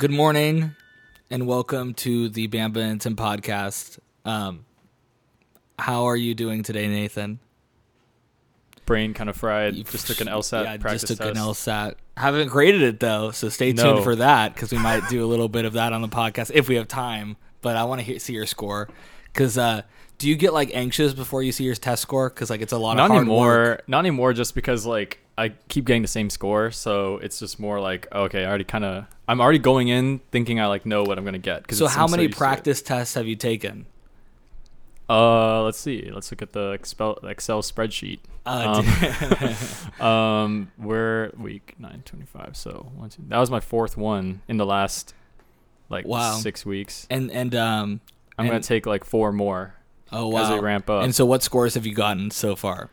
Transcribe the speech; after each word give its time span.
Good 0.00 0.10
morning, 0.10 0.74
and 1.30 1.46
welcome 1.46 1.92
to 1.92 2.30
the 2.30 2.48
Bamba 2.48 2.78
and 2.78 2.98
Tim 2.98 3.16
podcast. 3.16 3.98
Um, 4.24 4.64
how 5.78 6.06
are 6.06 6.16
you 6.16 6.34
doing 6.34 6.62
today, 6.62 6.88
Nathan? 6.88 7.38
Brain 8.86 9.12
kind 9.12 9.28
of 9.28 9.36
fried. 9.36 9.74
just 9.74 10.06
took 10.06 10.22
an 10.22 10.26
LSAT 10.26 10.64
yeah, 10.64 10.76
practice 10.78 11.02
just 11.02 11.18
took 11.20 11.28
an 11.28 11.34
test. 11.34 11.46
LSAT. 11.66 11.96
Haven't 12.16 12.48
graded 12.48 12.80
it 12.80 12.98
though, 13.00 13.30
so 13.30 13.50
stay 13.50 13.74
tuned 13.74 13.96
No. 13.98 14.02
for 14.02 14.16
that 14.16 14.54
because 14.54 14.72
we 14.72 14.78
might 14.78 15.06
do 15.10 15.22
a 15.22 15.28
little 15.28 15.50
bit 15.50 15.66
of 15.66 15.74
that 15.74 15.92
on 15.92 16.00
the 16.00 16.08
podcast 16.08 16.50
if 16.54 16.66
we 16.66 16.76
have 16.76 16.88
time. 16.88 17.36
But 17.60 17.76
I 17.76 17.84
want 17.84 18.00
to 18.02 18.18
see 18.18 18.32
your 18.32 18.46
score 18.46 18.88
because 19.26 19.58
uh, 19.58 19.82
do 20.16 20.30
you 20.30 20.36
get 20.36 20.54
like 20.54 20.70
anxious 20.72 21.12
before 21.12 21.42
you 21.42 21.52
see 21.52 21.64
your 21.64 21.74
test 21.74 22.00
score? 22.00 22.30
Because 22.30 22.48
like 22.48 22.62
it's 22.62 22.72
a 22.72 22.78
lot 22.78 22.96
Not 22.96 23.04
of 23.04 23.10
hard 23.10 23.20
anymore. 23.26 23.46
work. 23.46 23.84
Not 23.86 23.98
anymore. 24.00 24.32
Just 24.32 24.54
because 24.54 24.86
like 24.86 25.20
I 25.40 25.52
keep 25.68 25.86
getting 25.86 26.02
the 26.02 26.08
same 26.08 26.28
score, 26.28 26.70
so 26.70 27.16
it's 27.16 27.38
just 27.38 27.58
more 27.58 27.80
like 27.80 28.06
okay, 28.12 28.44
I 28.44 28.48
already 28.48 28.64
kind 28.64 28.84
of. 28.84 29.06
I'm 29.26 29.40
already 29.40 29.58
going 29.58 29.88
in 29.88 30.20
thinking 30.30 30.60
I 30.60 30.66
like 30.66 30.84
know 30.84 31.02
what 31.02 31.16
I'm 31.16 31.24
gonna 31.24 31.38
get. 31.38 31.72
So 31.74 31.86
how 31.86 32.06
many 32.06 32.26
it. 32.26 32.36
practice 32.36 32.82
tests 32.82 33.14
have 33.14 33.26
you 33.26 33.36
taken? 33.36 33.86
Uh, 35.08 35.62
let's 35.62 35.78
see. 35.78 36.10
Let's 36.12 36.30
look 36.30 36.42
at 36.42 36.52
the 36.52 36.72
Excel 36.72 37.18
Excel 37.22 37.62
spreadsheet. 37.62 38.20
Uh, 38.44 38.82
Um, 39.98 40.06
um, 40.06 40.72
we're 40.78 41.30
week 41.38 41.74
nine 41.78 42.02
twenty 42.04 42.26
five. 42.26 42.54
So 42.54 42.92
one, 42.94 43.08
two. 43.08 43.22
That 43.28 43.38
was 43.38 43.50
my 43.50 43.60
fourth 43.60 43.96
one 43.96 44.42
in 44.46 44.58
the 44.58 44.66
last 44.66 45.14
like 45.88 46.06
Wow. 46.06 46.34
six 46.34 46.66
weeks. 46.66 47.06
and 47.08 47.30
and 47.30 47.54
um, 47.54 48.00
I'm 48.38 48.46
gonna 48.46 48.60
take 48.60 48.84
like 48.84 49.04
four 49.04 49.32
more 49.32 49.74
oh 50.12 50.28
wow, 50.28 50.42
as 50.42 50.48
they 50.50 50.60
ramp 50.60 50.90
up. 50.90 51.02
And 51.02 51.14
so, 51.14 51.24
what 51.24 51.42
scores 51.42 51.74
have 51.74 51.86
you 51.86 51.94
gotten 51.94 52.30
so 52.30 52.54
far? 52.54 52.90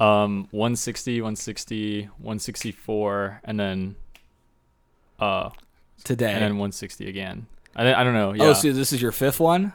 Um, 0.00 0.48
160, 0.50 1.20
160, 1.20 2.02
164, 2.02 3.40
and 3.44 3.60
then 3.60 3.96
uh, 5.20 5.50
Today. 6.04 6.32
and 6.32 6.42
then 6.42 6.50
160 6.52 7.08
again. 7.08 7.46
I, 7.76 7.94
I 7.94 8.02
don't 8.04 8.14
know. 8.14 8.32
Yeah. 8.32 8.44
Oh, 8.46 8.52
so 8.52 8.72
this 8.72 8.92
is 8.92 9.00
your 9.00 9.12
fifth 9.12 9.38
one? 9.40 9.72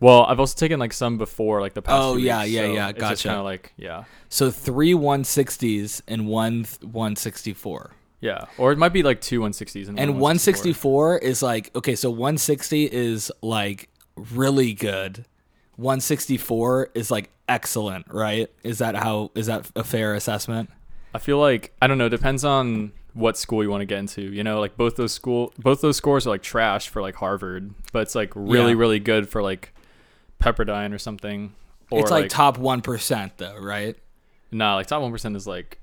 well, 0.00 0.24
I've 0.24 0.40
also 0.40 0.56
taken 0.58 0.78
like 0.80 0.92
some 0.92 1.16
before, 1.16 1.60
like 1.60 1.74
the 1.74 1.80
past. 1.82 2.02
Oh, 2.02 2.16
few 2.16 2.24
yeah, 2.26 2.40
weeks, 2.42 2.50
yeah, 2.52 2.60
so 2.62 2.72
yeah, 2.72 2.92
gotcha. 2.92 3.28
kind 3.28 3.38
of 3.38 3.44
like 3.44 3.72
yeah, 3.76 4.04
So 4.28 4.50
three 4.50 4.92
160s 4.92 6.02
and 6.08 6.26
one 6.26 6.64
th- 6.64 6.82
164. 6.82 7.92
yeah, 8.20 8.44
or 8.58 8.72
it 8.72 8.78
might 8.78 8.92
be 8.92 9.02
like 9.02 9.20
two 9.20 9.40
160s 9.40 9.88
and, 9.88 9.98
And 9.98 10.10
one 10.14 10.20
164 10.36 11.18
is 11.18 11.42
like, 11.42 11.74
okay, 11.76 11.94
so 11.94 12.10
160 12.10 12.84
is 12.92 13.30
like 13.42 13.88
really 14.16 14.74
good. 14.74 15.24
164 15.76 16.90
is 16.94 17.10
like 17.10 17.30
excellent, 17.48 18.06
right? 18.12 18.50
Is 18.62 18.78
that 18.78 18.94
how, 18.96 19.30
is 19.34 19.46
that 19.46 19.70
a 19.76 19.84
fair 19.84 20.14
assessment? 20.14 20.70
I 21.14 21.18
feel 21.18 21.38
like 21.38 21.72
I 21.80 21.86
don't 21.86 21.98
know. 21.98 22.08
Depends 22.08 22.44
on 22.44 22.92
what 23.14 23.38
school 23.38 23.62
you 23.62 23.70
want 23.70 23.80
to 23.80 23.86
get 23.86 23.98
into. 23.98 24.22
You 24.22 24.44
know, 24.44 24.60
like 24.60 24.76
both 24.76 24.96
those 24.96 25.12
school, 25.12 25.52
both 25.58 25.80
those 25.80 25.96
scores 25.96 26.26
are 26.26 26.30
like 26.30 26.42
trash 26.42 26.88
for 26.88 27.00
like 27.00 27.14
Harvard, 27.14 27.72
but 27.92 28.02
it's 28.02 28.14
like 28.14 28.32
really, 28.34 28.72
Yeah. 28.72 28.78
really 28.78 28.98
good 29.00 29.28
for 29.28 29.42
like 29.42 29.72
Pepperdine 30.42 30.92
or 30.92 30.98
something. 30.98 31.54
Or 31.90 32.00
it's 32.00 32.10
like, 32.10 32.28
top 32.28 32.58
1% 32.58 33.30
though, 33.36 33.56
right? 33.58 33.96
nah, 34.52 34.74
like 34.76 34.86
top 34.86 35.02
one 35.02 35.10
percent 35.12 35.36
is 35.36 35.46
like 35.46 35.78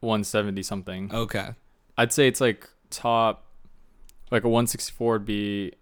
170 0.00 0.62
something. 0.62 1.10
Okay. 1.12 1.50
I'd 1.96 2.12
say 2.12 2.26
it's 2.28 2.40
like 2.40 2.68
top, 2.90 3.44
like 4.30 4.44
a 4.44 4.48
164 4.48 5.12
would 5.12 5.24
be, 5.26 5.72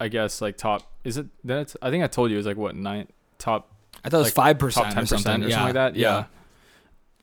I 0.00 0.08
guess 0.08 0.40
like 0.40 0.56
top. 0.56 0.90
Is 1.06 1.16
it? 1.16 1.26
That's 1.44 1.76
I 1.80 1.90
think 1.90 2.02
I 2.04 2.06
told 2.08 2.30
you 2.30 2.36
it 2.36 2.38
was 2.38 2.46
like 2.46 2.56
what 2.56 2.74
nine 2.76 3.06
top 3.38 3.70
I 4.04 4.08
thought 4.08 4.18
it 4.18 4.24
was 4.24 4.36
Like, 4.36 4.58
5% 4.58 4.72
top 4.74 4.92
10 4.94 5.02
or 5.02 5.06
something. 5.06 5.16
percent 5.18 5.44
or 5.44 5.48
yeah. 5.48 5.54
something 5.56 5.74
like 5.76 5.94
that. 5.94 5.96
Yeah. 5.96 6.24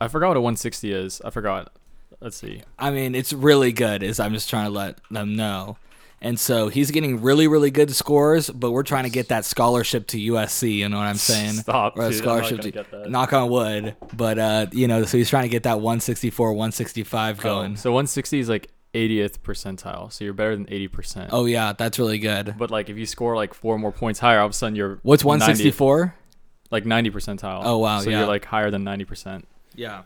I 0.01 0.07
forgot 0.07 0.29
what 0.29 0.38
a 0.38 0.41
160 0.41 0.91
is. 0.91 1.21
I 1.23 1.29
forgot. 1.29 1.71
Let's 2.19 2.38
see. 2.38 2.61
I 2.79 2.89
mean, 2.91 3.16
it's 3.16 3.31
really 3.33 3.71
good. 3.71 4.03
Is 4.03 4.19
I'm 4.19 4.33
just 4.33 4.49
trying 4.49 4.66
to 4.66 4.71
let 4.71 4.99
them 5.11 5.35
know. 5.35 5.77
And 6.21 6.39
so 6.39 6.69
he's 6.69 6.89
getting 6.91 7.21
really, 7.21 7.49
really 7.49 7.69
good 7.69 7.94
scores, 7.94 8.49
but 8.49 8.71
we're 8.71 8.83
trying 8.83 9.03
to 9.03 9.09
get 9.09 9.27
that 9.27 9.44
scholarship 9.44 10.07
to 10.07 10.17
USC. 10.17 10.73
You 10.75 10.88
know 10.88 10.97
what 10.97 11.03
I'm 11.07 11.15
saying? 11.15 11.51
Stop, 11.55 11.97
Or 11.97 12.05
a 12.05 12.09
dude, 12.11 12.17
scholarship 12.19 12.61
to 12.61 12.71
get 12.71 12.89
that. 12.91 13.09
knock 13.09 13.33
on 13.33 13.50
wood. 13.50 13.97
But 14.15 14.39
uh, 14.39 14.67
you 14.71 14.88
know, 14.88 15.03
so 15.03 15.17
he's 15.17 15.29
trying 15.29 15.44
to 15.44 15.50
get 15.50 15.63
that 15.63 15.81
164, 15.81 16.53
165 16.53 17.41
going. 17.41 17.73
Oh, 17.73 17.75
so 17.75 17.91
160 17.91 18.39
is 18.39 18.47
like 18.47 18.69
80th 18.93 19.39
percentile. 19.39 20.11
So 20.11 20.23
you're 20.23 20.33
better 20.33 20.55
than 20.55 20.67
80 20.69 20.87
percent. 20.87 21.29
Oh 21.33 21.45
yeah, 21.45 21.73
that's 21.73 21.97
really 21.99 22.19
good. 22.19 22.55
But 22.57 22.71
like 22.71 22.89
if 22.89 22.97
you 22.97 23.05
score 23.05 23.35
like 23.35 23.53
four 23.53 23.77
more 23.79 23.91
points 23.91 24.19
higher, 24.19 24.39
all 24.39 24.45
of 24.45 24.51
a 24.51 24.53
sudden 24.53 24.75
you're 24.75 24.99
What's 25.03 25.23
90th 25.23 25.27
164? 25.27 26.15
like 26.71 26.85
90 26.85 27.11
percentile. 27.11 27.61
Oh, 27.63 27.77
wow, 27.77 27.99
So 27.99 28.09
yeah. 28.09 28.19
you're 28.19 28.27
like 28.27 28.45
higher 28.45 28.71
than 28.71 28.83
90 28.83 29.05
percent. 29.05 29.47
Yeah. 29.75 30.03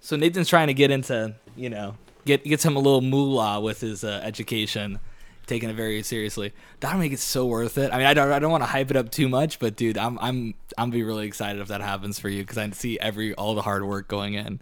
So 0.00 0.16
Nathan's 0.16 0.48
trying 0.48 0.66
to 0.68 0.74
get 0.74 0.90
into, 0.90 1.34
you 1.56 1.70
know, 1.70 1.96
get 2.26 2.44
get 2.44 2.60
some 2.60 2.76
a 2.76 2.78
little 2.78 3.00
moolah 3.00 3.60
with 3.60 3.80
his 3.80 4.04
uh, 4.04 4.20
education, 4.22 4.98
taking 5.46 5.70
it 5.70 5.76
very 5.76 6.02
seriously. 6.02 6.52
That'll 6.80 6.98
make 6.98 7.12
it 7.12 7.20
so 7.20 7.46
worth 7.46 7.78
it. 7.78 7.92
I 7.92 7.98
mean, 7.98 8.06
I 8.06 8.12
don't 8.14 8.30
I 8.30 8.38
don't 8.38 8.50
want 8.50 8.62
to 8.62 8.66
hype 8.68 8.90
it 8.90 8.96
up 8.96 9.10
too 9.10 9.28
much, 9.28 9.58
but 9.58 9.76
dude, 9.76 9.96
I'm 9.96 10.18
I'm 10.20 10.54
I'm 10.76 10.90
be 10.90 11.02
really 11.02 11.26
excited 11.26 11.60
if 11.62 11.68
that 11.68 11.80
happens 11.80 12.18
for 12.18 12.28
you 12.28 12.42
because 12.42 12.58
I 12.58 12.68
see 12.70 12.98
every 12.98 13.34
all 13.34 13.54
the 13.54 13.62
hard 13.62 13.84
work 13.84 14.06
going 14.08 14.34
in, 14.34 14.60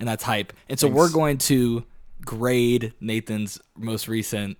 and 0.00 0.08
that's 0.08 0.22
hype. 0.24 0.52
And 0.70 0.78
so 0.80 0.88
we're 0.88 1.10
going 1.10 1.36
to 1.38 1.84
grade 2.24 2.94
Nathan's 3.00 3.60
most 3.76 4.08
recent 4.08 4.56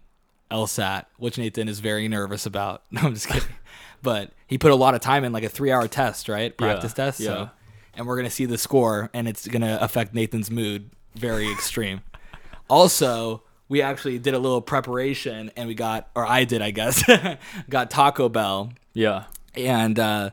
LSAT, 0.51 1.07
which 1.17 1.39
Nathan 1.39 1.69
is 1.69 1.81
very 1.81 2.09
nervous 2.09 2.47
about. 2.47 2.83
No, 2.91 3.03
I'm 3.03 3.15
just 3.15 3.29
kidding. 3.29 3.49
But 4.03 4.33
he 4.49 4.59
put 4.59 4.73
a 4.73 4.75
lot 4.75 4.97
of 4.97 5.01
time 5.01 5.23
in, 5.23 5.33
like 5.33 5.45
a 5.45 5.49
three-hour 5.49 5.87
test, 5.87 6.29
right? 6.29 6.57
Practice 6.59 6.93
test. 6.93 7.21
yeah. 7.21 7.27
So, 7.29 7.51
and 7.95 8.05
we're 8.05 8.17
gonna 8.17 8.31
see 8.31 8.47
the 8.47 8.59
score, 8.59 9.09
and 9.15 9.29
it's 9.29 9.47
gonna 9.47 9.79
affect 9.81 10.13
Nathan's 10.13 10.51
mood 10.51 10.91
very 11.15 11.49
extreme. 11.53 12.01
also, 12.69 13.43
we 13.69 13.81
actually 13.81 14.19
did 14.19 14.35
a 14.35 14.39
little 14.41 14.61
preparation, 14.61 15.53
and 15.57 15.69
we 15.69 15.75
got, 15.75 16.11
or 16.17 16.27
I 16.27 16.43
did, 16.45 16.63
I 16.63 16.73
guess, 16.73 17.05
got 17.71 17.91
Taco 17.91 18.29
Bell, 18.29 18.73
Yeah. 18.93 19.25
and 19.55 19.97
uh, 20.01 20.31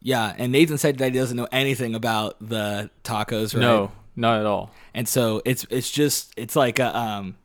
yeah, 0.00 0.34
and 0.38 0.50
Nathan 0.50 0.78
said 0.78 0.96
that 0.98 1.12
he 1.12 1.18
doesn't 1.18 1.36
know 1.36 1.48
anything 1.52 1.94
about 1.94 2.36
the 2.40 2.88
tacos, 3.04 3.52
right? 3.54 3.60
No, 3.60 3.92
not 4.20 4.38
at 4.40 4.46
all. 4.46 4.70
and 4.94 5.08
so 5.08 5.42
it's 5.44 5.66
it's 5.70 5.90
just 5.90 6.32
it's 6.36 6.54
like 6.54 6.78
a 6.78 6.96
um 6.96 7.36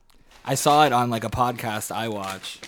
I 0.46 0.56
saw 0.56 0.86
it 0.86 0.94
on 0.94 1.10
like 1.10 1.24
a 1.24 1.30
podcast 1.30 1.92
I 1.92 2.08
watch. 2.10 2.60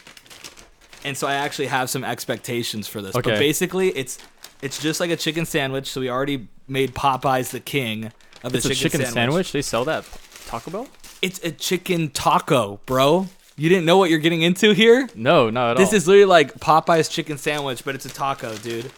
And 1.03 1.16
so 1.16 1.28
I 1.28 1.35
actually 1.35 1.68
have 1.68 1.90
some 1.90 2.03
expectations 2.03 2.88
for 2.88 3.01
this. 3.01 3.13
But 3.13 3.23
basically 3.25 3.90
it's 3.90 4.17
it's 4.62 4.81
just 4.81 5.00
like 5.00 5.12
a 5.12 5.16
chicken 5.16 5.46
sandwich, 5.46 5.88
so 5.88 6.01
we 6.01 6.09
already 6.09 6.47
made 6.67 6.96
Popeyes 6.96 7.51
the 7.51 7.59
king 7.59 8.12
of 8.44 8.51
the 8.51 8.57
It's 8.57 8.66
a 8.66 8.69
chicken, 8.69 8.84
chicken 8.84 9.00
sandwich. 9.01 9.13
sandwich. 9.13 9.51
They 9.51 9.62
sell 9.62 9.85
that 9.85 10.06
Taco 10.47 10.72
Bell? 10.72 10.88
It's 11.22 11.40
a 11.44 11.51
chicken 11.51 12.09
taco, 12.09 12.79
bro. 12.85 13.28
You 13.56 13.69
didn't 13.69 13.85
know 13.85 13.97
what 13.97 14.09
you're 14.09 14.19
getting 14.19 14.41
into 14.44 14.72
here? 14.73 15.09
No, 15.16 15.50
not 15.50 15.72
at 15.72 15.78
This 15.78 15.88
all. 15.88 15.91
This 15.91 16.01
is 16.03 16.07
literally 16.07 16.25
like 16.25 16.53
Popeye's 16.59 17.09
chicken 17.09 17.38
sandwich, 17.38 17.84
but 17.85 17.96
it's 17.96 18.06
a 18.06 18.09
taco, 18.09 18.56
dude. 18.57 18.91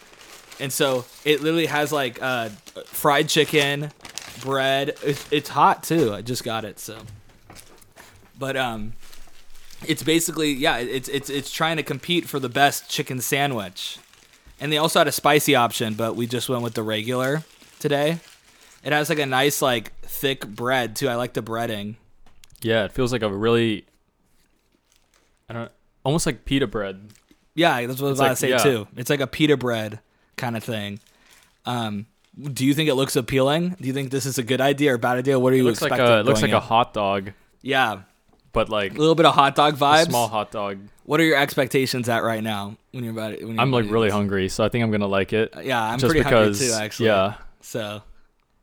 And 0.59 0.71
so 0.71 1.05
it 1.23 1.41
literally 1.41 1.67
has 1.67 1.91
like 1.93 2.21
uh, 2.21 2.49
fried 2.85 3.29
chicken, 3.29 3.91
bread. 4.41 4.95
It's, 5.03 5.31
it's 5.31 5.49
hot 5.49 5.83
too. 5.83 6.13
I 6.13 6.21
just 6.21 6.43
got 6.43 6.65
it, 6.65 6.79
so. 6.79 6.99
But 8.37 8.55
um, 8.55 8.93
it's 9.85 10.03
basically 10.03 10.51
yeah. 10.53 10.77
It's 10.77 11.09
it's 11.09 11.29
it's 11.29 11.51
trying 11.51 11.77
to 11.77 11.83
compete 11.83 12.27
for 12.27 12.39
the 12.39 12.49
best 12.49 12.89
chicken 12.89 13.21
sandwich, 13.21 13.97
and 14.59 14.71
they 14.71 14.77
also 14.77 14.99
had 14.99 15.07
a 15.07 15.11
spicy 15.11 15.55
option, 15.55 15.93
but 15.93 16.15
we 16.15 16.25
just 16.27 16.49
went 16.49 16.63
with 16.63 16.73
the 16.73 16.83
regular 16.83 17.43
today. 17.79 18.19
It 18.83 18.93
has 18.93 19.09
like 19.09 19.19
a 19.19 19.25
nice 19.25 19.61
like 19.61 19.93
thick 20.01 20.47
bread 20.47 20.95
too. 20.95 21.09
I 21.09 21.15
like 21.15 21.33
the 21.33 21.43
breading. 21.43 21.95
yeah, 22.61 22.85
it 22.85 22.93
feels 22.93 23.11
like 23.11 23.21
a 23.23 23.29
really, 23.29 23.85
I 25.49 25.53
don't, 25.53 25.71
almost 26.05 26.25
like 26.25 26.45
pita 26.45 26.67
bread. 26.67 27.09
Yeah, 27.55 27.85
that's 27.87 27.99
what 28.01 28.07
I 28.07 28.11
was 28.11 28.19
It's 28.19 28.21
about 28.21 28.29
to 28.29 28.35
say 28.37 28.49
yeah. 28.51 28.57
too. 28.57 28.87
It's 28.95 29.09
like 29.09 29.19
a 29.19 29.27
pita 29.27 29.57
bread 29.57 29.99
kind 30.37 30.55
of 30.55 30.63
thing. 30.63 31.01
Um, 31.65 32.05
do 32.37 32.65
you 32.65 32.73
think 32.73 32.89
it 32.89 32.95
looks 32.95 33.15
appealing? 33.15 33.75
Do 33.79 33.87
you 33.87 33.93
think 33.93 34.11
this 34.11 34.25
is 34.25 34.37
a 34.37 34.43
good 34.43 34.61
idea 34.61 34.93
or 34.93 34.97
bad 34.97 35.17
idea? 35.17 35.39
What 35.39 35.51
are 35.53 35.55
It 35.55 35.59
you 35.59 35.63
looks 35.65 35.81
like 35.81 35.91
expecting? 35.91 36.15
a, 36.17 36.19
it 36.19 36.25
looks 36.25 36.41
like 36.41 36.51
a 36.51 36.59
hot 36.59 36.93
dog, 36.93 37.31
yeah, 37.61 38.01
but 38.53 38.69
like 38.69 38.93
a 38.93 38.97
little 38.97 39.15
bit 39.15 39.25
of 39.25 39.33
hot 39.35 39.55
dog 39.55 39.75
vibes. 39.75 40.05
small 40.07 40.27
hot 40.27 40.51
dog. 40.51 40.79
What 41.03 41.19
are 41.19 41.23
your 41.23 41.37
expectations 41.37 42.07
at 42.07 42.23
right 42.23 42.43
now 42.43 42.77
when 42.91 43.03
you're 43.03 43.13
about 43.13 43.33
it? 43.33 43.41
When 43.43 43.55
you're 43.55 43.61
I'm 43.61 43.71
like 43.71 43.89
really 43.89 44.07
this? 44.07 44.13
hungry, 44.13 44.47
so 44.49 44.63
I 44.63 44.69
think 44.69 44.83
I'm 44.83 44.91
gonna 44.91 45.07
like 45.07 45.33
it. 45.33 45.53
Yeah, 45.63 45.81
I'm 45.81 45.99
just 45.99 46.09
pretty 46.11 46.23
because, 46.23 46.59
hungry 46.59 46.77
too, 46.77 46.83
actually. 46.83 47.05
Yeah. 47.07 47.33
So, 47.61 48.03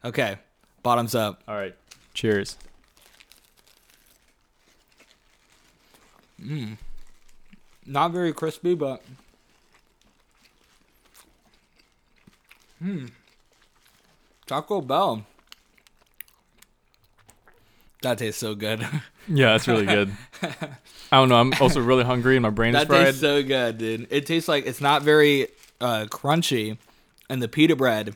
okay, 0.04 0.38
bottoms 0.82 1.14
up. 1.14 1.42
All 1.48 1.54
right. 1.54 1.74
Cheers. 2.14 2.56
Not 7.86 8.12
very 8.12 8.32
crispy, 8.32 8.74
but 8.74 9.02
hmm, 12.78 13.06
Taco 14.46 14.80
Bell. 14.80 15.26
That 18.02 18.18
tastes 18.18 18.40
so 18.40 18.54
good. 18.54 18.86
Yeah, 19.28 19.52
that's 19.52 19.66
really 19.66 19.86
good. 19.86 20.12
I 20.42 21.18
don't 21.18 21.28
know. 21.28 21.36
I'm 21.36 21.52
also 21.60 21.80
really 21.80 22.04
hungry 22.04 22.36
and 22.36 22.42
my 22.44 22.50
brain 22.50 22.74
is 22.74 22.80
that 22.80 22.86
fried. 22.86 23.06
tastes 23.06 23.20
so 23.20 23.42
good, 23.42 23.78
dude. 23.78 24.06
It 24.10 24.26
tastes 24.26 24.48
like 24.48 24.66
it's 24.66 24.80
not 24.80 25.02
very 25.02 25.48
uh, 25.80 26.06
crunchy, 26.08 26.78
and 27.28 27.42
the 27.42 27.48
pita 27.48 27.74
bread 27.74 28.14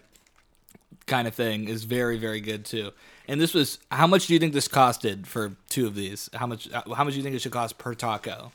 kind 1.06 1.26
of 1.26 1.34
thing 1.34 1.68
is 1.68 1.82
very, 1.84 2.16
very 2.16 2.40
good 2.40 2.64
too. 2.64 2.92
And 3.26 3.40
this 3.40 3.54
was 3.54 3.78
how 3.90 4.06
much 4.06 4.28
do 4.28 4.34
you 4.34 4.38
think 4.38 4.52
this 4.52 4.68
costed 4.68 5.26
for 5.26 5.56
two 5.68 5.86
of 5.86 5.94
these? 5.94 6.30
How 6.34 6.46
much? 6.46 6.68
How 6.70 7.04
much 7.04 7.14
do 7.14 7.18
you 7.18 7.22
think 7.24 7.34
it 7.34 7.42
should 7.42 7.52
cost 7.52 7.78
per 7.78 7.94
taco? 7.94 8.52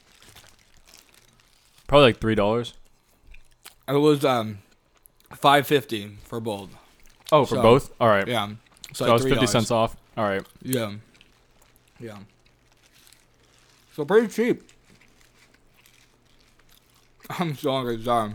Probably 1.88 2.08
like 2.08 2.20
three 2.20 2.36
dollars. 2.36 2.74
It 3.88 3.94
was 3.94 4.24
um, 4.24 4.60
five 5.34 5.68
fifty 5.68 6.18
for 6.24 6.40
both. 6.40 6.70
Oh, 7.32 7.46
for 7.46 7.56
So- 7.56 7.62
both. 7.62 7.92
All 8.00 8.08
right. 8.08 8.28
Yeah, 8.28 8.50
So 8.94 9.06
like 9.06 9.12
I 9.12 9.14
was 9.14 9.24
fifty 9.24 9.46
$3. 9.46 9.50
cents 9.50 9.72
off. 9.72 9.96
All 10.18 10.24
right. 10.24 10.46
Yeah, 10.62 10.94
yeah. 12.00 12.18
So 13.96 14.06
pretty 14.06 14.28
cheap. 14.28 14.62
I'm 17.30 17.56
so 17.56 17.72
hungry. 17.72 18.02
Sorry. 18.04 18.32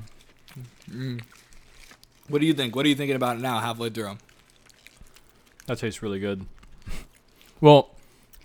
Mm. 0.90 1.20
What 2.28 2.40
do 2.40 2.46
you 2.46 2.54
think? 2.54 2.74
What 2.74 2.84
are 2.86 2.88
you 2.88 2.94
thinking 2.94 3.16
about 3.16 3.36
it 3.36 3.40
now, 3.40 3.58
halfway 3.60 3.90
through? 3.90 4.16
That 5.66 5.78
tastes 5.78 6.02
really 6.02 6.18
good. 6.18 6.46
Well, 7.60 7.90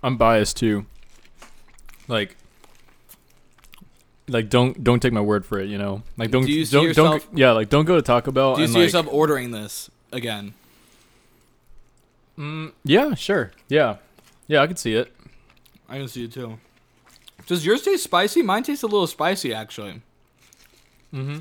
I'm 0.02 0.16
biased 0.16 0.56
too. 0.56 0.86
Like, 2.08 2.36
like 4.28 4.48
don't 4.48 4.82
don't 4.84 5.00
take 5.00 5.12
my 5.12 5.20
word 5.20 5.44
for 5.44 5.58
it. 5.58 5.68
You 5.68 5.78
know, 5.78 6.02
like 6.16 6.30
don't 6.30 6.46
Do 6.46 6.52
you 6.52 6.64
see 6.64 6.76
don't 6.76 6.84
yourself- 6.84 7.26
don't 7.28 7.38
yeah 7.38 7.52
like 7.52 7.68
don't 7.68 7.84
go 7.84 7.96
to 7.96 8.02
Taco 8.02 8.30
Bell 8.30 8.54
Do 8.54 8.60
you 8.60 8.64
and 8.64 8.72
see 8.72 8.78
like 8.80 8.86
yourself 8.86 9.06
ordering 9.10 9.50
this 9.50 9.90
again? 10.12 10.54
mm, 12.38 12.72
yeah 12.84 13.14
sure 13.14 13.50
yeah 13.68 13.96
yeah 14.46 14.60
I 14.62 14.66
can 14.66 14.76
see 14.76 14.94
it. 14.94 15.12
I 15.88 15.98
can 15.98 16.08
see 16.08 16.24
it 16.24 16.32
too. 16.32 16.58
Does 17.46 17.64
yours 17.64 17.82
taste 17.82 18.04
spicy? 18.04 18.42
Mine 18.42 18.62
tastes 18.64 18.82
a 18.82 18.86
little 18.88 19.06
spicy, 19.06 19.54
actually. 19.54 20.02
Mm-hmm. 21.14 21.38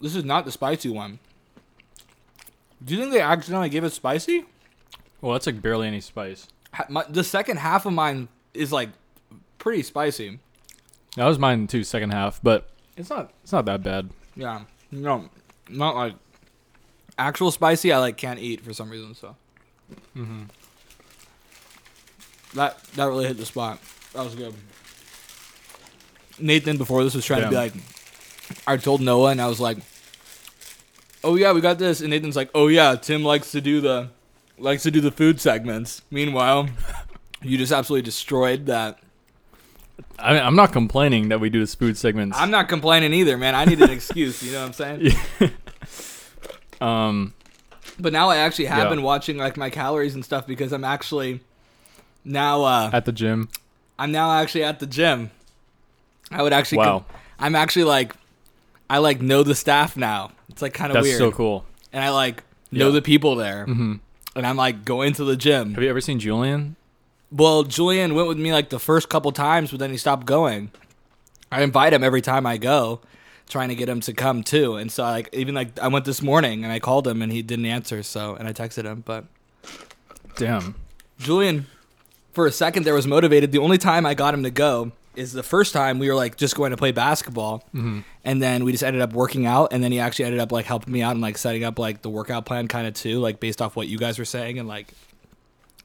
This 0.00 0.14
is 0.16 0.24
not 0.24 0.44
the 0.44 0.52
spicy 0.52 0.88
one. 0.88 1.18
Do 2.84 2.94
you 2.94 3.00
think 3.00 3.12
they 3.12 3.20
accidentally 3.20 3.68
gave 3.68 3.84
it 3.84 3.92
spicy? 3.92 4.44
Well, 5.20 5.32
that's 5.32 5.46
like 5.46 5.62
barely 5.62 5.86
any 5.88 6.00
spice. 6.00 6.48
Ha- 6.74 6.86
My, 6.88 7.04
the 7.08 7.24
second 7.24 7.58
half 7.58 7.86
of 7.86 7.92
mine 7.92 8.28
is 8.54 8.72
like 8.72 8.90
pretty 9.58 9.82
spicy. 9.82 10.38
That 11.16 11.24
was 11.26 11.38
mine 11.38 11.66
too, 11.66 11.84
second 11.84 12.10
half, 12.12 12.40
but 12.42 12.68
it's 12.96 13.08
not 13.10 13.32
it's 13.42 13.52
not 13.52 13.64
that 13.66 13.82
bad. 13.82 14.10
Yeah. 14.34 14.62
No, 14.90 15.28
not 15.68 15.96
like 15.96 16.14
actual 17.18 17.50
spicy. 17.50 17.92
I 17.92 17.98
like 17.98 18.16
can't 18.16 18.38
eat 18.38 18.60
for 18.62 18.72
some 18.72 18.90
reason. 18.90 19.14
So 19.14 19.36
Mm-hmm. 20.16 20.42
that 22.54 22.82
that 22.94 23.04
really 23.04 23.26
hit 23.26 23.36
the 23.36 23.46
spot. 23.46 23.78
That 24.14 24.24
was 24.24 24.34
good. 24.34 24.54
Nathan 26.38 26.76
before 26.76 27.02
this 27.04 27.14
was 27.14 27.24
trying 27.24 27.42
to 27.42 27.48
be 27.48 27.54
like, 27.54 27.72
I 28.66 28.76
told 28.76 29.00
Noah 29.00 29.30
and 29.30 29.40
I 29.40 29.46
was 29.46 29.60
like, 29.60 29.78
"Oh 31.24 31.36
yeah, 31.36 31.52
we 31.52 31.60
got 31.60 31.78
this," 31.78 32.00
and 32.00 32.10
Nathan's 32.10 32.36
like, 32.36 32.50
"Oh 32.54 32.68
yeah, 32.68 32.94
Tim 32.96 33.22
likes 33.22 33.52
to 33.52 33.60
do 33.60 33.80
the 33.80 34.08
likes 34.58 34.82
to 34.84 34.90
do 34.90 35.00
the 35.00 35.10
food 35.12 35.40
segments." 35.40 36.02
Meanwhile, 36.10 36.68
you 37.42 37.56
just 37.58 37.72
absolutely 37.72 38.04
destroyed 38.04 38.66
that. 38.66 38.98
I 40.18 40.32
mean, 40.32 40.42
I'm 40.42 40.56
not 40.56 40.72
complaining 40.72 41.28
that 41.28 41.40
we 41.40 41.48
do 41.50 41.60
this 41.60 41.74
food 41.74 41.96
segments. 41.96 42.36
I'm 42.38 42.50
not 42.50 42.68
complaining 42.68 43.12
either, 43.14 43.36
man. 43.38 43.54
I 43.54 43.64
need 43.66 43.80
an 43.80 43.90
excuse. 43.90 44.42
You 44.42 44.52
know 44.52 44.66
what 44.66 44.80
I'm 44.80 45.00
saying? 45.00 45.12
um, 46.80 47.32
But 47.98 48.12
now 48.12 48.28
I 48.28 48.36
actually 48.38 48.66
have 48.66 48.84
Yeah. 48.84 48.88
been 48.90 49.02
watching 49.02 49.36
like 49.38 49.56
my 49.56 49.70
calories 49.70 50.14
and 50.14 50.24
stuff 50.24 50.46
because 50.46 50.72
I'm 50.72 50.84
actually 50.84 51.40
now 52.24 52.62
uh 52.62 52.90
at 52.92 53.04
the 53.04 53.12
gym. 53.12 53.48
I'm 53.98 54.12
now 54.12 54.30
actually 54.32 54.64
at 54.64 54.78
the 54.80 54.86
gym. 54.86 55.30
I 56.30 56.42
would 56.42 56.52
actually 56.52 56.78
Wow. 56.78 57.04
I'm 57.38 57.54
actually 57.54 57.84
like 57.84 58.14
I 58.90 58.98
like 58.98 59.20
know 59.20 59.42
the 59.42 59.54
staff 59.54 59.96
now. 59.96 60.32
It's 60.48 60.62
like 60.62 60.74
kind 60.74 60.90
of 60.90 60.94
That's 60.94 61.04
weird. 61.06 61.18
so 61.18 61.32
cool. 61.32 61.64
And 61.92 62.04
I 62.04 62.10
like 62.10 62.42
know 62.70 62.86
Yeah. 62.88 62.92
the 62.94 63.02
people 63.02 63.36
there. 63.36 63.64
hmm 63.64 63.94
And 64.34 64.46
I'm 64.46 64.56
like 64.56 64.84
going 64.84 65.12
to 65.14 65.24
the 65.24 65.36
gym. 65.36 65.74
Have 65.74 65.82
you 65.82 65.88
ever 65.90 66.00
seen 66.00 66.18
Julian? 66.18 66.76
Well, 67.32 67.64
Julian 67.64 68.14
went 68.14 68.28
with 68.28 68.38
me 68.38 68.52
like 68.52 68.68
the 68.70 68.78
first 68.78 69.08
couple 69.08 69.32
times, 69.32 69.70
but 69.70 69.80
then 69.80 69.90
he 69.90 69.96
stopped 69.96 70.26
going. 70.26 70.70
I 71.50 71.62
invite 71.62 71.92
him 71.92 72.04
every 72.04 72.22
time 72.22 72.46
I 72.46 72.56
go, 72.56 73.00
trying 73.48 73.68
to 73.68 73.74
get 73.74 73.88
him 73.88 74.00
to 74.00 74.12
come 74.12 74.42
too. 74.42 74.76
And 74.76 74.90
so 74.90 75.02
like 75.04 75.28
even 75.32 75.54
like 75.54 75.78
I 75.78 75.88
went 75.88 76.04
this 76.04 76.22
morning 76.22 76.64
and 76.64 76.72
I 76.72 76.78
called 76.78 77.06
him 77.06 77.22
and 77.22 77.30
he 77.30 77.42
didn't 77.42 77.66
answer. 77.66 78.02
So 78.02 78.34
and 78.34 78.46
I 78.48 78.52
texted 78.52 78.84
him, 78.84 79.02
but 79.06 79.24
Damn. 80.36 80.74
Julian, 81.18 81.66
for 82.32 82.46
a 82.46 82.52
second 82.52 82.84
there 82.84 82.94
was 82.94 83.06
motivated. 83.06 83.52
The 83.52 83.58
only 83.58 83.78
time 83.78 84.04
I 84.04 84.14
got 84.14 84.34
him 84.34 84.42
to 84.42 84.50
go 84.50 84.92
is 85.14 85.32
the 85.32 85.42
first 85.42 85.72
time 85.72 85.98
we 85.98 86.08
were 86.08 86.14
like 86.14 86.36
just 86.36 86.54
going 86.54 86.72
to 86.72 86.76
play 86.76 86.92
basketball, 86.92 87.64
hmm 87.72 88.00
and 88.22 88.42
then 88.42 88.64
we 88.64 88.72
just 88.72 88.82
ended 88.84 89.00
up 89.00 89.12
working 89.12 89.46
out, 89.46 89.72
and 89.72 89.82
then 89.82 89.92
he 89.92 90.00
actually 90.00 90.24
ended 90.26 90.40
up 90.40 90.50
like 90.52 90.66
helping 90.66 90.92
me 90.92 91.00
out 91.00 91.12
and 91.12 91.20
like 91.20 91.38
setting 91.38 91.62
up 91.64 91.78
like 91.78 92.02
the 92.02 92.10
workout 92.10 92.44
plan 92.44 92.68
kind 92.68 92.86
of 92.86 92.92
too, 92.92 93.20
like 93.20 93.40
based 93.40 93.62
off 93.62 93.76
what 93.76 93.88
you 93.88 93.96
guys 93.96 94.18
were 94.18 94.24
saying, 94.26 94.58
and 94.58 94.68
like 94.68 94.92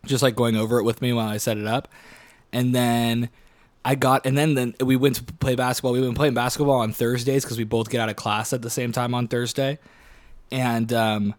just 0.05 0.21
like 0.23 0.35
going 0.35 0.57
over 0.57 0.79
it 0.79 0.83
with 0.83 1.01
me 1.01 1.13
while 1.13 1.29
I 1.29 1.37
set 1.37 1.57
it 1.57 1.67
up, 1.67 1.87
and 2.51 2.73
then. 2.75 3.29
I 3.83 3.95
got 3.95 4.25
and 4.25 4.37
then 4.37 4.53
then 4.53 4.75
we 4.83 4.95
went 4.95 5.15
to 5.17 5.23
play 5.23 5.55
basketball. 5.55 5.93
We 5.93 6.01
went 6.01 6.15
playing 6.15 6.35
basketball 6.35 6.75
on 6.75 6.91
Thursdays 6.91 7.43
because 7.43 7.57
we 7.57 7.63
both 7.63 7.89
get 7.89 7.99
out 7.99 8.09
of 8.09 8.15
class 8.15 8.53
at 8.53 8.61
the 8.61 8.69
same 8.69 8.91
time 8.91 9.15
on 9.15 9.27
Thursday, 9.27 9.79
and 10.51 10.91
um, 10.93 11.35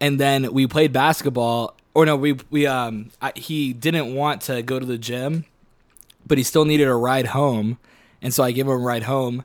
and 0.00 0.18
then 0.18 0.52
we 0.52 0.66
played 0.66 0.92
basketball. 0.92 1.76
Or 1.94 2.04
no, 2.04 2.16
we 2.16 2.36
we 2.50 2.66
um 2.66 3.10
I, 3.22 3.32
he 3.36 3.72
didn't 3.72 4.14
want 4.14 4.42
to 4.42 4.62
go 4.62 4.80
to 4.80 4.86
the 4.86 4.98
gym, 4.98 5.44
but 6.26 6.36
he 6.36 6.42
still 6.42 6.64
needed 6.64 6.88
a 6.88 6.94
ride 6.94 7.26
home, 7.26 7.78
and 8.20 8.34
so 8.34 8.42
I 8.42 8.50
gave 8.50 8.66
him 8.66 8.72
a 8.72 8.76
ride 8.76 9.04
home, 9.04 9.44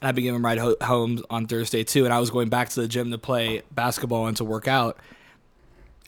and 0.00 0.08
I've 0.08 0.16
been 0.16 0.24
giving 0.24 0.36
him 0.36 0.44
a 0.44 0.48
ride 0.48 0.58
ho- 0.58 0.76
home 0.82 1.22
on 1.30 1.46
Thursday 1.46 1.84
too. 1.84 2.04
And 2.04 2.12
I 2.12 2.18
was 2.18 2.30
going 2.30 2.48
back 2.48 2.70
to 2.70 2.80
the 2.80 2.88
gym 2.88 3.12
to 3.12 3.18
play 3.18 3.62
basketball 3.70 4.26
and 4.26 4.36
to 4.38 4.44
work 4.44 4.66
out. 4.66 4.98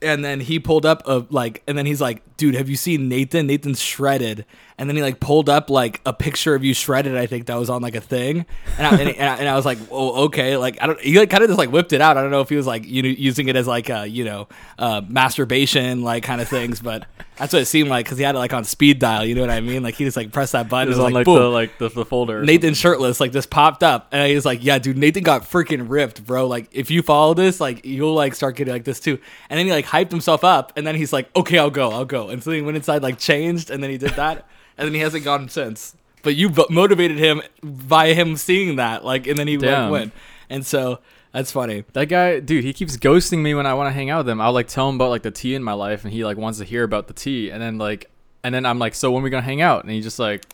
And 0.02 0.24
then 0.24 0.40
he 0.40 0.58
pulled 0.58 0.84
up 0.84 1.02
a 1.06 1.24
like, 1.30 1.62
and 1.68 1.78
then 1.78 1.86
he's 1.86 2.00
like, 2.00 2.36
"Dude, 2.36 2.56
have 2.56 2.68
you 2.68 2.76
seen 2.76 3.08
Nathan? 3.08 3.46
Nathan's 3.46 3.80
shredded." 3.80 4.44
And 4.78 4.90
then 4.90 4.96
he 4.96 5.00
like 5.02 5.20
pulled 5.20 5.48
up 5.48 5.70
like 5.70 6.02
a 6.04 6.12
picture 6.12 6.54
of 6.54 6.62
you 6.62 6.74
shredded. 6.74 7.16
I 7.16 7.24
think 7.26 7.46
that 7.46 7.54
was 7.54 7.70
on 7.70 7.80
like 7.80 7.94
a 7.94 8.00
thing, 8.02 8.44
and 8.76 8.86
I, 8.86 8.90
and, 8.90 9.08
and, 9.08 9.28
I, 9.28 9.36
and 9.36 9.48
I 9.48 9.54
was 9.56 9.64
like, 9.64 9.78
"Oh, 9.90 10.24
okay." 10.26 10.58
Like 10.58 10.82
I 10.82 10.86
don't. 10.86 11.00
He 11.00 11.18
like 11.18 11.30
kind 11.30 11.42
of 11.42 11.48
just 11.48 11.58
like 11.58 11.70
whipped 11.70 11.94
it 11.94 12.02
out. 12.02 12.18
I 12.18 12.22
don't 12.22 12.30
know 12.30 12.42
if 12.42 12.50
he 12.50 12.56
was 12.56 12.66
like 12.66 12.86
you 12.86 13.02
know 13.02 13.08
using 13.08 13.48
it 13.48 13.56
as 13.56 13.66
like 13.66 13.88
uh 13.88 14.02
you 14.02 14.24
know 14.24 14.48
uh 14.78 15.00
masturbation 15.08 16.02
like 16.02 16.22
kind 16.24 16.40
of 16.40 16.48
things, 16.48 16.80
but 16.80 17.06
that's 17.36 17.52
what 17.52 17.62
it 17.62 17.66
seemed 17.66 17.88
like 17.90 18.04
because 18.06 18.18
he 18.18 18.24
had 18.24 18.34
it 18.34 18.38
like 18.38 18.52
on 18.52 18.64
speed 18.64 18.98
dial. 18.98 19.24
You 19.24 19.34
know 19.34 19.40
what 19.42 19.50
I 19.50 19.60
mean? 19.60 19.82
Like 19.82 19.94
he 19.94 20.04
just 20.04 20.16
like 20.16 20.30
pressed 20.32 20.52
that 20.52 20.66
It 20.66 20.68
button. 20.68 20.88
was 20.88 20.98
it 20.98 21.00
was 21.00 21.06
on 21.06 21.12
like, 21.12 21.24
boom. 21.24 21.36
the 21.36 21.48
like 21.48 21.78
the, 21.78 21.88
the 21.88 22.04
folder. 22.04 22.42
Nathan 22.42 22.74
shirtless 22.74 23.18
like 23.20 23.32
just 23.32 23.48
popped 23.50 23.82
up, 23.82 24.08
and 24.12 24.28
he 24.28 24.34
was 24.34 24.44
like, 24.44 24.62
"Yeah, 24.62 24.78
dude, 24.78 24.98
Nathan 24.98 25.22
got 25.22 25.42
freaking 25.42 25.86
ripped, 25.88 26.24
bro. 26.26 26.46
Like, 26.46 26.68
if 26.72 26.90
you 26.90 27.00
follow 27.02 27.32
this, 27.34 27.60
like, 27.60 27.84
you'll 27.86 28.14
like 28.14 28.34
start 28.34 28.56
getting 28.56 28.74
like 28.74 28.84
this 28.84 29.00
too." 29.00 29.18
And 29.48 29.58
then 29.58 29.66
he 29.66 29.72
like 29.72 29.86
hyped 29.86 30.10
himself 30.10 30.44
up, 30.44 30.72
and 30.76 30.86
then 30.86 30.94
he's 30.96 31.12
like, 31.14 31.34
"Okay, 31.34 31.58
I'll 31.58 31.70
go, 31.70 31.90
I'll 31.92 32.04
go." 32.04 32.28
And 32.28 32.42
so 32.42 32.50
he 32.50 32.60
went 32.62 32.76
inside, 32.76 33.02
like, 33.02 33.18
changed, 33.18 33.70
and 33.70 33.82
then 33.82 33.90
he 33.90 33.98
did 33.98 34.10
that, 34.12 34.46
and 34.76 34.86
then 34.86 34.94
he 34.94 35.00
hasn't 35.00 35.24
gone 35.24 35.48
since. 35.48 35.96
But 36.22 36.34
you 36.34 36.52
motivated 36.70 37.18
him 37.18 37.42
by 37.62 38.12
him 38.12 38.36
seeing 38.36 38.76
that, 38.76 39.04
like, 39.04 39.26
and 39.26 39.38
then 39.38 39.46
he 39.46 39.58
like, 39.58 39.70
Damn. 39.70 39.90
went, 39.90 40.12
and 40.50 40.66
so 40.66 40.98
that's 41.32 41.52
funny. 41.52 41.84
That 41.92 42.06
guy, 42.06 42.40
dude, 42.40 42.64
he 42.64 42.72
keeps 42.72 42.96
ghosting 42.96 43.38
me 43.38 43.54
when 43.54 43.66
I 43.66 43.74
want 43.74 43.88
to 43.88 43.92
hang 43.92 44.10
out 44.10 44.18
with 44.24 44.28
him. 44.28 44.40
I'll 44.40 44.52
like 44.52 44.68
tell 44.68 44.88
him 44.88 44.96
about 44.96 45.10
like 45.10 45.22
the 45.22 45.30
tea 45.30 45.54
in 45.54 45.62
my 45.62 45.74
life, 45.74 46.04
and 46.04 46.12
he 46.12 46.24
like 46.24 46.36
wants 46.36 46.58
to 46.58 46.64
hear 46.64 46.82
about 46.82 47.06
the 47.06 47.14
tea, 47.14 47.50
and 47.50 47.62
then 47.62 47.78
like, 47.78 48.10
and 48.42 48.54
then 48.54 48.66
I'm 48.66 48.78
like, 48.78 48.94
so 48.94 49.12
when 49.12 49.22
we 49.22 49.30
gonna 49.30 49.42
hang 49.42 49.60
out? 49.60 49.84
And 49.84 49.92
he 49.92 50.00
just 50.00 50.18
like 50.18 50.44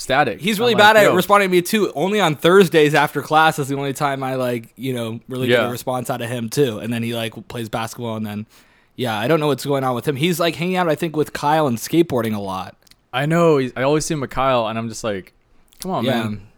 static. 0.00 0.40
He's 0.40 0.58
I'm 0.58 0.62
really 0.62 0.74
like, 0.74 0.94
bad 0.94 1.08
at 1.08 1.14
responding 1.14 1.48
to 1.48 1.52
me 1.52 1.62
too. 1.62 1.92
Only 1.94 2.20
on 2.20 2.36
Thursdays 2.36 2.94
after 2.94 3.22
class 3.22 3.58
is 3.58 3.68
the 3.68 3.76
only 3.76 3.92
time 3.92 4.22
I 4.22 4.36
like, 4.36 4.72
you 4.76 4.92
know, 4.92 5.20
really 5.28 5.48
get 5.48 5.64
a 5.64 5.70
response 5.70 6.10
out 6.10 6.22
of 6.22 6.28
him 6.28 6.48
too. 6.48 6.78
And 6.78 6.92
then 6.92 7.02
he 7.02 7.14
like 7.14 7.48
plays 7.48 7.68
basketball 7.68 8.16
and 8.16 8.26
then 8.26 8.46
yeah, 8.96 9.18
I 9.18 9.28
don't 9.28 9.40
know 9.40 9.46
what's 9.48 9.64
going 9.64 9.84
on 9.84 9.94
with 9.94 10.06
him. 10.08 10.16
He's 10.16 10.40
like 10.40 10.56
hanging 10.56 10.76
out 10.76 10.88
I 10.88 10.94
think 10.94 11.16
with 11.16 11.32
Kyle 11.32 11.66
and 11.66 11.78
skateboarding 11.78 12.34
a 12.34 12.40
lot. 12.40 12.76
I 13.12 13.26
know. 13.26 13.58
I 13.58 13.82
always 13.82 14.04
see 14.04 14.14
him 14.14 14.20
with 14.20 14.30
Kyle, 14.30 14.66
and 14.66 14.78
I'm 14.78 14.88
just 14.88 15.02
like, 15.04 15.32
come 15.80 15.90
on, 15.92 16.04
yeah. 16.04 16.22
man, 16.24 16.48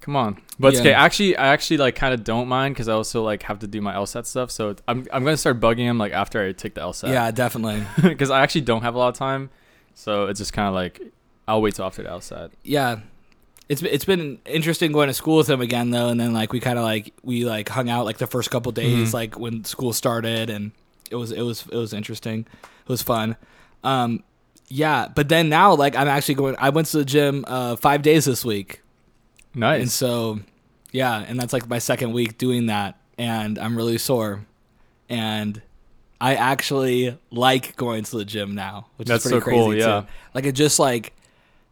come 0.00 0.16
on. 0.16 0.40
But 0.58 0.68
it's 0.68 0.76
Yeah. 0.76 0.82
okay. 0.82 0.92
Actually, 0.92 1.36
I 1.36 1.48
actually 1.48 1.78
like 1.78 1.96
kind 1.96 2.12
of 2.14 2.22
don't 2.24 2.46
mind 2.48 2.74
because 2.74 2.88
I 2.88 2.92
also 2.92 3.22
like 3.22 3.42
have 3.44 3.58
to 3.60 3.66
do 3.66 3.80
my 3.80 3.94
LSAT 3.94 4.26
stuff. 4.26 4.50
So 4.50 4.76
I'm 4.86 5.06
I'm 5.12 5.24
gonna 5.24 5.36
start 5.36 5.60
bugging 5.60 5.78
him 5.86 5.98
like 5.98 6.12
after 6.12 6.44
I 6.46 6.52
take 6.52 6.74
the 6.74 6.80
LSAT. 6.82 7.08
Yeah, 7.08 7.30
definitely. 7.30 7.84
because 8.02 8.30
I 8.30 8.42
actually 8.42 8.60
don't 8.62 8.82
have 8.82 8.94
a 8.94 8.98
lot 8.98 9.08
of 9.08 9.14
time. 9.14 9.50
So 9.94 10.26
it's 10.26 10.38
just 10.38 10.52
kind 10.52 10.68
of 10.68 10.74
like 10.74 11.00
I'll 11.48 11.60
wait 11.62 11.74
till 11.74 11.84
after 11.86 12.02
the 12.02 12.08
LSAT. 12.10 12.50
Yeah. 12.62 13.00
It's 13.68 13.80
it's 13.82 14.04
been 14.04 14.38
interesting 14.44 14.92
going 14.92 15.08
to 15.08 15.14
school 15.14 15.38
with 15.38 15.48
him 15.48 15.62
again 15.62 15.90
though, 15.90 16.08
and 16.08 16.20
then 16.20 16.34
like 16.34 16.52
we 16.52 16.60
kind 16.60 16.78
of 16.78 16.84
like 16.84 17.14
we 17.22 17.46
like 17.46 17.70
hung 17.70 17.88
out 17.88 18.04
like 18.04 18.18
the 18.18 18.26
first 18.26 18.50
couple 18.50 18.70
days 18.72 19.10
Mhm. 19.10 19.14
like 19.14 19.38
when 19.38 19.64
school 19.64 19.94
started, 19.94 20.50
and 20.50 20.72
it 21.10 21.16
was 21.16 21.32
it 21.32 21.40
was 21.40 21.64
it 21.72 21.76
was 21.76 21.94
interesting, 21.94 22.40
it 22.62 22.88
was 22.88 23.02
fun. 23.02 23.36
Um, 23.82 24.22
yeah, 24.68 25.08
but 25.14 25.28
then 25.28 25.48
now 25.48 25.74
like 25.74 25.96
I'm 25.96 26.08
actually 26.08 26.34
going. 26.36 26.56
I 26.58 26.70
went 26.70 26.88
to 26.88 26.98
the 26.98 27.04
gym 27.04 27.44
uh, 27.46 27.76
five 27.76 28.02
days 28.02 28.24
this 28.24 28.44
week, 28.44 28.82
and 29.52 29.60
Nice. 29.60 29.92
so 29.92 30.40
yeah, 30.92 31.24
and 31.26 31.38
that's 31.38 31.52
like 31.52 31.68
my 31.68 31.78
second 31.78 32.12
week 32.12 32.38
doing 32.38 32.66
that, 32.66 32.98
and 33.18 33.58
I'm 33.58 33.76
really 33.76 33.98
sore, 33.98 34.44
and 35.08 35.60
I 36.20 36.34
actually 36.36 37.18
like 37.30 37.76
going 37.76 38.04
to 38.04 38.16
the 38.18 38.24
gym 38.24 38.54
now, 38.54 38.86
which 38.96 39.08
That's 39.08 39.26
is 39.26 39.32
pretty 39.32 39.44
so 39.44 39.50
cool, 39.50 39.66
crazy 39.68 39.80
yeah. 39.86 40.00
too. 40.02 40.06
Like 40.34 40.44
it 40.46 40.52
just 40.52 40.78
like 40.78 41.12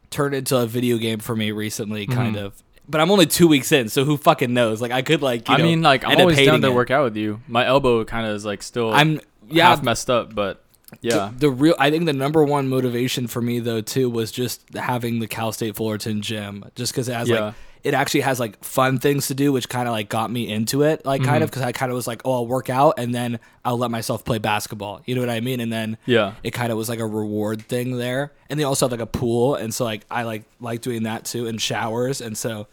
turned 0.09 0.35
into 0.35 0.55
a 0.57 0.67
video 0.67 0.97
game 0.97 1.19
for 1.19 1.35
me 1.35 1.51
recently, 1.51 2.05
kind 2.05 2.35
Mhm. 2.35 2.43
of. 2.45 2.63
But 2.87 2.99
I'm 3.01 3.09
only 3.11 3.25
two 3.25 3.47
weeks 3.47 3.71
in, 3.71 3.87
so 3.89 4.03
who 4.03 4.17
fucking 4.17 4.53
knows? 4.53 4.81
Like 4.81 4.91
I 4.91 5.01
could 5.01 5.21
like 5.21 5.47
you 5.47 5.55
I 5.55 5.57
know, 5.57 5.63
mean, 5.63 5.81
like 5.81 6.03
I'm 6.05 6.19
always 6.19 6.37
down 6.45 6.61
to 6.61 6.67
it. 6.67 6.73
work 6.73 6.91
out 6.91 7.05
with 7.05 7.15
you. 7.17 7.39
My 7.47 7.65
elbow 7.65 8.03
kind 8.03 8.27
of 8.27 8.35
is 8.35 8.45
like 8.45 8.61
still 8.61 8.91
I'm 8.93 9.21
yeah, 9.49 9.69
half 9.69 9.81
messed 9.83 10.09
up, 10.09 10.35
but 10.35 10.62
Yeah. 11.01 11.31
The, 11.33 11.47
the 11.47 11.49
real, 11.49 11.75
I 11.79 11.89
think 11.91 12.05
the 12.05 12.13
number 12.13 12.43
one 12.43 12.67
motivation 12.69 13.27
for 13.27 13.41
me 13.41 13.59
though 13.59 13.81
too 13.81 14.09
was 14.09 14.31
just 14.31 14.61
having 14.75 15.19
the 15.19 15.27
Cal 15.27 15.51
State 15.51 15.75
Fullerton 15.75 16.21
gym, 16.21 16.65
just 16.75 16.91
because 16.93 17.07
it 17.09 17.13
has 17.15 17.29
Yeah. 17.29 17.39
like 17.47 17.53
it 17.83 17.93
actually 17.93 18.21
has 18.21 18.39
like 18.39 18.63
fun 18.63 18.97
things 18.97 19.27
to 19.27 19.33
do, 19.33 19.51
which 19.51 19.67
kind 19.67 19.89
of 19.89 19.91
like 19.91 20.07
got 20.07 20.31
me 20.31 20.49
into 20.49 20.83
it, 20.83 21.05
like 21.05 21.19
Mm-hmm. 21.21 21.29
kind 21.29 21.43
of 21.43 21.49
because 21.49 21.63
I 21.63 21.73
kind 21.73 21.91
of 21.91 21.97
was 21.97 22.07
like, 22.07 22.21
oh, 22.23 22.31
I'll 22.33 22.47
work 22.47 22.69
out 22.69 22.93
and 22.97 23.13
then 23.13 23.39
I'll 23.65 23.77
let 23.77 23.91
myself 23.91 24.23
play 24.23 24.37
basketball. 24.37 25.01
You 25.05 25.15
know 25.15 25.21
what 25.21 25.29
I 25.29 25.41
mean? 25.41 25.59
And 25.59 25.71
then 25.71 25.97
Yeah. 26.05 26.35
it 26.43 26.51
kind 26.51 26.71
of 26.71 26.77
was 26.77 26.87
like 26.87 26.99
a 26.99 27.05
reward 27.05 27.63
thing 27.67 27.97
there. 27.97 28.31
And 28.49 28.57
they 28.57 28.63
also 28.63 28.85
have 28.85 28.91
like 28.91 29.01
a 29.01 29.05
pool, 29.05 29.55
and 29.55 29.73
so 29.73 29.83
like 29.83 30.05
I 30.09 30.23
like 30.23 30.43
like 30.61 30.81
doing 30.81 31.03
that 31.03 31.25
too, 31.25 31.45
and 31.47 31.61
showers, 31.61 32.21
and 32.21 32.37
so 32.37 32.67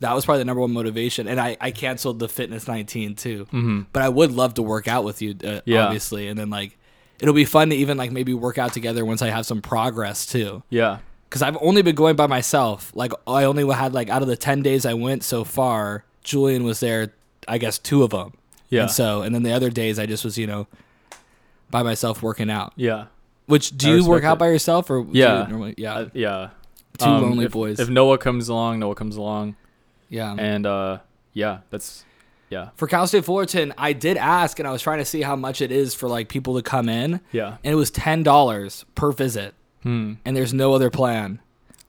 that 0.00 0.14
was 0.14 0.24
probably 0.24 0.38
the 0.38 0.44
number 0.46 0.60
one 0.60 0.72
motivation. 0.72 1.26
And 1.28 1.38
I 1.40 1.56
I 1.60 1.70
canceled 1.72 2.18
the 2.20 2.28
fitness 2.28 2.66
19 2.68 3.16
too, 3.16 3.44
mm-hmm. 3.46 3.80
but 3.92 4.02
I 4.02 4.08
would 4.08 4.30
love 4.32 4.54
to 4.54 4.62
work 4.62 4.86
out 4.88 5.04
with 5.04 5.20
you, 5.20 5.34
uh, 5.44 5.60
Yeah. 5.66 5.84
obviously, 5.86 6.28
and 6.28 6.38
then 6.38 6.48
like 6.50 6.78
it'll 7.20 7.34
be 7.34 7.44
fun 7.44 7.70
to 7.70 7.76
even 7.76 7.96
like 7.98 8.10
maybe 8.12 8.34
work 8.34 8.58
out 8.58 8.72
together 8.72 9.04
once 9.04 9.22
I 9.22 9.28
have 9.28 9.46
some 9.46 9.60
progress 9.62 10.26
too. 10.26 10.62
Yeah. 10.70 10.98
Because 11.28 11.42
I've 11.42 11.58
only 11.60 11.82
been 11.82 11.94
going 11.94 12.16
by 12.16 12.26
myself. 12.26 12.90
Like 12.94 13.12
I 13.26 13.44
only 13.44 13.66
had 13.74 13.92
like 13.92 14.08
out 14.08 14.22
of 14.22 14.28
the 14.28 14.36
10 14.36 14.62
days 14.62 14.86
I 14.86 14.94
went 14.94 15.22
so 15.24 15.44
far, 15.44 16.04
Julian 16.24 16.64
was 16.64 16.80
there. 16.80 17.12
I 17.46 17.58
guess 17.58 17.78
two 17.78 18.02
of 18.02 18.10
them. 18.10 18.32
Yeah. 18.70 18.82
And 18.82 18.90
so 18.90 19.22
and 19.22 19.34
then 19.34 19.42
the 19.42 19.52
other 19.52 19.70
days 19.70 19.98
I 19.98 20.06
just 20.06 20.24
was 20.24 20.36
you 20.38 20.46
know 20.46 20.66
by 21.70 21.82
myself 21.82 22.22
working 22.22 22.50
out. 22.50 22.72
Yeah. 22.76 23.06
Which 23.46 23.76
do 23.76 23.92
I 23.92 23.96
you 23.96 24.06
work 24.08 24.24
out 24.24 24.36
it. 24.36 24.38
by 24.40 24.48
yourself 24.48 24.90
or 24.90 25.04
do 25.04 25.10
Yeah. 25.12 25.42
you 25.44 25.48
normally, 25.48 25.74
yeah, 25.78 25.94
Uh, 25.94 26.08
yeah. 26.14 26.50
two 26.98 27.06
Um, 27.06 27.22
lonely 27.22 27.46
if- 27.46 27.52
boys. 27.52 27.80
If 27.80 27.88
Noah 27.88 28.18
comes 28.18 28.48
along, 28.48 28.78
Noah 28.80 28.94
comes 28.94 29.16
along, 29.16 29.56
yeah. 30.10 30.34
and 30.38 30.66
uh, 30.66 30.98
yeah, 31.32 31.58
that's 31.70 32.04
yeah, 32.50 32.70
For 32.76 32.86
Cal 32.86 33.06
State 33.06 33.24
Fullerton, 33.24 33.74
I 33.76 33.92
did 33.92 34.16
ask 34.16 34.58
and 34.58 34.66
I 34.66 34.72
was 34.72 34.82
trying 34.82 34.98
to 34.98 35.04
see 35.04 35.22
how 35.22 35.36
much 35.36 35.60
it 35.60 35.70
is 35.70 35.94
for 35.94 36.08
like 36.08 36.28
people 36.28 36.56
to 36.56 36.62
come 36.62 36.88
in, 36.88 37.20
yeah, 37.32 37.56
and 37.62 37.72
it 37.72 37.76
was 37.76 37.90
ten 37.90 38.22
dollars 38.22 38.84
per 38.94 39.12
visit, 39.12 39.54
hmm, 39.82 40.14
and 40.24 40.36
there's 40.36 40.54
no 40.54 40.72
other 40.74 40.90
plan. 40.90 41.40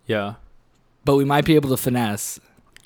yeah. 0.06 0.36
But 1.06 1.16
we 1.16 1.26
might 1.26 1.46
be 1.46 1.56
able 1.56 1.70
to 1.70 1.78
finesse. 1.78 2.40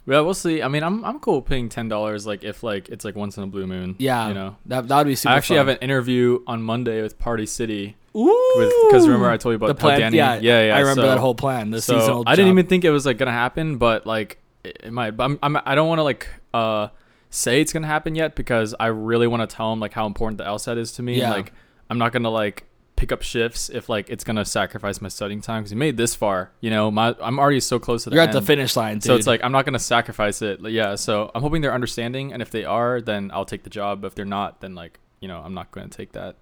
Yeah, 0.05 0.19
we'll 0.19 0.33
see. 0.33 0.61
I 0.61 0.67
mean, 0.67 0.83
I'm 0.83 1.03
I'm 1.03 1.19
cool 1.19 1.41
paying 1.41 1.67
ten 1.67 1.87
dollars, 1.89 2.27
like 2.27 2.43
if 2.43 2.61
like 2.61 2.89
it's 2.89 3.03
like 3.03 3.15
once 3.15 3.37
in 3.37 3.43
a 3.43 3.47
blue 3.47 3.65
moon. 3.65 3.95
Yeah, 3.97 4.27
you 4.27 4.33
know. 4.33 4.55
that 4.67 4.87
that 4.87 4.97
would 4.97 5.07
be 5.07 5.15
super. 5.15 5.33
I 5.33 5.37
actually 5.37 5.57
fun. 5.57 5.67
have 5.67 5.77
an 5.77 5.81
interview 5.81 6.39
on 6.45 6.61
Monday 6.61 7.01
with 7.01 7.17
Party 7.19 7.45
City 7.45 7.95
Ooh, 8.15 8.87
because 8.87 9.07
remember 9.07 9.29
I 9.29 9.37
told 9.37 9.53
you 9.53 9.55
about 9.55 9.67
the 9.67 9.75
plan. 9.75 9.99
Danny, 9.99 10.17
yeah, 10.17 10.35
yeah, 10.35 10.67
yeah. 10.67 10.75
I 10.75 10.79
remember 10.81 11.01
so- 11.01 11.07
that 11.07 11.17
whole 11.17 11.35
plan. 11.35 11.71
The 11.71 11.81
so 11.81 11.97
seasonal. 11.99 12.23
I 12.27 12.35
didn't 12.35 12.49
job. 12.49 12.59
even 12.59 12.67
think 12.67 12.85
it 12.85 12.91
was 12.91 13.05
like 13.05 13.17
gonna 13.17 13.31
happen, 13.31 13.77
but 13.77 14.05
like 14.05 14.37
it, 14.63 14.81
it 14.83 14.91
might. 14.93 15.11
But 15.11 15.23
I'm, 15.23 15.39
I'm 15.41 15.57
I 15.65 15.73
don't 15.73 15.87
want 15.87 15.99
to 15.99 16.03
like 16.03 16.27
uh 16.53 16.89
say 17.33 17.61
it's 17.61 17.73
gonna 17.73 17.87
happen 17.87 18.15
yet 18.15 18.35
because 18.35 18.75
I 18.79 18.87
really 18.87 19.27
want 19.27 19.47
to 19.49 19.55
tell 19.55 19.73
him 19.73 19.79
like 19.79 19.93
how 19.93 20.05
important 20.05 20.37
the 20.37 20.43
LSAT 20.43 20.77
is 20.77 20.91
to 20.93 21.03
me. 21.03 21.19
Yeah. 21.19 21.31
Like 21.31 21.51
I'm 21.89 21.97
not 21.97 22.13
gonna 22.13 22.29
like 22.29 22.65
pick 22.95 23.11
up 23.11 23.23
shifts 23.23 23.69
if 23.69 23.89
like 23.89 24.09
it's 24.09 24.23
gonna 24.23 24.45
sacrifice 24.45 25.01
my 25.01 25.07
studying 25.07 25.41
time 25.41 25.63
because 25.63 25.71
he 25.71 25.75
made 25.75 25.97
this 25.97 26.15
far. 26.15 26.51
You 26.61 26.69
know, 26.69 26.91
my 26.91 27.15
I'm 27.19 27.39
already 27.39 27.59
so 27.59 27.79
close 27.79 28.03
to 28.03 28.11
the 28.11 28.15
You're 28.15 28.23
at 28.23 28.31
the 28.31 28.41
finish 28.41 28.75
line, 28.75 28.95
dude. 28.95 29.03
So 29.03 29.15
it's 29.15 29.27
like 29.27 29.43
I'm 29.43 29.51
not 29.51 29.65
gonna 29.65 29.79
sacrifice 29.79 30.41
it. 30.41 30.61
Yeah, 30.61 30.95
so 30.95 31.31
I'm 31.33 31.41
hoping 31.41 31.61
they're 31.61 31.73
understanding, 31.73 32.31
and 32.31 32.41
if 32.41 32.51
they 32.51 32.65
are, 32.65 33.01
then 33.01 33.31
I'll 33.33 33.45
take 33.45 33.63
the 33.63 33.69
job. 33.69 34.01
But 34.01 34.07
if 34.07 34.15
they're 34.15 34.25
not, 34.25 34.61
then 34.61 34.75
like 34.75 34.99
you 35.19 35.27
know 35.27 35.39
I'm 35.39 35.55
not 35.55 35.71
gonna 35.71 35.89
take 35.89 36.11
that. 36.11 36.35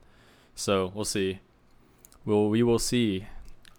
So 0.56 0.92
we'll 0.94 1.06
see. 1.06 1.40
We'll 2.26 2.50
we 2.50 2.64
will 2.64 2.80
see. 2.80 3.28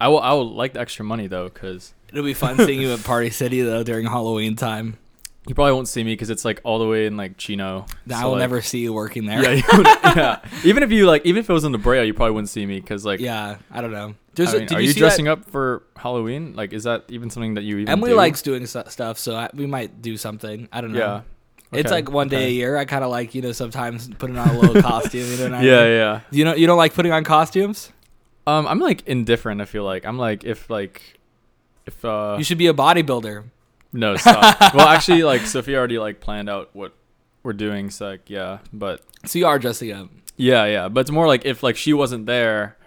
I 0.01 0.07
will 0.07 0.19
I 0.19 0.33
will 0.33 0.51
like 0.51 0.73
the 0.73 0.81
extra 0.81 1.05
money 1.05 1.27
though, 1.27 1.45
because 1.45 1.93
it'll 2.09 2.25
be 2.25 2.33
fun 2.33 2.57
seeing 2.57 2.81
you 2.81 2.91
at 2.91 3.03
Party 3.03 3.29
City 3.29 3.61
though 3.61 3.83
during 3.83 4.07
Halloween 4.07 4.55
time. 4.55 4.97
You 5.47 5.55
probably 5.55 5.73
won't 5.73 5.87
see 5.87 6.03
me 6.03 6.13
because 6.13 6.29
it's 6.29 6.45
like 6.45 6.61
all 6.63 6.79
the 6.79 6.87
way 6.87 7.05
in 7.05 7.17
like 7.17 7.37
Chino. 7.37 7.85
Now 8.05 8.15
So, 8.17 8.21
I 8.21 8.25
will 8.25 8.31
like- 8.33 8.39
never 8.39 8.61
see 8.61 8.79
you 8.79 8.93
working 8.93 9.25
there. 9.25 9.41
Yeah, 9.41 9.61
would- 9.77 9.85
yeah. 10.15 10.39
Even 10.63 10.83
if 10.83 10.91
you 10.91 11.05
like, 11.05 11.25
even 11.25 11.39
if 11.41 11.49
it 11.49 11.53
was 11.53 11.63
in 11.65 11.71
the 11.71 11.77
Brea, 11.77 12.05
you 12.05 12.13
probably 12.13 12.31
wouldn't 12.33 12.49
see 12.49 12.65
me 12.65 12.79
because 12.79 13.05
like. 13.05 13.19
Yeah, 13.19 13.57
I 13.71 13.81
don't 13.81 13.91
know. 13.91 14.15
I 14.35 14.41
mean, 14.57 14.73
are 14.73 14.81
you, 14.81 14.87
you, 14.87 14.93
dressing 14.95 15.25
that? 15.25 15.31
up 15.33 15.45
for 15.51 15.83
Halloween? 15.95 16.55
Like, 16.55 16.73
is 16.73 16.85
that 16.85 17.03
even 17.09 17.29
something 17.29 17.53
that 17.53 17.63
you 17.63 17.77
even? 17.77 17.89
Emily 17.89 18.11
do? 18.11 18.15
likes 18.17 18.41
doing 18.41 18.65
stu- 18.65 18.81
stuff, 18.87 19.19
so 19.19 19.35
I, 19.35 19.49
we 19.53 19.67
might 19.67 20.01
do 20.01 20.17
something. 20.17 20.67
I 20.71 20.81
don't 20.81 20.91
know. 20.91 20.99
Yeah. 20.99 21.21
It's 21.79 21.91
like 21.91 22.09
one 22.09 22.29
day 22.29 22.47
a 22.47 22.49
year. 22.49 22.77
I 22.77 22.85
kind 22.85 23.03
of 23.03 23.09
like 23.11 23.35
you 23.35 23.41
know 23.41 23.51
sometimes 23.51 24.07
putting 24.17 24.37
on 24.37 24.47
a 24.47 24.59
little 24.59 24.81
costume. 24.89 25.21
You 25.29 25.37
know 25.37 25.43
what 25.45 25.53
I 25.53 25.61
Yeah, 25.63 25.83
mean? 25.83 25.91
yeah. 25.91 26.19
You 26.31 26.45
know 26.45 26.55
you 26.55 26.65
don't 26.67 26.77
like 26.77 26.93
putting 26.93 27.11
on 27.11 27.23
costumes. 27.23 27.91
Um, 28.47 28.67
I'm 28.67 28.79
like 28.79 29.07
indifferent. 29.07 29.59
I 29.61 29.65
feel 29.65 29.83
like 29.83 30.05
I'm 30.05 30.17
like 30.17 30.43
if 30.43 30.69
like 30.69 31.19
if 31.85 32.03
uh 32.05 32.35
you 32.37 32.43
should 32.43 32.57
be 32.57 32.67
a 32.67 32.73
bodybuilder. 32.73 33.43
No 33.93 34.15
stop. 34.17 34.73
well, 34.73 34.87
actually, 34.87 35.23
like 35.23 35.41
Sophia 35.41 35.77
already 35.77 35.99
like 35.99 36.19
planned 36.19 36.49
out 36.49 36.69
what 36.73 36.93
we're 37.43 37.53
doing. 37.53 37.89
So 37.89 38.07
like 38.09 38.29
yeah, 38.29 38.59
but 38.73 39.01
So 39.25 39.39
you 39.39 39.45
are 39.47 39.59
dressing 39.59 39.91
up. 39.91 40.09
yeah, 40.35 40.65
yeah. 40.65 40.89
But 40.89 41.01
it's 41.01 41.11
more 41.11 41.27
like 41.27 41.45
if 41.45 41.63
like 41.63 41.77
she 41.77 41.93
wasn't 41.93 42.25
there, 42.25 42.77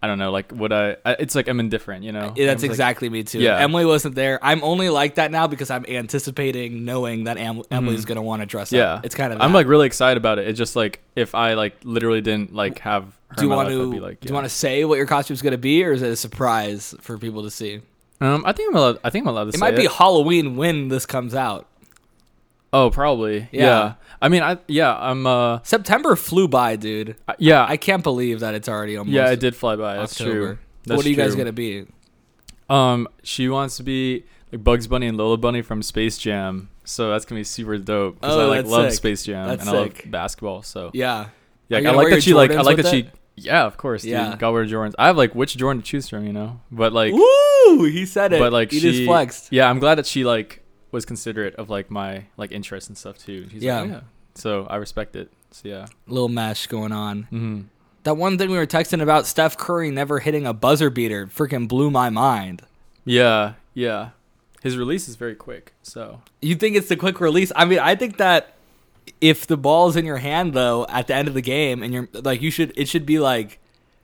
I 0.00 0.06
don't 0.06 0.18
know. 0.18 0.30
Like 0.30 0.52
would 0.52 0.72
I? 0.72 0.96
I 1.04 1.12
it's 1.18 1.34
like 1.34 1.48
I'm 1.48 1.58
indifferent. 1.60 2.04
You 2.04 2.12
know. 2.12 2.32
Yeah, 2.36 2.46
that's 2.46 2.62
I'm 2.62 2.68
like- 2.68 2.72
exactly 2.74 3.08
me 3.10 3.24
too. 3.24 3.40
Yeah. 3.40 3.58
Emily 3.58 3.84
wasn't 3.84 4.14
there. 4.14 4.38
I'm 4.42 4.62
only 4.62 4.88
like 4.88 5.16
that 5.16 5.30
now 5.32 5.46
because 5.48 5.70
I'm 5.70 5.84
anticipating 5.86 6.84
knowing 6.84 7.24
that 7.24 7.36
Em- 7.36 7.62
Emily's 7.70 8.04
gonna 8.04 8.22
want 8.22 8.42
to 8.42 8.46
dress 8.46 8.68
Mm-hmm. 8.68 8.76
yeah, 8.76 8.94
up. 8.94 9.04
It's 9.06 9.14
kind 9.14 9.32
of. 9.32 9.40
I'm 9.40 9.52
like 9.52 9.66
really 9.66 9.86
excited 9.86 10.16
about 10.16 10.38
it. 10.38 10.46
It's 10.48 10.58
just 10.58 10.76
like 10.76 11.00
if 11.16 11.34
I 11.34 11.54
like 11.54 11.76
literally 11.84 12.20
didn't 12.20 12.54
like 12.54 12.78
have. 12.80 13.04
Her 13.30 13.34
Do 13.36 13.42
you 13.42 13.48
want 13.50 13.68
to? 13.68 14.00
Like, 14.00 14.20
Do 14.20 14.28
you 14.28 14.34
want 14.34 14.46
to 14.46 14.48
say 14.50 14.84
what 14.86 14.96
your 14.96 15.06
costume's 15.06 15.42
gonna 15.42 15.58
be, 15.58 15.84
or 15.84 15.92
is 15.92 16.00
it 16.00 16.08
a 16.10 16.16
surprise 16.16 16.94
for 17.00 17.18
people 17.18 17.42
to 17.42 17.50
see? 17.50 17.82
Um, 18.20 18.42
I 18.46 18.52
think 18.52 18.70
I'm 18.70 18.76
allowed. 18.76 18.98
I 19.04 19.10
think 19.10 19.24
I'm 19.24 19.28
allowed 19.28 19.44
to 19.44 19.48
It 19.50 19.60
might 19.60 19.76
be 19.76 19.84
it. 19.84 19.92
Halloween 19.92 20.56
when 20.56 20.88
this 20.88 21.06
comes 21.06 21.34
out. 21.34 21.66
Oh, 22.72 22.90
probably. 22.90 23.48
Yeah. 23.52 23.62
Yeah. 23.62 23.94
I 24.20 24.28
mean, 24.28 24.42
I 24.42 24.58
yeah. 24.66 24.96
I'm 24.96 25.26
uh. 25.26 25.60
September 25.62 26.16
flew 26.16 26.48
by, 26.48 26.76
dude. 26.76 27.16
Yeah. 27.38 27.64
I 27.66 27.76
can't 27.76 28.02
believe 28.02 28.40
that 28.40 28.54
it's 28.54 28.68
already 28.68 28.96
almost. 28.96 29.14
yeah, 29.14 29.30
it 29.30 29.40
did 29.40 29.54
fly 29.56 29.76
by. 29.76 29.94
That's 29.96 30.20
October. 30.20 30.32
true. 30.32 30.58
That's 30.84 30.96
what 30.96 31.06
are 31.06 31.08
you 31.08 31.16
guys 31.16 31.34
gonna 31.34 31.52
be? 31.52 31.86
Um, 32.68 33.08
she 33.22 33.48
wants 33.48 33.76
to 33.78 33.82
be 33.82 34.24
like 34.52 34.62
Bugs 34.64 34.86
Bunny 34.86 35.06
and 35.06 35.16
Lola 35.16 35.36
Bunny 35.38 35.62
from 35.62 35.82
Space 35.82 36.18
Jam, 36.18 36.68
so 36.84 37.10
that's 37.10 37.24
gonna 37.24 37.40
be 37.40 37.44
super 37.44 37.78
dope. 37.78 38.20
Because 38.20 38.36
Oh, 38.36 38.40
I 38.40 38.44
like 38.44 38.58
that's 38.60 38.70
love 38.70 38.84
sick. 38.90 38.96
Space 38.96 39.22
Jam 39.24 39.48
That's 39.48 39.60
and 39.66 39.70
I 39.70 39.84
sick. 39.84 40.02
love 40.04 40.10
basketball. 40.12 40.62
So 40.62 40.90
Yeah. 40.92 41.28
yeah, 41.68 41.78
I 41.78 41.92
like 41.94 42.10
that 42.10 42.22
she 42.22 42.30
your 42.30 42.36
like 42.38 42.50
I 42.50 42.60
like 42.62 42.76
that 42.76 42.84
with 42.84 42.92
she. 42.92 43.10
Yeah, 43.44 43.64
of 43.64 43.76
course, 43.76 44.02
dude. 44.02 44.12
Yeah. 44.12 44.36
Gotta 44.38 44.52
wear 44.52 44.64
Jordans. 44.66 44.94
I 44.98 45.06
have 45.06 45.16
like 45.16 45.34
which 45.34 45.56
Jordan 45.56 45.82
to 45.82 45.86
choose 45.86 46.08
from, 46.08 46.26
you 46.26 46.32
know. 46.32 46.60
But 46.70 46.92
like, 46.92 47.12
Woo! 47.12 47.84
He 47.84 48.06
said 48.06 48.32
it. 48.32 48.38
but 48.38 48.52
like 48.52 48.70
he 48.70 48.80
she 48.80 48.90
just 48.92 49.04
flexed. 49.04 49.48
Yeah, 49.52 49.68
I'm 49.68 49.78
glad 49.78 49.96
that 49.96 50.06
she 50.06 50.24
like 50.24 50.62
was 50.90 51.04
considerate 51.04 51.54
of 51.56 51.68
like 51.70 51.90
my 51.90 52.24
like 52.36 52.50
interests 52.52 52.88
and 52.88 52.96
stuff 52.96 53.18
too. 53.18 53.48
She's 53.50 53.62
Yeah. 53.62 53.80
like, 53.80 53.90
oh, 53.90 53.92
yeah. 53.94 54.00
So 54.34 54.66
I 54.70 54.76
respect 54.76 55.16
it. 55.16 55.30
So 55.50 55.68
yeah. 55.68 55.86
Little 56.06 56.28
mesh 56.28 56.66
going 56.66 56.92
on. 56.92 57.22
hmm 57.24 57.60
That 58.04 58.16
one 58.16 58.38
thing 58.38 58.50
we 58.50 58.56
were 58.58 58.66
texting 58.66 59.02
about 59.02 59.26
Steph 59.26 59.56
Curry 59.56 59.90
never 59.90 60.18
hitting 60.20 60.46
a 60.46 60.52
buzzer 60.54 60.90
beater 60.90 61.26
freaking 61.26 61.68
blew 61.68 61.90
my 61.90 62.08
mind. 62.10 62.62
Yeah, 63.04 63.54
yeah. 63.74 64.10
His 64.62 64.76
release 64.76 65.08
is 65.08 65.16
very 65.16 65.34
quick. 65.34 65.72
So 65.82 66.20
You 66.42 66.54
think 66.56 66.76
it's 66.76 66.88
the 66.88 66.96
quick 66.96 67.20
release? 67.20 67.52
I 67.54 67.64
mean, 67.64 67.78
I 67.78 67.94
think 67.94 68.16
that 68.18 68.54
if 69.20 69.46
the 69.46 69.56
ball's 69.56 69.96
in 69.96 70.04
your 70.04 70.16
hand 70.18 70.52
though 70.54 70.86
at 70.88 71.06
the 71.06 71.14
end 71.14 71.28
of 71.28 71.34
the 71.34 71.40
game 71.42 71.82
and 71.82 71.92
you're 71.92 72.08
like 72.12 72.40
you 72.42 72.50
should 72.50 72.72
it 72.76 72.88
should 72.88 73.04
be 73.06 73.18
like 73.18 73.58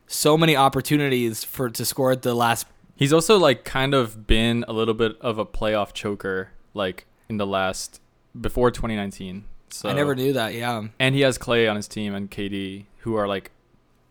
so 0.06 0.36
many 0.36 0.54
opportunities 0.56 1.44
for 1.44 1.70
to 1.70 1.84
score 1.84 2.12
at 2.12 2.22
the 2.22 2.34
last 2.34 2.66
He's 2.96 3.12
also 3.12 3.38
like 3.38 3.64
kind 3.64 3.92
of 3.92 4.26
been 4.26 4.64
a 4.68 4.72
little 4.72 4.94
bit 4.94 5.16
of 5.20 5.36
a 5.38 5.44
playoff 5.44 5.92
choker 5.92 6.50
like 6.74 7.06
in 7.28 7.38
the 7.38 7.46
last 7.46 8.00
before 8.40 8.70
2019. 8.70 9.44
So 9.70 9.88
I 9.88 9.92
never 9.94 10.14
knew 10.14 10.32
that, 10.34 10.54
yeah. 10.54 10.82
And 11.00 11.14
he 11.16 11.22
has 11.22 11.36
Clay 11.36 11.66
on 11.66 11.74
his 11.74 11.88
team 11.88 12.14
and 12.14 12.30
KD 12.30 12.84
who 12.98 13.16
are 13.16 13.26
like 13.26 13.50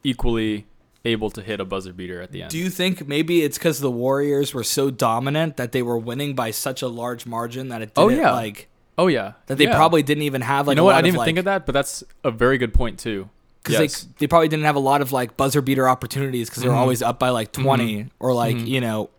equally 0.04 0.66
able 1.06 1.30
to 1.32 1.42
hit 1.42 1.60
a 1.60 1.66
buzzer 1.66 1.94
beater 1.94 2.22
at 2.22 2.32
the 2.32 2.42
end. 2.42 2.52
Do 2.52 2.58
you 2.58 2.70
think 2.70 3.08
maybe 3.08 3.44
it's 3.44 3.58
because 3.58 3.80
the 3.80 3.92
Warriors 3.92 4.54
were 4.54 4.64
so 4.64 4.90
dominant 4.90 5.58
that 5.58 5.72
they 5.72 5.82
were 5.82 5.98
winning 5.98 6.34
by 6.36 6.52
such 6.52 6.82
a 6.82 6.88
large 6.88 7.26
margin 7.26 7.70
that 7.70 7.82
it 7.82 7.92
Oh, 7.96 8.10
didn't 8.10 8.24
yeah. 8.24 8.32
like 8.34 8.68
oh 8.98 9.08
yeah. 9.08 9.34
that 9.48 9.58
they 9.58 9.66
Yeah. 9.66 9.76
probably 9.76 10.04
didn't 10.04 10.24
even 10.24 10.42
have 10.42 10.68
like 10.68 10.76
you 10.76 10.78
know 10.78 10.84
what? 10.86 10.96
I 10.96 11.00
didn't 11.00 11.08
even 11.10 11.18
like, 11.20 11.26
think 11.28 11.38
of 11.40 11.46
that, 11.46 11.66
but 11.66 11.74
that's 11.74 12.04
a 12.24 12.32
very 12.32 12.58
good 12.58 12.74
point 12.74 13.00
too. 13.00 13.30
because 13.64 13.80
Yes. 13.80 14.02
they 14.04 14.10
they 14.20 14.28
probably 14.28 14.48
didn't 14.50 14.66
have 14.66 14.76
a 14.76 14.80
lot 14.80 15.02
of 15.02 15.12
like 15.12 15.38
buzzer 15.38 15.62
beater 15.62 15.88
opportunities 15.88 16.50
because 16.50 16.64
they 16.64 16.70
were 16.70 16.76
Mhm. 16.76 16.80
always 16.80 17.02
up 17.02 17.18
by 17.20 17.30
like 17.30 17.52
20 17.54 17.96
Mm-hmm. 17.96 18.08
or 18.20 18.34
like 18.34 18.58
you 18.58 18.82
know 18.82 19.10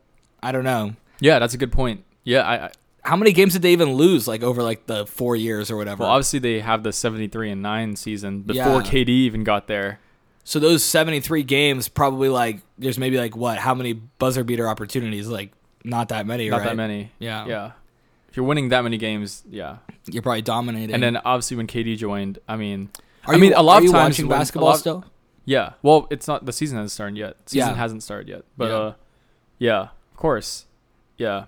I 0.42 0.52
don't 0.52 0.64
know 0.64 0.94
yeah, 1.20 1.38
that's 1.38 1.54
a 1.54 1.58
good 1.58 1.72
point. 1.72 2.04
Yeah, 2.24 2.40
I, 2.42 2.54
I 2.66 2.70
how 3.04 3.16
many 3.16 3.32
games 3.32 3.52
did 3.52 3.62
they 3.62 3.72
even 3.72 3.94
lose 3.94 4.26
like 4.28 4.42
over 4.42 4.62
like 4.62 4.86
the 4.86 5.06
four 5.06 5.36
years 5.36 5.70
or 5.70 5.76
whatever. 5.76 6.02
well 6.04 6.10
obviously 6.12 6.38
they 6.38 6.60
have 6.60 6.82
the 6.82 6.92
73 6.92 7.50
and 7.50 7.60
9 7.62 7.96
season 7.96 8.40
before 8.42 8.80
Yeah. 8.82 8.90
KD 8.90 9.08
even 9.08 9.44
got 9.44 9.66
there. 9.66 9.98
so 10.42 10.58
those 10.58 10.82
seventy 10.84 11.20
three 11.20 11.42
games 11.42 11.88
probably 11.88 12.28
like 12.28 12.60
there's 12.78 12.98
maybe 12.98 13.16
like 13.18 13.34
what 13.36 13.56
how 13.58 13.74
many 13.74 13.92
buzzer 13.94 14.44
beater 14.44 14.68
opportunities 14.68 15.26
like 15.28 15.52
not 15.84 16.08
that 16.10 16.26
many 16.26 16.48
Not 16.50 16.58
right? 16.60 16.64
that 16.68 16.76
many. 16.76 17.12
yeah 17.18 17.46
Yeah. 17.46 17.70
If 18.34 18.38
you're 18.38 18.46
winning 18.46 18.70
that 18.70 18.82
many 18.82 18.98
games, 18.98 19.44
yeah. 19.48 19.76
you're 20.10 20.20
probably 20.20 20.42
dominating 20.42 20.92
And 20.92 21.00
then 21.00 21.16
obviously 21.18 21.56
when 21.56 21.68
KD 21.68 21.96
joined, 21.96 22.40
I 22.48 22.56
mean, 22.56 22.90
are 23.26 23.34
I 23.34 23.36
you, 23.36 23.40
mean, 23.40 23.52
a 23.52 23.62
lot 23.62 23.76
of 23.84 23.92
times 23.92 24.10
watching 24.10 24.26
basketball 24.26 24.70
lot- 24.70 24.80
still 24.80 25.04
yeah. 25.44 25.74
Well, 25.82 26.08
it's 26.10 26.26
not 26.26 26.44
the 26.44 26.52
season 26.52 26.76
hasn't 26.78 26.90
started 26.90 27.16
yet. 27.16 27.36
Season 27.46 27.68
Yeah. 27.68 27.74
hasn't 27.76 28.02
started 28.02 28.28
yet. 28.28 28.42
But 28.56 28.70
Yeah. 28.70 28.76
uh 28.76 28.92
yeah, 29.60 29.80
of 30.10 30.16
course. 30.16 30.66
Yeah. 31.16 31.44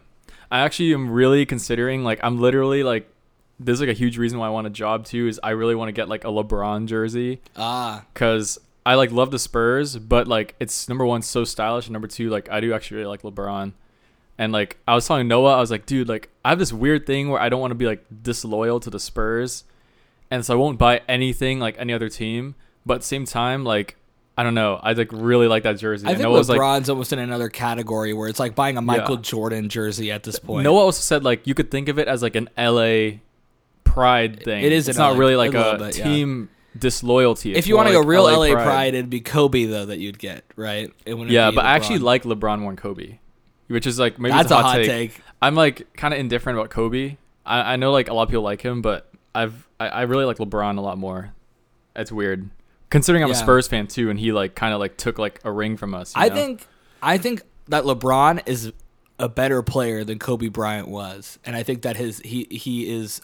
I 0.49 0.61
actually 0.61 0.95
am 0.95 1.11
really 1.11 1.45
considering 1.45 2.05
like 2.05 2.21
I'm 2.23 2.41
literally 2.41 2.85
like 2.85 3.11
there's 3.59 3.81
like 3.81 3.89
a 3.91 3.93
huge 3.95 4.17
reason 4.17 4.39
why 4.39 4.47
I 4.47 4.51
want 4.51 4.69
a 4.69 4.71
job 4.71 5.07
too 5.07 5.27
is 5.27 5.41
I 5.43 5.51
really 5.51 5.75
want 5.75 5.89
to 5.89 5.93
get 5.93 6.09
like 6.09 6.23
a 6.23 6.29
LeBron 6.29 6.87
jersey 6.87 7.41
ah 7.57 8.05
cuz 8.15 8.61
I 8.85 8.95
like 8.95 9.11
love 9.11 9.33
the 9.33 9.41
Spurs, 9.41 9.99
but 9.99 10.29
like 10.29 10.55
it's 10.61 10.89
number 10.89 11.05
one 11.05 11.23
so 11.23 11.43
stylish, 11.43 11.87
and 11.87 11.93
number 11.95 12.07
two 12.07 12.31
like 12.31 12.49
I 12.49 12.61
do 12.61 12.73
actually 12.73 12.99
really 12.99 13.09
like 13.09 13.23
LeBron. 13.23 13.73
And 14.39 14.53
like 14.53 14.77
I 14.87 14.95
was 14.95 15.07
telling 15.07 15.29
Noah, 15.29 15.57
I 15.57 15.61
was 15.61 15.71
like, 15.71 15.87
dude, 15.87 16.09
like 16.09 16.29
I 16.45 16.51
have 16.51 16.59
this 16.59 16.73
weird 16.73 17.07
thing 17.07 17.31
where 17.31 17.41
I 17.41 17.49
don't 17.49 17.61
want 17.61 17.71
to 17.71 17.77
be 17.77 17.87
like 17.87 18.05
disloyal 18.23 18.81
to 18.81 18.91
the 18.91 19.01
Spurs, 19.01 19.65
and 20.31 20.45
so 20.45 20.55
I 20.55 20.57
won't 20.57 20.79
buy 20.79 21.01
anything 21.09 21.59
like 21.59 21.77
any 21.79 21.93
other 21.93 22.09
team. 22.09 22.55
But 22.85 22.95
at 22.95 23.01
the 23.01 23.07
same 23.07 23.25
time, 23.25 23.65
like 23.65 23.97
I 24.39 24.43
don't 24.43 24.55
know, 24.55 24.79
I 24.83 24.93
like 24.93 25.11
really 25.13 25.49
like 25.49 25.63
that 25.63 25.79
jersey. 25.79 26.07
I 26.07 26.11
And 26.11 26.19
think 26.19 26.29
Noah 26.29 26.39
was 26.39 26.51
like, 26.51 26.61
LeBron's 26.61 26.91
almost 26.91 27.13
in 27.15 27.19
another 27.19 27.49
category 27.49 28.13
where 28.13 28.29
it's 28.29 28.39
like 28.39 28.55
buying 28.55 28.77
a 28.77 28.83
Michael 28.83 29.17
Jordan 29.17 29.71
jersey 29.71 30.13
at 30.13 30.23
this 30.25 30.39
point. 30.39 30.65
Noah 30.65 30.81
also 30.81 31.01
said 31.01 31.25
like 31.25 31.47
you 31.47 31.55
could 31.55 31.71
think 31.71 31.89
of 31.89 31.99
it 31.99 32.07
as 32.07 32.23
like 32.23 32.37
an 32.37 32.51
LA 32.59 33.19
pride 33.85 34.43
thing. 34.43 34.63
It 34.63 34.73
is 34.73 34.89
It's 34.89 34.99
not 34.99 35.13
LA 35.15 35.19
really 35.19 35.37
like 35.37 35.55
a 35.55 35.71
a 35.73 35.79
bit, 35.79 35.97
yeah. 35.99 36.05
team 36.05 36.51
disloyalty. 36.79 37.55
if 37.55 37.67
you 37.67 37.77
want 37.77 37.89
to 37.89 37.93
go 37.95 38.03
real 38.03 38.25
LA, 38.25 38.53
pride. 38.53 38.89
it'd 38.95 39.09
be 39.09 39.21
Kobe 39.21 39.65
though 39.65 39.87
that 39.87 39.99
you'd 39.99 40.19
get 40.19 40.45
right. 40.57 40.93
Yeah, 41.07 41.51
but 41.51 41.65
I 41.65 41.75
actually 41.75 42.01
like 42.01 42.25
LeBron 42.25 42.59
more 42.61 42.71
than 42.73 42.77
Kobe, 42.77 43.19
which 43.69 43.87
is 43.87 43.99
like 43.99 44.19
maybe 44.19 44.33
that's 44.33 44.51
a 44.51 44.63
hot 44.63 44.77
take. 44.77 45.21
I'm 45.43 45.55
like 45.55 45.93
kind 45.95 46.15
of 46.15 46.21
indifferent 46.21 46.59
about 46.59 46.71
Kobe. 46.71 47.17
I, 47.45 47.75
I 47.75 47.77
know 47.77 47.93
like 47.93 48.09
a 48.09 48.15
lot 48.15 48.25
of 48.25 48.29
people 48.29 48.43
like 48.43 48.63
him, 48.63 48.83
but 48.83 49.11
I've 49.35 49.69
I, 49.79 49.89
I 49.89 50.03
really 50.03 50.25
like 50.25 50.39
LeBron 50.39 50.79
a 50.79 50.81
lot 50.81 50.99
more. 50.99 51.33
It's 51.95 52.13
weird 52.13 52.51
considering 52.91 53.25
I'm 53.25 53.31
a 53.31 53.35
Spurs 53.35 53.69
fan 53.69 53.87
too, 53.87 54.11
and 54.11 54.19
he 54.19 54.33
like 54.33 54.55
kind 54.55 54.73
of 54.73 54.81
like 54.81 54.97
took 54.97 55.19
like 55.19 55.41
a 55.45 55.53
ring 55.53 55.77
from 55.77 55.95
us. 55.95 56.15
you 56.15 56.23
I 56.23 56.29
know? 56.29 56.35
think 56.35 56.67
I 57.03 57.19
think 57.19 57.43
that 57.69 57.85
LeBron 57.85 58.43
is 58.47 58.73
a 59.19 59.29
better 59.29 59.63
player 59.63 60.05
than 60.05 60.19
Kobe 60.19 60.49
Bryant 60.49 60.89
was, 60.89 61.39
and 61.45 61.57
I 61.57 61.63
think 61.63 61.83
that 61.83 61.97
his 61.97 62.21
he 62.21 62.47
he 62.51 62.93
is 62.93 63.21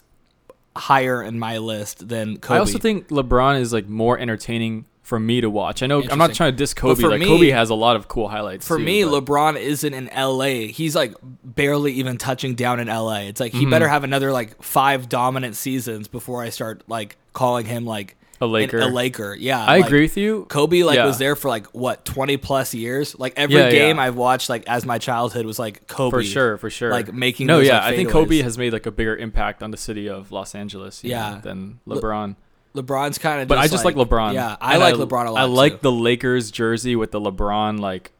higher 0.75 1.21
in 1.21 1.39
my 1.39 1.59
list 1.59 2.07
than 2.07 2.37
Kobe. 2.37 2.55
I 2.55 2.59
also 2.59 2.79
think 2.79 3.09
LeBron 3.09 3.59
is 3.59 3.73
like 3.73 3.87
more 3.87 4.17
entertaining 4.17 4.85
for 5.03 5.19
me 5.19 5.41
to 5.41 5.49
watch. 5.49 5.83
I 5.83 5.87
know 5.87 6.01
I'm 6.09 6.17
not 6.17 6.33
trying 6.33 6.53
to 6.53 6.57
diss 6.57 6.73
Kobe. 6.73 7.03
Like 7.03 7.19
me- 7.19 7.25
Kobe 7.25 7.49
has 7.49 7.69
a 7.69 7.75
lot 7.75 7.95
of 7.97 8.07
cool 8.07 8.29
highlights. 8.29 8.65
for 8.67 8.77
too, 8.77 8.83
me, 8.83 9.03
but- 9.03 9.25
LeBron 9.25 9.59
isn't 9.59 9.93
in 9.93 10.09
LA. 10.15 10.67
He's 10.71 10.95
like 10.95 11.13
barely 11.43 11.91
even 11.93 12.17
touching 12.17 12.55
down 12.55 12.79
in 12.79 12.87
LA. 12.87 13.21
It's 13.27 13.39
like 13.41 13.51
Mm-hmm. 13.51 13.59
he 13.59 13.65
better 13.67 13.87
have 13.87 14.03
another 14.03 14.31
like 14.31 14.63
five 14.63 15.09
dominant 15.09 15.55
seasons 15.55 16.07
before 16.07 16.41
I 16.41 16.49
start 16.49 16.83
like 16.87 17.17
calling 17.33 17.65
him 17.65 17.85
like 17.85 18.15
A 18.39 18.45
an- 18.45 18.51
Laker. 18.51 18.79
a 18.79 18.85
Laker, 18.87 19.35
yeah. 19.37 19.59
I 19.65 19.77
like, 19.79 19.87
agree 19.87 20.01
with 20.03 20.15
you. 20.15 20.45
Kobe 20.49 20.83
like 20.83 20.95
Yeah. 20.95 21.05
was 21.05 21.17
there 21.17 21.35
for 21.35 21.49
like 21.49 21.67
what 21.67 22.05
twenty 22.05 22.37
plus 22.37 22.73
years. 22.73 23.17
Like 23.19 23.33
every 23.35 23.57
Yeah, 23.57 23.71
game 23.71 23.97
yeah. 23.97 24.03
I've 24.03 24.15
watched 24.15 24.47
like 24.49 24.63
as 24.67 24.85
my 24.85 24.99
childhood 24.99 25.45
was 25.45 25.59
like 25.59 25.85
Kobe 25.87 26.11
For 26.11 26.23
sure, 26.23 26.57
for 26.57 26.69
sure. 26.69 26.91
like 26.91 27.13
making 27.13 27.47
no, 27.47 27.57
those, 27.57 27.67
yeah. 27.67 27.79
like, 27.79 27.93
I 27.93 27.95
think 27.97 28.09
Kobe 28.09 28.41
has 28.41 28.57
made 28.57 28.71
like 28.71 28.85
a 28.85 28.91
bigger 28.91 29.17
impact 29.17 29.61
on 29.61 29.71
the 29.71 29.77
city 29.77 30.07
of 30.07 30.31
Los 30.31 30.55
Angeles. 30.55 31.03
you 31.03 31.09
know, 31.11 31.15
Yeah. 31.17 31.39
than 31.43 31.79
LeBron. 31.87 32.35
LeBron's 32.75 33.17
kind 33.17 33.41
of. 33.41 33.47
But 33.47 33.57
I 33.59 33.67
just 33.67 33.85
like, 33.85 33.95
LeBron. 33.95 34.33
Yeah, 34.33 34.57
I 34.59 34.73
And 34.73 34.81
like 34.81 34.95
LeBron 34.95 35.27
a 35.27 35.31
lot. 35.31 35.41
I 35.41 35.45
like 35.45 35.73
too. 35.73 35.79
the 35.83 35.91
Lakers 35.91 36.51
jersey 36.51 36.95
with 36.95 37.11
the 37.11 37.21
LeBron 37.21 37.79
like. 37.79 38.11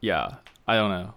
Yeah, 0.00 0.36
I 0.66 0.76
don't 0.76 0.90
know. 0.90 1.14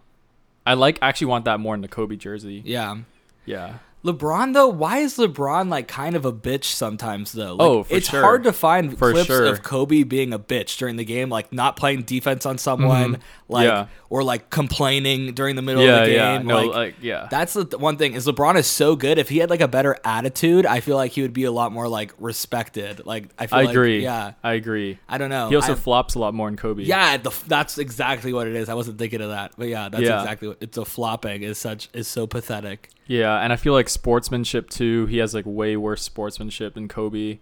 I 0.66 0.76
like 0.76 1.00
actually 1.02 1.28
want 1.28 1.46
that 1.46 1.60
more 1.60 1.76
in 1.76 1.82
the 1.82 1.88
Kobe 1.88 2.16
jersey. 2.16 2.62
Yeah. 2.66 2.98
Yeah. 3.46 3.76
LeBron 4.04 4.54
though, 4.54 4.68
why 4.68 4.98
is 4.98 5.18
LeBron 5.18 5.70
like 5.70 5.88
kind 5.88 6.16
of 6.18 6.26
a 6.26 6.34
bitch 6.34 6.66
sometimes 6.66 7.32
though? 7.32 7.54
Like, 7.56 7.62
Oh, 7.62 7.84
for 7.84 7.96
it's 7.96 8.10
sure. 8.10 8.22
hard 8.22 8.44
to 8.44 8.52
find 8.52 8.98
For 8.98 9.12
clips 9.14 9.28
sure. 9.28 9.46
of 9.46 9.64
Kobe 9.64 10.04
being 10.04 10.34
a 10.34 10.40
bitch 10.40 10.78
during 10.78 10.98
the 10.98 11.06
game, 11.06 11.30
like 11.30 11.54
not 11.54 11.78
playing 11.78 12.04
defense 12.04 12.46
on 12.46 12.58
someone, 12.58 13.14
mm-hmm. 13.14 13.22
Like. 13.54 13.66
Yeah. 13.68 13.88
or 14.10 14.24
like 14.24 14.52
complaining 14.52 15.34
during 15.34 15.56
the 15.56 15.62
middle 15.64 15.82
Yeah, 15.84 16.02
of 16.02 16.06
the 16.08 16.14
yeah. 16.14 16.38
game. 16.38 16.46
No, 16.46 16.58
like, 16.58 16.76
like, 16.76 16.96
yeah. 17.02 17.28
that's 17.32 17.54
the 17.54 17.66
th- 17.66 17.82
one 17.82 17.98
thing 17.98 18.14
is 18.14 18.28
LeBron 18.28 18.58
is 18.58 18.68
so 18.68 18.96
good. 18.96 19.18
If 19.18 19.28
he 19.30 19.40
had 19.40 19.50
like 19.50 19.62
a 19.62 19.68
better 19.68 19.98
attitude, 20.06 20.68
I 20.68 20.82
feel 20.82 20.98
like 20.98 21.14
he 21.14 21.24
would 21.24 21.34
be 21.34 21.46
a 21.46 21.52
lot 21.52 21.72
more 21.72 21.88
like 21.88 22.14
respected. 22.20 23.06
Like 23.06 23.30
I 23.40 23.48
feel 23.48 23.58
like 23.60 23.64
I 23.64 23.66
like, 23.68 23.74
agree. 23.76 24.04
Yeah, 24.04 24.34
I 24.44 24.54
agree. 24.54 25.00
I 25.08 25.18
don't 25.18 25.30
know. 25.30 25.50
He 25.50 25.56
also 25.56 25.72
I- 25.72 25.76
flops 25.76 26.16
a 26.16 26.20
lot 26.20 26.34
more 26.34 26.48
than 26.48 26.58
Kobe. 26.58 26.84
yeah, 26.84 27.18
the, 27.18 27.34
that's 27.48 27.78
exactly 27.78 28.34
what 28.34 28.48
it 28.48 28.56
is. 28.56 28.70
I 28.70 28.74
wasn't 28.74 28.98
thinking 29.00 29.22
of 29.22 29.30
that, 29.30 29.54
but 29.58 29.68
yeah, 29.68 29.90
that's 29.90 30.04
Yeah. 30.04 30.22
exactly 30.22 30.50
what 30.50 30.58
it's 30.62 30.78
a 30.78 30.86
flopping 30.86 31.42
is 31.44 31.58
such 31.58 31.90
is 31.94 32.08
so 32.08 32.28
pathetic. 32.28 32.90
Yeah, 33.08 33.38
and 33.40 33.52
I 33.52 33.56
feel 33.56 33.74
like 33.74 33.90
sportsmanship 33.90 34.70
too. 34.70 35.06
He 35.08 35.18
has 35.18 35.34
like 35.34 35.46
way 35.48 35.76
worse 35.78 36.02
sportsmanship 36.04 36.74
than 36.76 36.88
Kobe. 36.88 37.40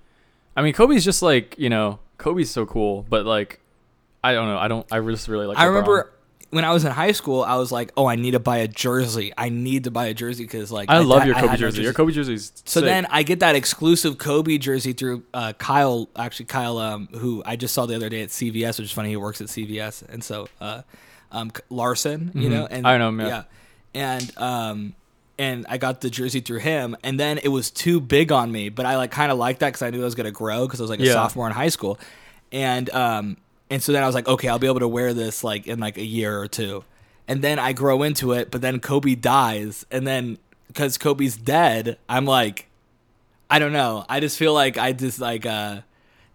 I 0.55 0.61
mean, 0.61 0.73
Kobe's 0.73 1.03
just 1.05 1.21
like 1.21 1.55
you 1.57 1.69
know, 1.69 1.99
Kobe's 2.17 2.49
so 2.51 2.65
cool, 2.65 3.05
but 3.09 3.25
like, 3.25 3.59
I 4.23 4.33
don't 4.33 4.47
know. 4.47 4.57
I 4.57 4.67
don't. 4.67 4.85
I 4.91 4.99
just 5.01 5.27
really 5.27 5.45
like. 5.47 5.57
I 5.57 5.63
LeBron. 5.65 5.67
remember 5.69 6.11
when 6.51 6.65
I 6.65 6.71
was 6.73 6.83
in 6.83 6.91
high 6.91 7.13
school, 7.13 7.43
I 7.43 7.55
was 7.55 7.71
like, 7.71 7.91
"Oh, 7.97 8.05
I 8.05 8.15
need 8.17 8.31
to 8.31 8.39
buy 8.39 8.57
a 8.57 8.67
jersey. 8.67 9.31
I 9.37 9.49
need 9.49 9.85
to 9.85 9.91
buy 9.91 10.07
a 10.07 10.13
jersey 10.13 10.43
because 10.43 10.71
like 10.71 10.89
I, 10.89 10.99
love 10.99 11.21
I- 11.21 11.25
your 11.25 11.35
Kobe 11.35 11.55
jersey. 11.57 11.81
Your 11.81 11.93
Kobe 11.93 12.11
jersey's 12.11 12.51
So 12.65 12.81
sick. 12.81 12.85
then 12.87 13.07
I 13.09 13.23
get 13.23 13.39
that 13.39 13.55
exclusive 13.55 14.17
Kobe 14.17 14.57
jersey 14.57 14.93
through 14.93 15.23
uh, 15.33 15.53
Kyle. 15.53 16.09
Actually, 16.15 16.45
Kyle, 16.47 16.77
um, 16.77 17.07
who 17.13 17.41
I 17.45 17.55
just 17.55 17.73
saw 17.73 17.85
the 17.85 17.95
other 17.95 18.09
day 18.09 18.21
at 18.21 18.29
CVS, 18.29 18.77
which 18.79 18.85
is 18.87 18.91
funny. 18.91 19.09
He 19.09 19.17
works 19.17 19.39
at 19.41 19.47
CVS, 19.47 20.07
and 20.09 20.23
so 20.23 20.47
uh, 20.59 20.81
um, 21.31 21.51
Larson, 21.69 22.31
you 22.35 22.49
know, 22.49 22.65
and 22.69 22.85
Mm-hmm. 22.85 22.87
I 22.87 22.97
know 22.97 23.27
yeah. 23.27 23.43
and 23.95 24.37
um, 24.37 24.93
and 25.39 25.65
I 25.69 25.77
got 25.77 26.01
the 26.01 26.09
jersey 26.11 26.41
through 26.41 26.59
him, 26.59 26.95
and 27.03 27.19
then 27.19 27.37
it 27.39 27.47
was 27.47 27.71
too 27.71 27.99
big 28.01 28.31
on 28.31 28.51
me, 28.51 28.69
but 28.69 28.85
I 28.85 28.97
like 28.97 29.09
kind 29.11 29.31
of 29.31 29.37
liked 29.39 29.61
that 29.61 29.69
because 29.69 29.81
I 29.81 29.89
knew 29.89 30.01
I 30.01 30.05
was 30.05 30.15
gonna 30.15 30.31
grow 30.31 30.67
because 30.67 30.79
I 30.79 30.83
was 30.83 30.89
like 30.91 30.99
a 30.99 31.05
Yeah. 31.05 31.13
sophomore 31.13 31.47
in 31.47 31.53
high 31.53 31.69
school, 31.69 31.97
and 32.51 32.89
um, 32.91 33.37
and 33.71 33.81
so 33.81 33.91
then 33.91 34.03
I 34.03 34.05
was 34.05 34.13
like, 34.13 34.27
okay, 34.27 34.47
I'll 34.49 34.59
be 34.59 34.67
able 34.67 34.81
to 34.81 34.87
wear 34.87 35.13
this 35.15 35.43
like 35.43 35.65
in 35.65 35.79
like 35.79 35.97
a 35.97 36.05
year 36.05 36.39
or 36.39 36.47
two, 36.47 36.83
and 37.27 37.41
then 37.41 37.57
I 37.57 37.73
grow 37.73 38.03
into 38.03 38.33
it, 38.33 38.51
but 38.51 38.61
then 38.61 38.79
Kobe 38.79 39.15
dies, 39.15 39.85
and 39.89 40.05
then 40.05 40.37
because 40.67 40.99
Kobe's 40.99 41.35
dead, 41.37 41.97
I'm 42.07 42.25
like, 42.25 42.67
I 43.49 43.57
don't 43.57 43.73
know, 43.73 44.05
I 44.07 44.19
just 44.19 44.37
feel 44.37 44.53
like 44.53 44.77
I 44.77 44.93
just 44.93 45.19
like 45.19 45.45
uh 45.47 45.81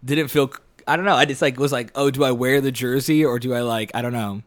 didn't 0.03 0.27
feel. 0.27 0.51
I 0.87 0.95
don't 0.95 1.05
know. 1.05 1.15
I 1.15 1.25
just 1.25 1.41
like 1.41 1.59
was 1.59 1.71
like, 1.73 1.91
oh, 1.95 2.11
do 2.11 2.23
I 2.23 2.31
wear 2.31 2.61
the 2.61 2.71
jersey 2.71 3.25
or 3.25 3.39
do 3.39 3.53
I 3.53 3.59
like? 3.61 3.91
I 3.93 4.01
don't 4.01 4.13
know. 4.13 4.41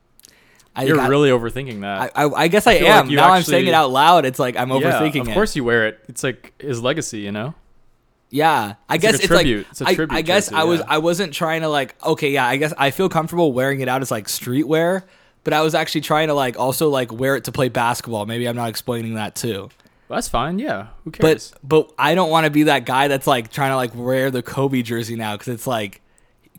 I 0.75 0.85
you're 0.85 0.97
got- 0.97 1.11
really 1.11 1.29
overthinking 1.31 1.83
that. 1.83 2.13
I, 2.17 2.25
I, 2.25 2.31
I 2.45 2.49
guess 2.49 2.67
I, 2.67 2.79
feel 2.79 2.87
am. 2.89 3.07
like 3.09 3.15
now 3.15 3.31
I'm 3.31 3.43
saying 3.43 3.67
it 3.67 3.75
out 3.75 3.91
loud. 3.91 4.25
It's 4.25 4.39
like 4.39 4.57
I'm 4.57 4.71
yeah, 4.71 4.77
overthinking 4.77 5.21
of 5.23 5.29
it. 5.29 5.35
course 5.35 5.55
you 5.55 5.65
wear 5.65 5.87
it. 5.89 6.01
It's 6.09 6.23
like 6.23 6.55
his 6.61 6.81
legacy, 6.81 7.21
you 7.21 7.33
know. 7.33 7.55
Yeah, 8.31 8.75
I 8.89 8.95
It's 8.95 9.03
guess 9.03 9.13
like 9.13 9.21
a 9.21 9.25
it's 9.25 9.27
tribute. 9.27 9.59
like 9.59 9.71
It's 9.73 9.81
a 9.81 9.89
I- 9.89 9.95
tribute 9.95 10.17
I, 10.17 10.23
guess 10.23 10.53
I 10.53 10.65
was 10.65 10.81
yeah. 10.81 10.87
I 10.89 10.99
wasn't 10.99 11.35
trying 11.35 11.63
to 11.63 11.69
like 11.69 11.95
okay 12.05 12.31
yeah 12.31 12.47
I 12.47 12.57
guess 12.57 12.73
I 12.79 12.91
feel 12.93 13.09
comfortable 13.09 13.53
wearing 13.53 13.81
it 13.81 13.89
out 13.89 14.03
as 14.03 14.11
like 14.11 14.27
streetwear, 14.27 15.03
but 15.45 15.53
I 15.53 15.63
was 15.63 15.75
actually 15.75 16.03
trying 16.03 16.29
to 16.29 16.35
like 16.35 16.59
also 16.59 16.89
like 16.91 17.13
wear 17.13 17.35
it 17.37 17.45
to 17.45 17.53
play 17.53 17.69
basketball. 17.69 18.27
Maybe 18.27 18.47
I'm 18.49 18.57
not 18.57 18.69
explaining 18.69 19.15
that 19.15 19.35
too. 19.35 19.69
That's 20.09 20.29
fine. 20.29 20.59
Yeah. 20.59 20.89
Who 21.05 21.11
cares? 21.13 21.53
But 21.63 21.89
but 21.89 21.95
I 21.99 22.15
don't 22.15 22.31
want 22.31 22.45
to 22.45 22.51
be 22.51 22.65
that 22.65 22.85
guy 22.85 23.09
that's 23.09 23.27
like 23.27 23.51
trying 23.51 23.71
to 23.71 23.77
like 23.77 23.95
wear 23.95 24.31
the 24.31 24.43
Kobe 24.43 24.83
jersey 24.83 25.17
now 25.17 25.35
because 25.37 25.49
it's 25.49 25.67
like 25.67 26.01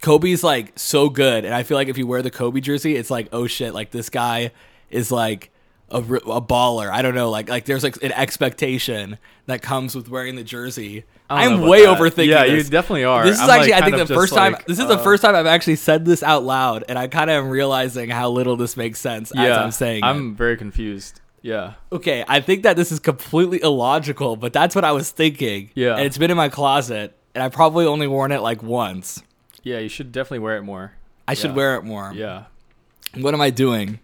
Kobe's 0.01 0.43
like 0.43 0.77
so 0.79 1.09
good, 1.09 1.45
and 1.45 1.53
I 1.53 1.63
feel 1.63 1.77
like 1.77 1.87
if 1.87 1.97
you 1.97 2.07
wear 2.07 2.21
the 2.21 2.31
Kobe 2.31 2.59
jersey, 2.59 2.95
it's 2.95 3.11
like 3.11 3.29
oh 3.31 3.47
shit, 3.47 3.73
like 3.73 3.91
this 3.91 4.09
guy 4.09 4.51
is 4.89 5.11
like 5.11 5.51
a, 5.91 5.97
a 5.97 6.41
baller. 6.41 6.89
I 6.89 7.01
don't 7.01 7.15
know, 7.15 7.29
like 7.29 7.49
like 7.49 7.65
there's 7.65 7.83
like 7.83 8.01
an 8.03 8.11
expectation 8.11 9.17
that 9.45 9.61
comes 9.61 9.95
with 9.95 10.09
wearing 10.09 10.35
the 10.35 10.43
jersey. 10.43 11.03
I 11.29 11.45
don't 11.45 11.57
know 11.57 11.63
I'm 11.63 11.69
way 11.69 11.85
that. 11.85 11.97
overthinking. 11.97 12.27
Yeah, 12.27 12.45
this. 12.45 12.65
you 12.65 12.71
definitely 12.71 13.05
are. 13.05 13.23
This 13.23 13.37
is 13.37 13.41
I'm, 13.41 13.49
actually, 13.49 13.71
like, 13.71 13.83
I 13.83 13.85
think, 13.85 14.07
the 14.07 14.13
first 14.13 14.33
time. 14.33 14.53
like, 14.53 14.65
This 14.65 14.79
is 14.79 14.87
the 14.87 14.95
uh, 14.95 15.03
first 15.03 15.23
time 15.23 15.33
I've 15.33 15.45
actually 15.45 15.77
said 15.77 16.03
this 16.03 16.23
out 16.23 16.43
loud, 16.43 16.83
and 16.89 16.99
I 16.99 17.07
kind 17.07 17.29
of 17.29 17.45
am 17.45 17.49
realizing 17.49 18.09
how 18.09 18.29
little 18.29 18.57
this 18.57 18.75
makes 18.75 18.99
sense 18.99 19.31
Yeah, 19.33 19.43
as 19.43 19.57
I'm 19.57 19.71
saying. 19.71 20.03
I'm 20.03 20.35
very 20.35 20.57
confused. 20.57 21.21
Yeah. 21.41 21.73
Okay, 21.91 22.23
I 22.27 22.41
think 22.41 22.63
that 22.63 22.75
this 22.75 22.91
is 22.91 22.99
completely 22.99 23.61
illogical, 23.61 24.35
but 24.35 24.53
that's 24.53 24.75
what 24.75 24.83
I 24.83 24.91
was 24.91 25.09
thinking. 25.09 25.71
Yeah. 25.73 25.95
And 25.95 26.05
it's 26.05 26.17
been 26.17 26.31
in 26.31 26.37
my 26.37 26.49
closet, 26.49 27.17
and 27.33 27.43
I 27.43 27.49
probably 27.49 27.85
only 27.85 28.07
worn 28.07 28.31
it 28.31 28.41
like 28.41 28.61
once. 28.61 29.23
Yeah, 29.63 29.79
you 29.79 29.89
should 29.89 30.11
definitely 30.11 30.39
wear 30.39 30.57
it 30.57 30.63
more. 30.63 30.93
I 31.27 31.33
should 31.33 31.55
wear 31.55 31.75
it 31.77 31.83
more. 31.83 32.11
Yeah. 32.13 32.45
What 33.15 33.33
am 33.33 33.41
I 33.41 33.49
doing? 33.51 33.99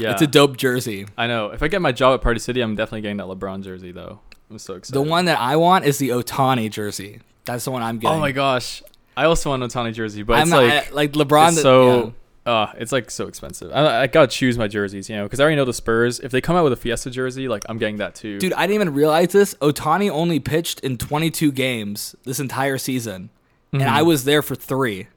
Yeah. 0.00 0.12
It's 0.12 0.22
a 0.22 0.26
dope 0.26 0.56
jersey. 0.56 1.06
I 1.18 1.26
know. 1.26 1.50
If 1.50 1.62
I 1.62 1.68
get 1.68 1.80
my 1.82 1.92
job 1.92 2.14
at 2.14 2.22
Party 2.22 2.40
City, 2.40 2.60
I'm 2.60 2.74
definitely 2.74 3.02
getting 3.02 3.18
that 3.18 3.26
LeBron 3.26 3.62
jersey 3.62 3.92
though. 3.92 4.20
I'm 4.50 4.58
so 4.58 4.74
excited. 4.74 4.94
The 4.94 5.02
one 5.08 5.26
that 5.26 5.38
I 5.38 5.56
want 5.56 5.84
is 5.84 5.98
the 5.98 6.08
Ohtani 6.10 6.70
jersey. 6.70 7.20
That's 7.44 7.64
the 7.64 7.70
one 7.70 7.82
I'm 7.82 7.98
getting. 7.98 8.16
Oh 8.16 8.20
my 8.20 8.32
gosh. 8.32 8.82
I 9.16 9.24
also 9.24 9.50
want 9.50 9.62
a 9.62 9.66
Ohtani 9.66 9.92
jersey, 9.94 10.22
but 10.22 10.34
I'm 10.34 10.42
it's 10.42 10.50
not, 10.50 10.62
like 10.64 10.72
I- 10.72 10.90
like 10.92 11.12
LeBron. 11.12 11.52
so 11.52 12.14
uh 12.46 12.72
it's 12.78 12.90
like 12.90 13.10
so 13.10 13.26
expensive. 13.26 13.70
I, 13.72 14.02
I 14.02 14.06
gotta 14.06 14.28
choose 14.28 14.56
my 14.56 14.66
jerseys, 14.66 15.10
you 15.10 15.16
know, 15.16 15.24
because 15.24 15.38
I 15.40 15.42
already 15.42 15.56
know 15.56 15.66
the 15.66 15.74
Spurs. 15.74 16.18
If 16.20 16.32
they 16.32 16.40
come 16.40 16.56
out 16.56 16.64
with 16.64 16.72
a 16.72 16.76
Fiesta 16.76 17.10
jersey, 17.10 17.48
like 17.48 17.64
I'm 17.68 17.76
getting 17.78 17.98
that 17.98 18.14
too. 18.14 18.38
dude, 18.38 18.54
I 18.54 18.62
didn't 18.66 18.76
even 18.76 18.94
realize 18.94 19.28
this. 19.28 19.54
Ohtani 19.56 20.10
only 20.10 20.40
pitched 20.40 20.80
in 20.80 20.96
22 20.96 21.52
games 21.52 22.14
this 22.24 22.40
entire 22.40 22.78
season, 22.78 23.30
and 23.72 23.82
Mm-hmm. 23.82 23.94
I 23.94 24.02
was 24.02 24.24
there 24.24 24.40
for 24.42 24.54
three. 24.54 25.08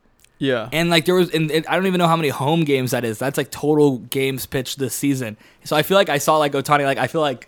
Yeah, 0.43 0.67
And 0.73 0.89
like 0.89 1.05
there 1.05 1.15
was, 1.15 1.29
and 1.29 1.49
and 1.51 1.65
I 1.67 1.75
don't 1.77 1.87
even 1.87 1.99
know 1.99 2.07
how 2.07 2.17
many 2.17 2.29
home 2.29 2.65
games 2.65 2.91
that 2.91 3.05
is. 3.05 3.17
That's 3.17 3.37
like 3.37 3.49
total 3.49 3.99
games 3.99 4.45
pitched 4.45 4.77
this 4.77 4.93
season. 4.93 5.37
So 5.63 5.75
I 5.75 5.83
feel 5.83 5.95
like 5.95 6.09
I 6.09 6.17
saw 6.17 6.37
like 6.37 6.51
Ohtani. 6.51 6.83
Like 6.83 6.97
I 6.97 7.07
feel 7.07 7.21
like 7.21 7.47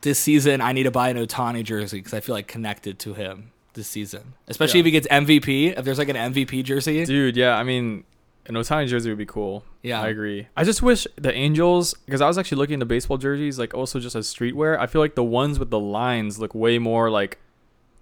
this 0.00 0.18
season 0.18 0.60
I 0.60 0.72
need 0.72 0.84
to 0.84 0.90
buy 0.90 1.10
an 1.10 1.16
Ohtani 1.18 1.62
jersey 1.62 1.98
because 1.98 2.14
I 2.14 2.20
feel 2.20 2.34
like 2.34 2.46
connected 2.48 2.98
to 3.00 3.14
him 3.14 3.50
this 3.74 3.86
season, 3.88 4.34
especially 4.48 4.78
Yeah. 4.80 4.82
if 4.82 4.86
he 4.86 4.90
gets 4.92 5.06
MVP. 5.08 5.78
If 5.78 5.84
there's 5.84 5.98
like 5.98 6.08
an 6.08 6.16
MVP 6.16 6.62
jersey, 6.64 7.04
dude. 7.04 7.36
Yeah, 7.36 7.56
I 7.56 7.64
mean, 7.64 8.04
an 8.46 8.54
Ohtani 8.54 8.88
jersey 8.88 9.10
would 9.10 9.18
be 9.18 9.26
cool. 9.26 9.64
Yeah. 9.82 10.00
I 10.00 10.08
agree. 10.08 10.48
I 10.56 10.64
just 10.64 10.80
wish 10.82 11.06
the 11.16 11.32
Angels, 11.34 11.92
because 12.06 12.20
I 12.22 12.26
was 12.28 12.38
actually 12.38 12.58
looking 12.58 12.74
into 12.74 12.86
baseball 12.86 13.18
jerseys, 13.18 13.58
like 13.58 13.74
also 13.74 14.00
just 14.00 14.16
as 14.16 14.26
streetwear. 14.32 14.78
I 14.78 14.86
feel 14.86 15.00
like 15.02 15.14
the 15.16 15.24
ones 15.24 15.58
with 15.58 15.68
the 15.70 15.78
lines 15.80 16.38
look 16.38 16.54
way 16.54 16.78
more 16.78 17.10
like, 17.10 17.38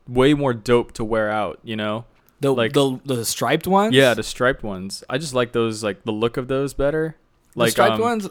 way 0.06 0.34
more 0.34 0.52
dope 0.54 0.92
to 0.92 1.04
wear 1.04 1.30
out. 1.30 1.58
You 1.64 1.74
know. 1.76 2.04
The 2.42 2.52
Like- 2.54 2.72
the 2.74 3.00
the 3.04 3.24
striped 3.24 3.66
ones. 3.66 3.94
Yeah, 3.94 4.14
the 4.14 4.22
striped 4.22 4.62
ones. 4.62 5.02
I 5.08 5.16
just 5.18 5.32
like 5.34 5.52
those, 5.52 5.82
like 5.82 6.04
the 6.04 6.12
look 6.12 6.36
of 6.36 6.48
those 6.48 6.74
better. 6.74 7.16
the 7.56 7.68
striped 7.70 7.94
um, 7.94 8.00
ones. 8.00 8.28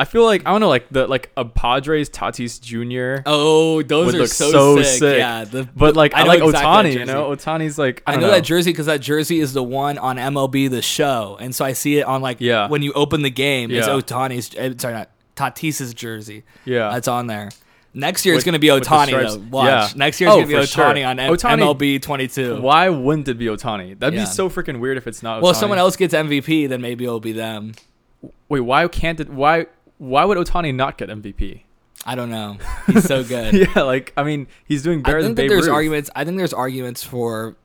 I 0.00 0.04
feel 0.04 0.24
like 0.24 0.42
I 0.46 0.52
don't 0.52 0.60
know, 0.60 0.68
like 0.68 0.88
the 0.90 1.08
like 1.08 1.32
a 1.36 1.44
Padres 1.44 2.08
Tatis 2.08 2.60
Jr. 2.60 3.22
Oh, 3.26 3.82
those 3.82 4.14
are 4.14 4.18
look 4.18 4.28
so, 4.28 4.52
so 4.52 4.76
sick. 4.82 4.98
sick. 5.00 5.18
Yeah, 5.18 5.42
the, 5.44 5.68
But 5.74 5.96
like 5.96 6.14
I 6.14 6.20
I, 6.20 6.22
like 6.22 6.40
exactly 6.40 6.92
Ohtani, 6.92 6.98
you 7.00 7.04
know, 7.04 7.30
Ohtani's 7.34 7.78
like 7.80 8.04
I, 8.06 8.12
I 8.12 8.14
know, 8.14 8.20
know, 8.22 8.30
that 8.30 8.44
jersey 8.44 8.70
because 8.70 8.86
that 8.86 9.00
jersey 9.00 9.40
is 9.40 9.54
the 9.54 9.62
one 9.64 9.98
on 9.98 10.16
MLB 10.16 10.70
The 10.70 10.82
Show, 10.82 11.36
and 11.40 11.52
so 11.52 11.64
I 11.64 11.72
see 11.72 11.98
it 11.98 12.04
on 12.06 12.22
like 12.22 12.40
Yeah. 12.40 12.68
when 12.68 12.82
you 12.82 12.92
open 12.92 13.22
the 13.22 13.30
game, 13.30 13.72
it's 13.72 13.88
Ohtani's. 13.88 14.54
uh, 14.54 14.72
Sorry, 14.78 14.94
not 14.94 15.10
Tatis's 15.34 15.94
jersey. 15.94 16.44
Yeah, 16.64 16.90
That's 16.90 17.08
on 17.08 17.26
there. 17.26 17.50
Next 17.98 18.24
year 18.24 18.34
it's 18.34 18.44
going 18.44 18.52
to 18.54 18.58
be 18.58 18.68
Ohtani 18.68 19.10
though. 19.10 19.38
Watch. 19.50 19.66
Yeah. 19.66 19.88
Next 19.96 20.20
year 20.20 20.28
it's 20.28 20.34
Oh, 20.34 20.36
going 20.38 20.48
to 20.48 20.54
be 20.56 20.60
for 20.62 20.66
sure. 20.66 20.84
Ohtani 20.84 21.06
on 21.08 21.18
M- 21.18 21.32
MLB 21.34 22.00
22. 22.00 22.60
Why 22.60 22.88
wouldn't 22.88 23.26
it 23.28 23.34
be 23.38 23.46
Ohtani? 23.46 23.98
That'd 23.98 24.14
Yeah. 24.14 24.24
be 24.24 24.26
so 24.30 24.48
freaking 24.48 24.78
weird 24.80 24.96
if 24.96 25.06
it's 25.06 25.22
not. 25.22 25.42
Well, 25.42 25.50
if 25.50 25.56
someone 25.56 25.78
else 25.78 25.96
gets 25.96 26.14
MVP, 26.14 26.66
then 26.68 26.80
maybe 26.80 27.04
it'll 27.04 27.20
be 27.20 27.32
them. 27.32 27.72
Wait, 28.48 28.60
why 28.60 28.86
can't 28.88 29.20
it? 29.20 29.28
Why 29.30 29.66
why 29.98 30.24
would 30.24 30.38
Ohtani 30.38 30.74
not 30.74 30.96
get 30.96 31.08
MVP? 31.08 31.62
I 32.06 32.14
don't 32.14 32.30
know. 32.30 32.56
He's 32.86 33.04
so 33.04 33.24
good. 33.24 33.52
yeah, 33.54 33.82
like 33.82 34.12
I 34.16 34.22
mean, 34.22 34.46
he's 34.64 34.82
doing 34.82 35.02
better 35.02 35.18
I 35.18 35.22
than 35.22 35.30
think 35.30 35.36
that 35.36 35.42
Babe 35.42 35.50
there's 35.50 35.66
Ruth. 35.66 35.74
arguments. 35.74 36.10
I 36.14 36.24
think 36.24 36.38
there's 36.38 36.52
arguments 36.54 37.02
for. 37.02 37.56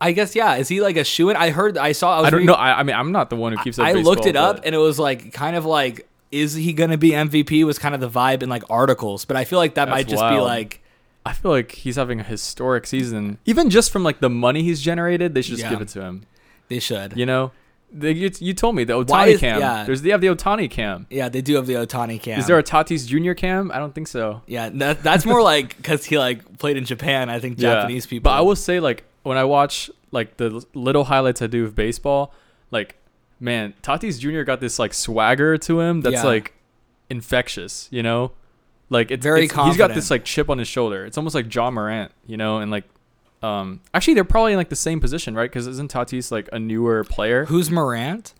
I 0.00 0.10
guess 0.10 0.34
yeah. 0.34 0.56
Is 0.56 0.66
he 0.66 0.80
like 0.80 0.96
a 0.96 1.04
shoe 1.04 1.30
in? 1.30 1.36
I 1.36 1.50
heard. 1.50 1.78
I 1.78 1.92
saw. 1.92 2.16
I, 2.16 2.20
was 2.22 2.26
I 2.26 2.30
don't 2.30 2.38
reading- 2.40 2.46
know. 2.48 2.54
I, 2.54 2.80
I 2.80 2.82
mean, 2.82 2.96
I'm 2.96 3.12
not 3.12 3.30
the 3.30 3.36
one 3.36 3.52
who 3.52 3.62
keeps 3.62 3.78
up. 3.78 3.86
I 3.86 3.92
looked 3.92 4.26
it 4.26 4.34
up 4.34 4.62
and 4.64 4.74
it 4.74 4.78
was 4.78 4.98
like 4.98 5.32
kind 5.32 5.54
of 5.54 5.64
like 5.64 6.08
is 6.32 6.54
he 6.54 6.72
gonna 6.72 6.98
be 6.98 7.10
MVP 7.10 7.64
was 7.64 7.78
kind 7.78 7.94
of 7.94 8.00
the 8.00 8.08
vibe 8.10 8.42
in 8.42 8.48
like 8.48 8.64
articles, 8.70 9.24
but 9.24 9.36
I 9.36 9.44
feel 9.44 9.58
like 9.58 9.74
that 9.74 9.84
That's 9.86 9.94
might 9.94 10.08
just 10.08 10.22
be 10.28 10.38
like 10.40 10.80
I 11.24 11.32
feel 11.34 11.52
like 11.52 11.70
he's 11.72 11.94
having 11.96 12.18
a 12.18 12.24
historic 12.24 12.86
season. 12.86 13.38
Even 13.44 13.70
just 13.70 13.92
from 13.92 14.02
like 14.02 14.18
the 14.20 14.30
money 14.30 14.62
he's 14.64 14.80
generated, 14.80 15.34
they 15.34 15.42
should 15.42 15.52
just 15.52 15.62
Yeah. 15.62 15.70
give 15.70 15.80
it 15.80 15.88
to 15.88 16.00
him. 16.02 16.24
they 16.68 16.78
should. 16.80 17.16
You 17.16 17.26
know, 17.26 17.52
they, 17.92 18.12
you, 18.12 18.30
you 18.40 18.54
told 18.54 18.74
me 18.74 18.84
the 18.84 18.94
Ohtani 18.94 19.34
is- 19.34 19.40
cam. 19.40 19.60
yeah. 19.60 19.84
There's 19.84 20.00
they 20.02 20.10
have 20.10 20.20
the 20.22 20.28
Ohtani 20.28 20.70
cam. 20.70 21.06
Yeah, 21.10 21.28
they 21.28 21.42
do 21.42 21.54
have 21.56 21.66
the 21.66 21.74
Ohtani 21.74 22.20
cam. 22.20 22.40
Is 22.40 22.46
there 22.46 22.58
a 22.58 22.62
Tatis 22.62 23.06
Junior 23.06 23.34
cam? 23.34 23.70
I 23.70 23.78
don't 23.78 23.94
think 23.94 24.08
so. 24.08 24.40
yeah, 24.46 24.70
that, 24.70 25.02
that's 25.02 25.26
more 25.26 25.42
like 25.42 25.76
because 25.76 26.04
he 26.06 26.18
like 26.18 26.58
played 26.58 26.76
in 26.78 26.86
Japan. 26.86 27.28
I 27.28 27.38
think 27.40 27.58
Japanese 27.58 28.06
people. 28.06 28.30
But 28.30 28.38
I 28.38 28.40
will 28.40 28.56
say, 28.56 28.80
like, 28.80 29.04
when 29.22 29.36
I 29.36 29.44
watch 29.44 29.90
like 30.10 30.38
the 30.38 30.64
little 30.74 31.04
highlights 31.04 31.40
I 31.42 31.46
do 31.46 31.64
of 31.66 31.74
baseball, 31.76 32.32
like, 32.70 32.96
man, 33.42 33.74
Tatis 33.82 34.18
Jr. 34.18 34.42
got 34.42 34.60
this 34.60 34.78
like 34.78 34.94
swagger 34.94 35.58
to 35.58 35.80
him 35.80 36.00
that's 36.00 36.14
Yeah. 36.14 36.22
like 36.24 36.54
infectious. 37.10 37.88
You 37.90 38.02
know, 38.02 38.32
like 38.88 39.10
it's 39.10 39.22
Very 39.22 39.44
it's, 39.44 39.54
He's 39.54 39.76
got 39.76 39.92
this 39.94 40.10
like 40.10 40.24
chip 40.24 40.48
on 40.48 40.58
his 40.58 40.68
shoulder. 40.68 41.04
It's 41.04 41.18
almost 41.18 41.34
like 41.34 41.52
Ja 41.54 41.70
Morant. 41.70 42.12
You 42.26 42.36
know, 42.36 42.58
and 42.58 42.70
like. 42.70 42.84
Um, 43.42 43.80
actually, 43.92 44.14
they're 44.14 44.22
probably 44.22 44.52
in 44.52 44.56
like 44.56 44.68
the 44.68 44.76
same 44.76 45.00
position, 45.00 45.34
right? 45.34 45.50
Because 45.50 45.66
isn't 45.66 45.90
Tatis 45.92 46.30
like 46.30 46.48
a 46.52 46.60
newer 46.60 47.02
player? 47.02 47.46
Who's 47.46 47.72
Morant? 47.72 48.34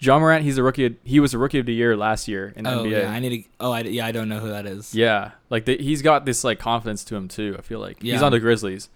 Ja 0.00 0.18
Morant, 0.18 0.42
he's 0.42 0.56
a 0.56 0.62
rookie. 0.62 0.86
Of, 0.86 0.94
he 1.04 1.20
was 1.20 1.34
a 1.34 1.38
rookie 1.38 1.58
of 1.58 1.66
the 1.66 1.74
year 1.74 1.94
last 1.98 2.28
year 2.28 2.54
in 2.56 2.66
Oh 2.66 2.84
NBA. 2.84 3.02
yeah, 3.02 3.10
I 3.10 3.18
need 3.18 3.28
to. 3.42 3.48
Oh, 3.60 3.72
I, 3.72 3.80
yeah, 3.80 4.06
I 4.06 4.12
don't 4.12 4.30
know 4.30 4.38
who 4.38 4.48
that 4.48 4.64
is. 4.64 4.94
Yeah, 4.94 5.32
like 5.50 5.66
the, 5.66 5.76
he's 5.76 6.00
got 6.00 6.24
this 6.24 6.44
like 6.44 6.58
confidence 6.58 7.04
to 7.04 7.16
him 7.16 7.28
too. 7.28 7.56
I 7.58 7.60
feel 7.60 7.78
like 7.78 8.00
he's 8.00 8.22
on 8.22 8.32
the 8.32 8.40
Grizzlies, 8.40 8.88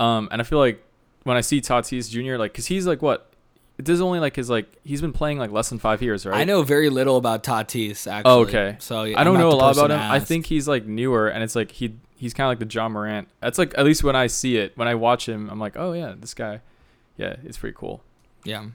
um, 0.00 0.28
and 0.32 0.40
I 0.40 0.44
feel 0.44 0.58
like 0.58 0.82
when 1.22 1.36
I 1.36 1.40
see 1.42 1.60
Tatis 1.60 2.10
Jr. 2.10 2.36
like, 2.36 2.52
cause 2.52 2.66
he's 2.66 2.84
like 2.84 3.00
what? 3.00 3.30
This 3.84 3.94
is 3.94 4.00
only 4.00 4.20
like 4.20 4.36
his 4.36 4.50
like 4.50 4.66
he's 4.84 5.00
been 5.00 5.12
playing 5.12 5.38
like 5.38 5.50
less 5.50 5.68
than 5.68 5.78
five 5.78 6.02
years, 6.02 6.26
right? 6.26 6.38
I 6.38 6.44
know 6.44 6.62
very 6.62 6.90
little 6.90 7.16
about 7.16 7.42
Tatis. 7.42 8.10
Actually. 8.10 8.30
Oh, 8.30 8.40
okay. 8.40 8.76
So 8.78 9.04
yeah, 9.04 9.20
I 9.20 9.24
don't 9.24 9.38
know 9.38 9.50
a 9.50 9.52
lot 9.52 9.76
about 9.76 9.90
him. 9.90 10.00
I 10.00 10.20
think 10.20 10.46
he's 10.46 10.68
like 10.68 10.86
newer, 10.86 11.28
and 11.28 11.42
it's 11.42 11.56
like 11.56 11.70
he 11.72 11.94
he's 12.16 12.34
kind 12.34 12.46
of 12.46 12.60
like 12.60 12.68
the 12.68 12.72
Ja 12.72 12.88
Morant. 12.88 13.28
That's 13.40 13.58
like 13.58 13.76
at 13.76 13.84
least 13.84 14.04
when 14.04 14.16
I 14.16 14.26
see 14.26 14.56
it, 14.56 14.76
when 14.76 14.88
I 14.88 14.94
watch 14.94 15.28
him, 15.28 15.48
I'm 15.50 15.58
like, 15.58 15.76
oh 15.76 15.92
yeah, 15.92 16.14
this 16.18 16.34
guy, 16.34 16.60
yeah, 17.16 17.36
it's 17.44 17.58
pretty 17.58 17.76
cool. 17.76 18.02
Yeah. 18.44 18.66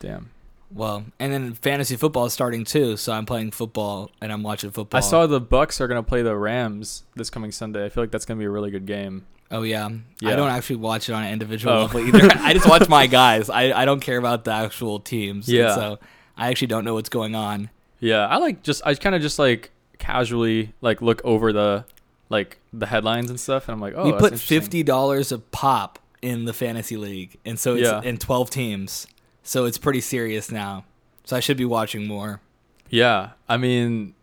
Damn. 0.00 0.30
Well, 0.72 1.04
and 1.18 1.32
then 1.32 1.54
fantasy 1.54 1.96
football 1.96 2.26
is 2.26 2.32
starting 2.32 2.64
too, 2.64 2.96
so 2.96 3.12
I'm 3.12 3.26
playing 3.26 3.50
football 3.50 4.10
and 4.20 4.32
I'm 4.32 4.42
watching 4.42 4.70
football. 4.70 4.98
I 4.98 5.00
saw 5.00 5.26
the 5.26 5.40
Bucs 5.40 5.80
are 5.80 5.88
gonna 5.88 6.02
play 6.02 6.22
the 6.22 6.36
Rams 6.36 7.04
this 7.16 7.28
coming 7.28 7.50
Sunday. 7.52 7.84
I 7.84 7.88
feel 7.88 8.02
like 8.02 8.10
that's 8.10 8.24
gonna 8.24 8.38
be 8.38 8.44
a 8.44 8.50
really 8.50 8.70
good 8.70 8.86
game. 8.86 9.26
Oh 9.50 9.62
yeah. 9.62 9.88
Yeah. 10.20 10.30
I 10.30 10.36
don't 10.36 10.50
actually 10.50 10.76
watch 10.76 11.08
it 11.08 11.12
on 11.12 11.24
an 11.24 11.32
individual 11.32 11.74
Oh. 11.74 11.80
level 11.82 12.00
either. 12.00 12.28
I 12.40 12.52
just 12.52 12.68
watch 12.68 12.88
my 12.88 13.06
guys. 13.06 13.50
I, 13.50 13.72
I 13.72 13.84
don't 13.84 14.00
care 14.00 14.16
about 14.18 14.44
the 14.44 14.52
actual 14.52 15.00
teams. 15.00 15.48
Yeah. 15.48 15.74
So 15.74 15.98
I 16.36 16.48
actually 16.50 16.68
don't 16.68 16.84
know 16.84 16.94
what's 16.94 17.08
going 17.08 17.34
on. 17.34 17.70
Yeah, 17.98 18.26
I 18.26 18.36
like 18.38 18.62
just 18.62 18.80
I 18.86 18.94
kind 18.94 19.14
of 19.14 19.22
just 19.22 19.38
like 19.38 19.70
casually 19.98 20.72
like 20.80 21.02
look 21.02 21.20
over 21.24 21.52
the 21.52 21.84
like 22.28 22.58
the 22.72 22.86
headlines 22.86 23.28
and 23.28 23.38
stuff, 23.40 23.68
and 23.68 23.74
I'm 23.74 23.80
like, 23.80 23.94
oh, 23.96 24.04
we 24.04 24.12
put 24.12 24.38
fifty 24.38 24.82
dollars 24.82 25.32
a 25.32 25.38
pop 25.38 25.98
in 26.22 26.44
the 26.44 26.52
fantasy 26.52 26.96
league, 26.96 27.36
and 27.44 27.58
so 27.58 27.74
it's 27.74 27.88
Yeah. 27.88 28.00
in 28.02 28.16
twelve 28.18 28.50
teams. 28.50 29.06
So 29.42 29.64
it's 29.64 29.78
pretty 29.78 30.00
serious 30.00 30.50
now. 30.50 30.84
So 31.24 31.36
I 31.36 31.40
should 31.40 31.56
be 31.56 31.64
watching 31.64 32.06
more. 32.06 32.40
Yeah, 32.88 33.30
I 33.48 33.56
mean, 33.56 34.14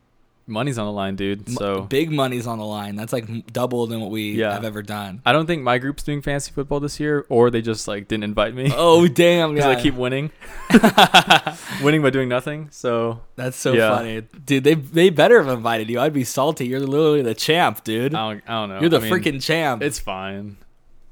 money's 0.47 0.77
on 0.77 0.86
the 0.86 0.91
line, 0.91 1.15
dude. 1.15 1.49
So 1.49 1.81
big 1.81 2.12
money's 2.12 2.47
on 2.47 2.57
the 2.57 2.65
line. 2.65 2.95
That's 2.95 3.12
like 3.13 3.51
double 3.51 3.86
than 3.88 3.99
what 3.99 4.10
we 4.12 4.31
Yeah. 4.31 4.53
have 4.53 4.63
ever 4.63 4.81
done. 4.81 5.21
I 5.25 5.33
don't 5.33 5.45
think 5.45 5.62
my 5.62 5.77
group's 5.77 6.03
doing 6.03 6.21
fantasy 6.21 6.51
football 6.51 6.79
this 6.79 6.99
year, 6.99 7.25
or 7.29 7.49
they 7.51 7.62
just 7.62 7.88
like 7.88 8.07
didn't 8.07 8.23
invite 8.23 8.55
me 8.55 8.71
Oh 8.75 9.07
damn! 9.23 9.55
Yeah. 9.57 9.69
I 9.69 9.75
keep 9.81 9.93
winning, 9.95 10.31
winning 11.81 12.01
by 12.01 12.10
doing 12.10 12.29
nothing. 12.29 12.69
So 12.71 13.21
That's 13.36 13.57
so 13.57 13.73
Yeah. 13.73 13.95
funny, 13.95 14.21
dude. 14.45 14.63
They 14.63 14.73
they 14.73 15.10
better 15.10 15.41
have 15.43 15.55
invited 15.55 15.89
you. 15.89 15.99
I'd 15.99 16.13
be 16.13 16.23
salty. 16.23 16.67
You're 16.67 16.79
literally 16.79 17.21
the 17.21 17.36
champ, 17.36 17.83
dude. 17.83 18.13
I 18.15 18.29
don't, 18.33 18.43
I 18.47 18.53
don't 18.53 18.69
know. 18.69 18.79
You're 18.81 18.89
the 18.89 18.97
I 18.97 19.01
mean, 19.01 19.12
freaking 19.12 19.41
champ. 19.43 19.81
It's 19.83 19.99
fine. 19.99 20.57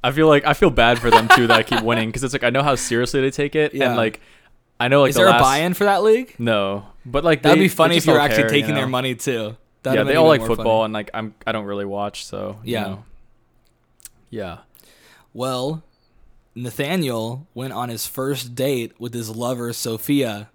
I 0.03 0.11
feel 0.11 0.27
like 0.27 0.45
I 0.45 0.53
feel 0.53 0.69
bad 0.69 0.99
for 0.99 1.09
them 1.09 1.27
too 1.35 1.47
that 1.47 1.57
I 1.57 1.63
keep 1.63 1.81
winning 1.81 2.09
because 2.09 2.23
it's 2.23 2.33
like 2.33 2.43
I 2.43 2.51
know 2.51 2.61
how 2.63 2.75
seriously 2.75 3.21
they 3.21 3.31
take 3.31 3.55
it, 3.55 3.73
Yeah. 3.73 3.87
and 3.87 3.97
like 3.97 4.21
I 4.79 4.87
know 4.89 5.01
like 5.01 5.09
Is 5.09 5.15
the 5.15 5.21
there 5.21 5.29
last, 5.29 5.39
a 5.39 5.43
buy-in 5.43 5.73
for 5.73 5.85
that 5.85 6.03
league? 6.03 6.35
No, 6.37 6.85
but 7.05 7.23
like 7.23 7.41
That'd 7.43 7.59
be 7.59 7.67
funny 7.69 7.97
if 7.97 8.05
you 8.05 8.11
were 8.11 8.17
don't 8.19 8.25
actually 8.25 8.43
care, 8.43 8.49
taking 8.49 8.69
you 8.71 8.75
their 8.75 8.87
money 8.87 9.15
too. 9.15 9.55
yeah, 9.85 10.03
they 10.03 10.15
all 10.15 10.27
like 10.27 10.41
football, 10.45 10.83
and 10.83 10.93
like 10.93 11.09
I'm 11.13 11.33
I 11.47 11.51
don't 11.51 11.65
really 11.65 11.85
watch, 11.85 12.25
so 12.25 12.59
you 12.63 12.73
Yeah. 12.73 12.83
know. 12.83 13.03
yeah. 14.29 14.57
Well, 15.33 15.83
Nathaniel 16.55 17.47
went 17.53 17.73
on 17.73 17.89
his 17.89 18.07
first 18.07 18.55
date 18.55 18.93
with 18.99 19.13
his 19.13 19.29
lover 19.29 19.73
Sophia, 19.73 20.49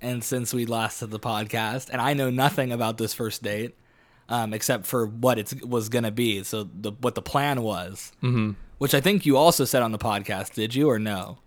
and 0.00 0.22
since 0.24 0.52
we 0.52 0.66
last 0.66 1.00
did 1.00 1.10
the 1.10 1.20
podcast, 1.20 1.88
and 1.90 2.00
I 2.00 2.14
know 2.14 2.30
nothing 2.30 2.72
about 2.72 2.98
this 2.98 3.14
first 3.14 3.42
date, 3.42 3.74
um, 4.28 4.52
except 4.52 4.86
for 4.86 5.06
what 5.06 5.38
it 5.38 5.64
was 5.66 5.88
gonna 5.88 6.10
be. 6.10 6.42
So 6.44 6.68
the 6.80 6.92
what 7.00 7.14
the 7.14 7.22
plan 7.22 7.62
was, 7.62 8.12
Mm-hmm. 8.22 8.52
which 8.78 8.94
I 8.94 9.00
think 9.00 9.26
you 9.26 9.36
also 9.36 9.64
said 9.64 9.82
on 9.82 9.92
the 9.92 9.98
podcast. 9.98 10.54
Did 10.54 10.74
you 10.74 10.88
or 10.90 10.98
no? 10.98 11.38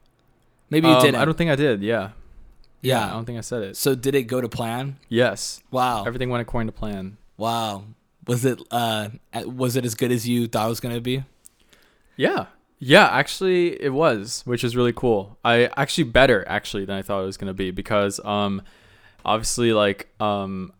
Maybe 0.71 0.87
you 0.87 0.99
didn't. 1.01 1.15
Um, 1.15 1.21
I 1.21 1.25
don't 1.25 1.37
think 1.37 1.51
I 1.51 1.55
did. 1.55 1.83
Yeah. 1.83 2.11
Yeah. 2.81 3.05
I 3.07 3.11
don't 3.11 3.25
think 3.25 3.37
I 3.37 3.41
said 3.41 3.61
it. 3.61 3.77
So 3.77 3.93
did 3.93 4.15
it 4.15 4.23
go 4.23 4.41
to 4.41 4.49
plan? 4.49 4.97
Yes. 5.09 5.61
Wow. 5.69 6.05
Everything 6.05 6.29
went 6.31 6.41
according 6.41 6.67
to 6.67 6.71
plan. 6.71 7.17
Wow. 7.37 7.83
Was 8.25 8.43
it 8.45 8.59
uh 8.71 9.09
was 9.45 9.75
it 9.75 9.85
as 9.85 9.93
good 9.95 10.11
as 10.11 10.27
you 10.27 10.47
thought 10.47 10.65
it 10.65 10.69
was 10.69 10.79
gonna 10.79 11.01
be? 11.01 11.23
Yeah. 12.15 12.45
Yeah, 12.79 13.05
actually 13.07 13.79
it 13.81 13.93
was, 13.93 14.41
which 14.45 14.63
is 14.63 14.75
really 14.75 14.93
cool. 14.93 15.37
I 15.45 15.65
actually 15.77 16.05
better 16.05 16.43
actually 16.47 16.85
than 16.85 16.95
I 16.97 17.03
thought 17.03 17.21
it 17.21 17.25
was 17.27 17.37
gonna 17.37 17.53
be 17.53 17.69
because 17.71 18.19
um 18.23 18.61
obviously 19.25 19.73
like 19.73 20.07
um 20.19 20.71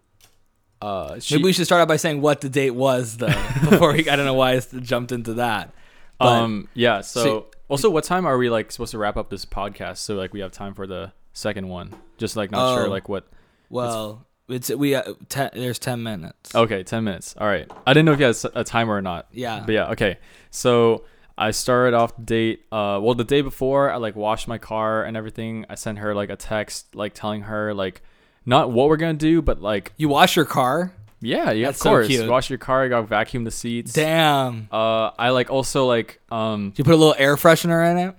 uh 0.82 1.19
she, 1.19 1.36
Maybe 1.36 1.43
we 1.45 1.54
should 1.54 1.65
start 1.65 1.82
out 1.82 1.88
by 1.88 1.97
saying 1.97 2.21
what 2.21 2.41
the 2.41 2.49
date 2.49 2.71
was 2.71 3.17
though 3.17 3.27
before 3.69 3.93
we 3.93 4.10
I 4.10 4.15
don't 4.15 4.25
know 4.25 4.34
why 4.34 4.54
I 4.54 4.60
jumped 4.60 5.12
into 5.12 5.36
that. 5.36 5.73
But 6.17 6.27
um 6.27 6.67
yeah, 6.73 7.01
so 7.01 7.23
So- 7.23 7.45
also 7.71 7.89
what 7.89 8.03
time 8.03 8.25
are 8.25 8.38
we 8.38 8.49
like 8.49 8.71
supposed 8.71 8.91
to 8.91 8.97
wrap 8.97 9.17
up 9.17 9.29
this 9.29 9.45
podcast 9.45 9.97
so 9.97 10.15
like 10.15 10.34
we 10.34 10.41
have 10.41 10.51
time 10.51 10.73
for 10.73 10.86
the 10.86 11.13
second 11.34 11.67
one? 11.69 11.93
Just 12.17 12.36
like 12.36 12.51
not 12.51 12.73
Oh. 12.73 12.75
sure 12.75 12.88
like 12.89 13.07
what 13.10 13.27
well, 13.69 14.27
it's 14.49 14.69
we 14.69 14.93
uh, 14.95 15.03
te- 15.29 15.49
there's 15.53 15.79
10 15.79 16.03
minutes. 16.03 16.53
Okay, 16.53 16.84
10 16.84 17.03
minutes. 17.05 17.34
All 17.38 17.47
right. 17.47 17.71
I 17.88 17.93
didn't 17.93 18.05
know 18.05 18.12
if 18.12 18.19
you 18.19 18.25
had 18.25 18.36
a 18.53 18.63
timer 18.65 18.93
or 18.95 19.01
not. 19.01 19.27
Yeah. 19.31 19.63
But 19.65 19.71
yeah, 19.73 19.91
okay. 19.91 20.17
So 20.49 21.05
I 21.38 21.51
started 21.51 21.95
off 21.95 22.15
the 22.17 22.23
date. 22.23 22.65
Uh, 22.71 22.99
well, 23.01 23.15
the 23.15 23.23
day 23.23 23.41
before, 23.41 23.89
I 23.89 23.95
like 23.95 24.15
washed 24.17 24.49
my 24.49 24.57
car 24.57 25.03
and 25.05 25.15
everything. 25.15 25.65
I 25.69 25.75
sent 25.75 25.99
her 25.99 26.13
like 26.13 26.29
a 26.29 26.36
text, 26.36 26.93
like 26.95 27.13
telling 27.13 27.43
her 27.43 27.73
like 27.73 28.01
not 28.45 28.71
what 28.71 28.89
we're 28.89 28.97
gonna 28.97 29.13
do, 29.13 29.41
but 29.41 29.62
like 29.62 29.93
You 29.95 30.10
wash 30.10 30.36
your 30.36 30.45
car? 30.45 30.93
Yeah, 31.21 31.51
yeah, 31.51 31.67
That's 31.67 31.79
of 31.79 31.84
so 31.84 31.89
course. 31.89 32.07
cute. 32.07 32.29
Wash 32.29 32.49
your 32.49 32.60
car. 32.60 32.84
I 32.84 32.88
got 32.88 33.07
vacuum 33.07 33.43
the 33.43 33.51
seats. 33.51 33.93
Damn. 33.93 34.67
Uh, 34.71 35.12
I 35.17 35.29
like 35.29 35.49
also 35.49 35.86
like 35.86 36.19
um, 36.31 36.73
You 36.75 36.84
put 36.84 36.93
a 36.93 36.97
little 36.97 37.15
air 37.17 37.36
freshener 37.36 37.89
in 37.91 37.97
it? 37.97 38.15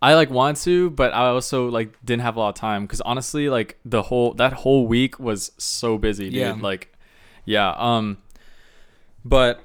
I 0.00 0.14
like 0.14 0.30
want 0.30 0.58
to, 0.58 0.90
but 0.90 1.12
I 1.12 1.26
also 1.26 1.68
like 1.68 1.96
didn't 2.04 2.22
have 2.22 2.36
a 2.36 2.38
lot 2.40 2.50
of 2.50 2.54
time 2.54 2.84
because 2.84 3.00
honestly, 3.00 3.48
like 3.48 3.78
the 3.84 4.02
whole 4.02 4.34
that 4.34 4.52
whole 4.52 4.86
week 4.86 5.18
was 5.18 5.50
so 5.58 5.98
busy, 5.98 6.30
dude. 6.30 6.34
Yeah. 6.34 6.56
Like, 6.58 6.94
yeah. 7.44 7.74
Um, 7.76 8.18
but 9.24 9.60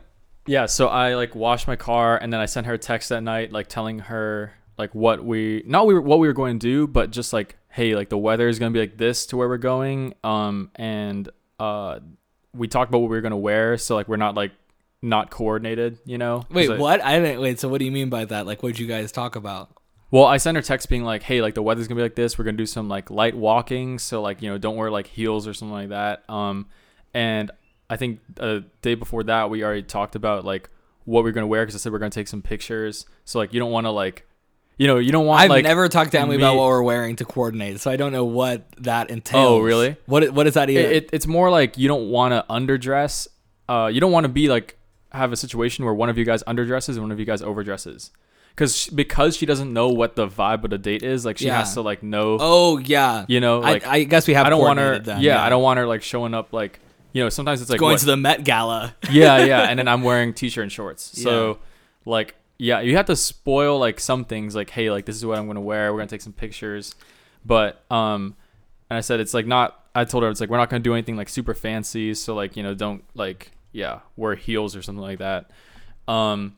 yeah, 0.48 0.66
so 0.66 0.88
I 0.88 1.14
like 1.14 1.36
washed 1.36 1.68
my 1.68 1.76
car 1.76 2.18
and 2.18 2.34
then 2.34 2.40
I 2.40 2.48
sent 2.48 2.66
her 2.66 2.74
a 2.74 2.78
text 2.80 3.10
that 3.10 3.22
night, 3.22 3.52
like 3.52 3.68
telling 3.68 4.00
her 4.00 4.54
like 4.78 4.96
what 4.96 5.24
we 5.24 5.62
not 5.68 5.86
we 5.86 5.94
were, 5.94 6.02
what 6.02 6.18
we 6.18 6.28
were 6.28 6.34
going 6.34 6.58
to 6.60 6.68
do, 6.68 6.88
but 6.88 7.12
just 7.12 7.32
like 7.32 7.58
hey, 7.70 7.96
like 7.96 8.10
the 8.10 8.18
weather 8.18 8.48
is 8.48 8.58
gonna 8.58 8.72
be 8.72 8.80
like 8.80 8.98
this 8.98 9.28
to 9.28 9.38
where 9.38 9.48
we're 9.48 9.58
going. 9.58 10.16
Um, 10.24 10.72
and 10.76 11.30
uh, 11.60 12.00
we 12.56 12.68
talked 12.68 12.90
about 12.90 13.00
what 13.02 13.10
we 13.10 13.18
were 13.18 13.22
gonna 13.22 13.38
wear, 13.38 13.78
so 13.78 13.96
like 13.96 14.08
we're 14.08 14.18
not 14.18 14.36
like 14.36 14.52
not 15.02 15.30
coordinated, 15.30 15.98
you 16.06 16.18
know? 16.18 16.46
Wait, 16.50 16.70
I- 16.70 16.78
what? 16.78 17.04
I 17.04 17.20
didn't. 17.20 17.42
Wait. 17.42 17.60
So 17.60 17.68
what 17.68 17.80
do 17.80 17.86
you 17.86 17.92
mean 17.92 18.10
by 18.10 18.26
that? 18.26 18.46
Like, 18.46 18.64
what 18.64 18.70
did 18.70 18.80
you 18.80 18.88
guys 18.88 19.12
talk 19.12 19.36
about? 19.36 19.70
Well, 20.12 20.26
I 20.26 20.38
sent 20.38 20.56
her 20.58 20.62
text 20.62 20.90
being 20.90 21.04
like, 21.04 21.24
"Hey, 21.24 21.42
like 21.42 21.56
the 21.56 21.64
weather's 21.64 21.88
gonna 21.88 21.98
be 21.98 22.04
like 22.04 22.16
this. 22.16 22.38
We're 22.38 22.46
gonna 22.46 22.58
do 22.58 22.66
some 22.68 22.88
like 22.88 23.10
light 23.10 23.36
walking, 23.36 23.98
so 24.00 24.22
like 24.22 24.42
you 24.42 24.50
know, 24.50 24.58
don't 24.58 24.76
wear 24.76 24.92
like 24.92 25.08
heels 25.08 25.48
or 25.48 25.54
something 25.54 25.74
like 25.74 25.90
that." 25.90 26.24
Um, 26.30 26.68
and 27.14 27.50
I 27.90 27.98
think 27.98 28.20
a 28.38 28.62
day 28.82 28.94
before 28.96 29.24
that, 29.24 29.50
we 29.50 29.64
already 29.64 29.84
talked 29.84 30.16
about 30.16 30.46
like 30.46 30.70
what 31.06 31.24
we're 31.24 31.32
gonna 31.32 31.48
wear 31.48 31.64
because 31.66 31.76
I 31.76 31.80
said 31.80 31.92
we're 31.92 32.00
gonna 32.00 32.12
take 32.12 32.28
some 32.28 32.42
pictures. 32.44 33.06
So 33.26 33.40
like 33.40 33.54
you 33.54 33.60
don't 33.60 33.72
want 33.72 33.86
to 33.88 33.92
like, 33.92 34.26
you 34.78 34.88
know, 34.88 34.98
you 34.98 35.12
don't 35.12 35.26
want 35.26 35.42
I've 35.42 35.50
like 35.50 35.64
never 35.64 35.88
talked 35.90 36.12
to 36.12 36.20
Emily 36.20 36.38
about 36.38 36.56
what 36.56 36.68
we're 36.68 36.84
wearing 36.84 37.16
to 37.18 37.26
coordinate, 37.26 37.80
so 37.80 37.92
I 37.92 37.96
don't 37.96 38.12
know 38.12 38.26
what 38.26 38.66
that 38.80 39.10
entails. 39.10 39.46
Oh, 39.48 39.60
really? 39.60 39.96
What 40.06 40.30
What 40.32 40.48
is 40.48 40.56
that 40.56 40.70
even? 40.70 40.86
it, 40.86 40.92
it, 40.92 41.10
it's 41.14 41.28
more 41.28 41.50
like 41.50 41.78
you 41.78 41.88
don't 41.88 42.10
want 42.10 42.32
to 42.34 42.46
underdress. 42.54 43.28
Uh, 43.70 43.90
you 43.94 44.02
don't 44.02 44.12
want 44.12 44.24
to 44.26 44.30
be 44.30 44.50
like 44.50 44.78
have 45.12 45.32
a 45.32 45.36
situation 45.38 45.86
where 45.86 45.94
one 45.94 46.10
of 46.10 46.18
you 46.18 46.26
guys 46.26 46.42
underdresses 46.44 46.90
and 46.96 47.02
one 47.02 47.12
of 47.12 47.20
you 47.20 47.26
guys 47.26 47.42
overdresses. 47.42 48.10
Because 48.50 48.88
because 48.90 49.36
she 49.36 49.46
doesn't 49.48 49.72
know 49.74 49.90
what 49.90 50.16
the 50.16 50.28
vibe 50.28 50.64
of 50.64 50.70
the 50.70 50.78
date 50.78 51.02
is, 51.02 51.26
like 51.26 51.38
she 51.40 51.46
Yeah. 51.48 51.58
has 51.60 51.74
to 51.76 51.82
like 51.82 52.04
know. 52.04 52.38
oh 52.40 52.78
yeah. 52.78 53.26
You 53.28 53.40
know, 53.40 53.60
like 53.60 53.86
I, 53.88 53.98
I 53.98 54.04
guess 54.04 54.28
we 54.28 54.34
have. 54.36 54.46
I 54.46 54.50
don't 54.50 54.62
want 54.62 54.80
her. 54.80 55.00
then, 55.00 55.22
yeah, 55.22 55.44
I 55.44 55.50
don't 55.50 55.64
want 55.64 55.78
her 55.80 55.88
like 55.88 56.04
showing 56.04 56.34
up 56.36 56.54
like 56.54 56.80
you 57.14 57.24
know. 57.24 57.30
Sometimes 57.30 57.62
it's 57.62 57.70
like 57.72 57.80
going 57.80 57.94
what- 57.94 58.00
to 58.02 58.06
the 58.06 58.18
Met 58.18 58.44
Gala. 58.44 58.96
yeah, 59.10 59.44
yeah, 59.46 59.62
and 59.70 59.80
then 59.80 59.88
I'm 59.88 60.02
wearing 60.04 60.34
t-shirt 60.36 60.62
and 60.64 60.72
shorts. 60.72 61.20
So 61.20 61.58
like 62.06 62.36
yeah, 62.64 62.80
you 62.80 62.96
have 62.96 63.08
to 63.08 63.16
spoil 63.18 63.78
like 63.78 64.00
some 64.00 64.24
things 64.24 64.56
like 64.56 64.70
hey, 64.70 64.90
like 64.90 65.06
this 65.06 65.18
is 65.18 65.26
what 65.26 65.38
I'm 65.38 65.48
gonna 65.48 65.60
wear. 65.60 65.92
We're 65.92 66.00
gonna 66.00 66.08
take 66.08 66.22
some 66.22 66.32
pictures, 66.32 66.96
but 67.44 67.84
um, 67.92 68.38
and 68.90 68.98
I 68.98 69.02
said 69.02 69.20
it's 69.20 69.34
like 69.34 69.46
not. 69.46 69.84
I 69.94 70.06
told 70.06 70.24
her 70.24 70.30
it's 70.30 70.40
like 70.40 70.50
we're 70.50 70.58
not 70.58 70.70
gonna 70.70 70.82
do 70.82 70.94
anything 70.94 71.18
like 71.18 71.28
super 71.28 71.54
fancy. 71.54 72.14
So 72.14 72.34
like 72.34 72.56
you 72.56 72.64
know 72.64 72.74
don't 72.74 73.04
like 73.16 73.52
yeah 73.74 74.00
wear 74.16 74.36
heels 74.36 74.78
or 74.78 74.82
something 74.82 75.02
like 75.02 75.20
that. 75.20 75.52
Um. 76.08 76.56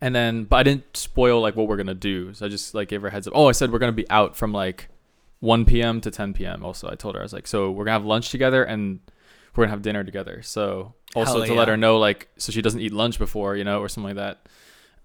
And 0.00 0.14
then, 0.14 0.44
but 0.44 0.56
I 0.56 0.62
didn't 0.64 0.96
spoil 0.96 1.40
like 1.40 1.54
what 1.54 1.68
we're 1.68 1.76
gonna 1.76 1.94
do. 1.94 2.34
So 2.34 2.44
I 2.44 2.48
just 2.48 2.74
like 2.74 2.88
gave 2.88 3.00
her 3.02 3.08
a 3.08 3.10
heads 3.12 3.28
up. 3.28 3.34
Oh, 3.36 3.48
I 3.48 3.52
said 3.52 3.70
we're 3.70 3.78
gonna 3.78 3.92
be 3.92 4.10
out 4.10 4.36
from 4.36 4.52
like 4.52 4.88
1 5.40 5.64
p.m. 5.64 6.00
to 6.00 6.10
10 6.10 6.34
p.m. 6.34 6.64
Also, 6.64 6.90
I 6.90 6.96
told 6.96 7.14
her 7.14 7.20
I 7.20 7.22
was 7.22 7.32
like, 7.32 7.46
so 7.46 7.70
we're 7.70 7.84
gonna 7.84 7.98
have 7.98 8.04
lunch 8.04 8.30
together 8.30 8.64
and 8.64 8.98
we're 9.54 9.64
gonna 9.64 9.70
have 9.70 9.82
dinner 9.82 10.02
together. 10.02 10.42
So 10.42 10.94
also 11.14 11.38
Hell 11.38 11.46
to 11.46 11.54
let 11.54 11.68
her 11.68 11.76
know 11.76 11.98
like 11.98 12.28
so 12.36 12.50
she 12.50 12.60
doesn't 12.60 12.80
eat 12.80 12.92
lunch 12.92 13.18
before, 13.18 13.54
you 13.54 13.62
know, 13.62 13.80
or 13.80 13.88
something 13.88 14.16
like 14.16 14.16
that. 14.16 14.48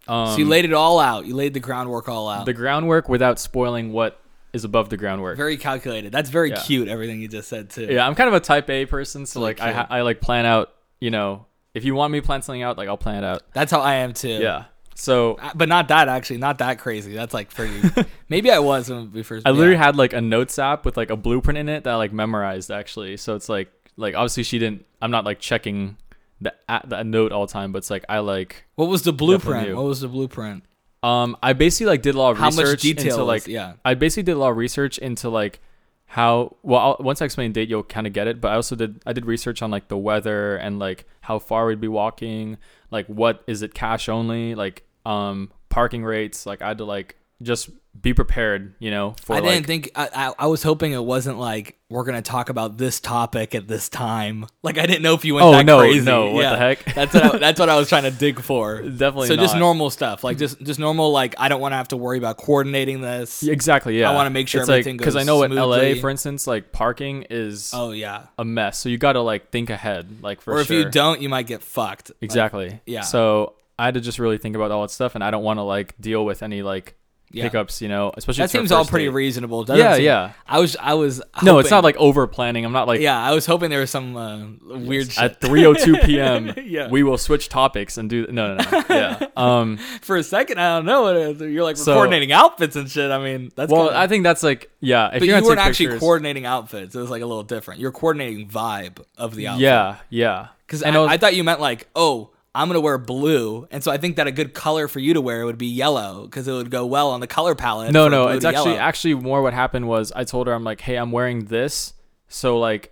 Um, 0.10 0.32
so 0.32 0.38
you 0.38 0.46
laid 0.46 0.66
it 0.66 0.74
all 0.74 1.00
out. 1.00 1.26
You 1.26 1.36
laid 1.36 1.54
the 1.54 1.60
groundwork 1.60 2.10
all 2.10 2.28
out. 2.30 2.46
the 2.46 2.54
groundwork 2.54 3.08
without 3.10 3.40
spoiling 3.40 3.92
what 3.94 4.20
is 4.54 4.64
above 4.64 4.90
the 4.90 4.98
groundwork. 4.98 5.38
very 5.38 5.58
calculated. 5.58 6.12
That's 6.12 6.30
very 6.32 6.50
Yeah. 6.50 6.62
cute. 6.62 6.88
Everything 6.88 7.22
you 7.22 7.28
just 7.28 7.48
said 7.50 7.70
too. 7.70 7.86
yeah, 7.90 8.08
I'm 8.08 8.16
kind 8.16 8.28
of 8.28 8.34
a 8.34 8.40
type 8.40 8.70
A 8.70 8.86
person, 8.88 9.26
so 9.26 9.40
Really 9.40 9.52
like 9.54 9.62
I 9.62 9.74
cute. 9.74 9.86
I 9.90 10.02
like 10.02 10.22
plan 10.22 10.46
out. 10.46 10.74
You 11.00 11.12
know, 11.12 11.46
if 11.76 11.86
you 11.86 11.94
want 11.96 12.12
me 12.12 12.20
to 12.20 12.26
plan 12.26 12.42
something 12.42 12.64
out, 12.64 12.78
like 12.78 12.90
I'll 12.90 12.98
plan 12.98 13.24
it 13.24 13.28
out. 13.28 13.44
That's 13.54 13.72
how 13.72 13.80
I 13.82 13.96
am 13.96 14.14
too. 14.14 14.30
Yeah. 14.30 14.66
So 14.96 15.36
Uh, 15.36 15.52
But 15.56 15.70
not 15.70 15.88
that 15.90 16.08
actually. 16.10 16.38
Not 16.38 16.58
that 16.58 16.80
crazy. 16.80 17.14
That's 17.14 17.34
like 17.34 17.54
pretty. 17.54 17.80
maybe 18.30 18.52
I 18.52 18.60
was 18.60 18.90
when 18.90 19.12
we 19.14 19.22
first. 19.24 19.48
I 19.48 19.52
literally 19.52 19.74
yeah. 19.74 19.84
had 19.86 19.96
like 19.96 20.14
a 20.14 20.20
notes 20.22 20.58
app 20.60 20.84
with 20.84 20.98
like 20.98 21.10
a 21.12 21.16
blueprint 21.16 21.58
in 21.60 21.70
it 21.70 21.84
that 21.84 21.92
I 21.94 21.96
like 21.98 22.12
memorized 22.12 22.72
actually. 22.72 23.16
So 23.18 23.36
it's 23.36 23.48
like 23.50 23.70
like 23.98 24.16
obviously 24.16 24.44
she 24.44 24.58
didn't. 24.60 24.86
I'm 25.02 25.12
not 25.12 25.24
like 25.26 25.40
checking 25.40 25.96
the 26.42 26.54
a- 26.68 26.82
the 26.86 27.04
note 27.04 27.32
all 27.32 27.46
the 27.46 27.52
time, 27.54 27.72
but 27.72 27.80
it's 27.80 27.90
like 27.90 28.06
I 28.10 28.20
like 28.20 28.66
What 28.76 28.90
was 28.90 29.04
the 29.04 29.14
blueprint? 29.14 29.76
What 29.76 29.86
was 29.86 30.02
the 30.02 30.08
blueprint? 30.08 30.64
um 31.02 31.38
I 31.42 31.54
basically 31.54 31.88
like 31.88 32.02
did 32.02 32.16
a 32.16 32.20
lot 32.20 32.32
of 32.32 32.38
How 32.38 32.48
research 32.48 32.84
into 32.86 33.24
like 33.24 33.48
yeah. 33.48 33.74
I 33.86 33.94
basically 33.94 34.24
did 34.24 34.34
a 34.34 34.40
lot 34.40 34.50
of 34.52 34.58
research 34.58 34.98
into 34.98 35.30
like 35.30 35.62
how 36.08 36.58
well 36.64 36.80
I'll, 36.82 36.98
once 37.00 37.22
I 37.22 37.26
explain 37.26 37.52
date 37.52 37.70
you'll 37.70 37.84
kind 37.84 38.08
of 38.08 38.14
get 38.14 38.28
it. 38.28 38.42
But 38.42 38.52
I 38.52 38.56
also 38.56 38.76
did 38.76 39.02
I 39.06 39.14
did 39.14 39.26
research 39.26 39.62
on 39.62 39.72
like 39.72 39.88
the 39.88 39.98
weather 39.98 40.58
and 40.58 40.80
like 40.80 41.06
how 41.22 41.40
far 41.40 41.68
we'd 41.68 41.80
be 41.80 41.88
walking, 41.88 42.58
like 42.92 43.06
what 43.08 43.44
is 43.48 43.62
it 43.62 43.74
cash 43.74 44.10
only, 44.10 44.56
like 44.56 44.84
um 45.06 45.52
parking 45.70 46.04
rates. 46.04 46.46
Like 46.46 46.62
I 46.62 46.70
had 46.70 46.80
to 46.80 46.86
like 46.86 47.16
just 47.42 47.70
be 48.00 48.14
prepared, 48.14 48.76
you 48.80 48.92
know. 48.92 49.16
For 49.22 49.36
I 49.36 49.42
didn't 49.42 49.66
think. 49.66 49.92
I, 49.96 50.10
I 50.14 50.34
I 50.40 50.48
was 50.48 50.64
hoping 50.64 50.92
it 50.92 51.04
wasn't 51.04 51.40
like 51.40 51.78
we're 51.90 52.04
gonna 52.04 52.22
talk 52.22 52.50
about 52.50 52.78
this 52.78 53.00
topic 53.00 53.56
at 53.56 53.68
this 53.68 53.90
time. 53.90 54.46
Like 54.62 54.78
I 54.78 54.86
didn't 54.86 55.02
know 55.02 55.14
if 55.14 55.24
you 55.26 55.36
went 55.36 55.46
Oh, 55.46 55.52
that 55.52 55.66
no, 55.66 55.80
crazy. 55.80 56.06
no, 56.06 56.32
what 56.32 56.50
the 56.50 56.58
heck? 56.58 56.84
that's 56.96 57.14
what 57.14 57.36
I, 57.36 57.38
that's 57.38 57.60
what 57.60 57.70
I 57.70 57.78
was 57.78 57.90
trying 57.90 58.04
to 58.04 58.12
dig 58.12 58.42
for. 58.42 58.82
Definitely 58.82 59.28
So 59.28 59.36
just 59.38 59.56
normal 59.56 59.90
stuff, 59.90 60.24
like 60.24 60.38
mm. 60.38 60.42
just 60.42 60.62
just 60.62 60.80
normal. 60.80 61.12
Like 61.12 61.36
I 61.38 61.48
don't 61.48 61.62
want 61.62 61.72
to 61.72 61.78
have 61.78 61.90
to 61.90 61.98
worry 61.98 62.18
about 62.18 62.38
coordinating 62.38 63.02
this. 63.02 63.44
Exactly. 63.44 64.00
Yeah. 64.00 64.12
I 64.12 64.16
wanna 64.16 64.30
make 64.30 64.48
sure 64.48 64.62
it's 64.62 64.70
everything 64.70 64.96
like, 64.96 65.00
because 65.00 65.16
I 65.16 65.24
know 65.24 65.46
smoothly. 65.46 65.94
LA, 65.96 66.02
for 66.02 66.10
instance, 66.10 66.46
like 66.46 66.72
parking 66.72 67.26
is 67.30 67.72
Oh 67.74 67.92
yeah. 67.92 68.28
a 68.38 68.46
mess. 68.46 68.78
So 68.78 68.90
you 68.90 68.98
got 68.98 69.14
to 69.14 69.22
like 69.22 69.50
think 69.50 69.70
ahead, 69.70 70.22
like 70.22 70.42
for 70.42 70.52
sure. 70.52 70.58
or 70.58 70.62
if 70.62 70.68
sure. 70.68 70.78
you 70.78 70.90
don't, 70.90 71.22
you 71.22 71.30
might 71.30 71.48
get 71.48 71.64
fucked. 71.64 72.10
Like, 72.10 72.18
exactly. 72.22 72.82
yeah. 72.86 73.02
So 73.02 73.56
I 73.80 73.86
had 73.86 73.94
to 73.94 74.02
just 74.02 74.20
really 74.20 74.38
think 74.38 74.58
about 74.58 74.72
all 74.72 74.82
that 74.82 74.92
stuff, 74.92 75.16
and 75.16 75.24
I 75.24 75.32
don't 75.32 75.44
want 75.44 75.58
to 75.58 75.64
like 75.64 76.00
deal 76.02 76.26
with 76.26 76.44
any 76.44 76.62
like 76.62 76.96
Yeah. 77.32 77.44
hiccups. 77.44 77.82
You 77.82 77.88
know, 77.90 78.12
especially 78.18 78.42
that 78.42 78.46
if 78.46 78.50
it's 78.50 78.56
our 78.56 78.60
seems 78.62 78.72
all 78.72 78.86
pretty 78.86 79.06
date. 79.06 79.14
reasonable. 79.14 79.64
doesn't 79.64 79.84
Yeah, 79.86 79.96
seem- 79.96 80.06
yeah. 80.06 80.32
I 80.48 80.60
was 80.60 80.76
I 80.80 80.94
was. 80.96 81.22
No, 81.44 81.60
it's 81.60 81.70
not 81.70 81.84
like 81.84 81.96
over 81.98 82.26
planning. 82.28 82.66
I'm 82.66 82.72
not 82.72 82.88
like 82.88 83.02
Yeah, 83.02 83.20
I 83.22 83.34
was 83.34 83.46
hoping 83.46 83.70
there 83.70 83.82
was 83.82 83.92
some 83.92 84.16
uh, 84.18 84.48
weird 84.78 85.12
shit. 85.12 85.24
at 85.24 85.42
3:02 85.42 86.06
p.m. 86.06 86.54
Yeah. 86.66 86.88
we 86.90 87.04
will 87.04 87.18
switch 87.18 87.50
topics 87.50 87.98
and 87.98 88.10
do 88.10 88.26
no, 88.32 88.56
no, 88.56 88.64
no. 88.72 88.84
yeah. 88.90 89.28
Um. 89.38 89.78
For 90.02 90.18
a 90.18 90.24
second, 90.24 90.60
I 90.60 90.78
don't 90.78 90.86
know. 90.86 91.02
what 91.04 91.16
it 91.16 91.42
is. 91.42 91.42
You're 91.54 91.64
like 91.64 91.78
So- 91.78 91.94
coordinating 91.94 92.32
outfits 92.32 92.76
and 92.76 92.90
shit. 92.90 93.12
I 93.12 93.18
mean, 93.24 93.52
that's 93.56 93.72
Well, 93.72 93.86
kinda- 93.86 94.00
I 94.00 94.08
think 94.08 94.24
that's 94.24 94.44
like 94.44 94.70
yeah. 94.80 95.08
If 95.08 95.20
But 95.20 95.28
you're 95.28 95.38
you 95.38 95.44
weren't 95.44 95.60
take 95.60 95.68
actually 95.68 96.00
coordinating 96.00 96.46
outfits. 96.46 96.96
It 96.96 97.00
was 97.00 97.10
like 97.10 97.22
a 97.22 97.26
little 97.26 97.44
different. 97.44 97.80
You're 97.80 97.92
coordinating 97.92 98.48
vibe 98.48 99.00
of 99.18 99.36
the 99.36 99.48
outfit. 99.48 99.62
Yeah, 99.62 99.96
yeah. 100.10 100.48
because 100.66 100.84
I 100.84 100.88
I, 100.88 100.92
know. 100.92 101.06
I 101.06 101.18
thought 101.18 101.36
you 101.36 101.44
meant 101.44 101.60
like, 101.62 101.88
oh, 101.96 102.30
I'm 102.56 102.68
gonna 102.68 102.80
wear 102.82 102.98
blue, 102.98 103.68
and 103.72 103.84
so 103.84 103.92
I 103.92 103.98
think 103.98 104.16
that 104.16 104.26
a 104.28 104.32
good 104.32 104.54
color 104.54 104.88
for 104.88 105.00
you 105.00 105.14
to 105.14 105.22
wear 105.22 105.46
would 105.46 105.58
be 105.60 105.68
yellow 105.68 106.24
because 106.26 106.48
it 106.48 106.52
would 106.52 106.72
go 106.72 106.86
well 106.86 107.12
on 107.12 107.20
the 107.20 107.28
color 107.28 107.54
palette. 107.56 107.92
no, 107.92 108.08
no. 108.08 108.28
It's 108.30 108.44
actually 108.46 108.72
yellow. 108.72 108.82
actually 108.84 109.14
more 109.16 109.42
what 109.42 109.54
happened 109.54 109.88
was 109.88 110.12
I 110.16 110.24
told 110.24 110.48
her 110.48 110.54
I'm 110.54 110.64
like, 110.64 110.82
hey, 110.82 110.96
I'm 110.96 111.12
wearing 111.12 111.46
this, 111.46 111.94
so 112.28 112.58
like, 112.60 112.92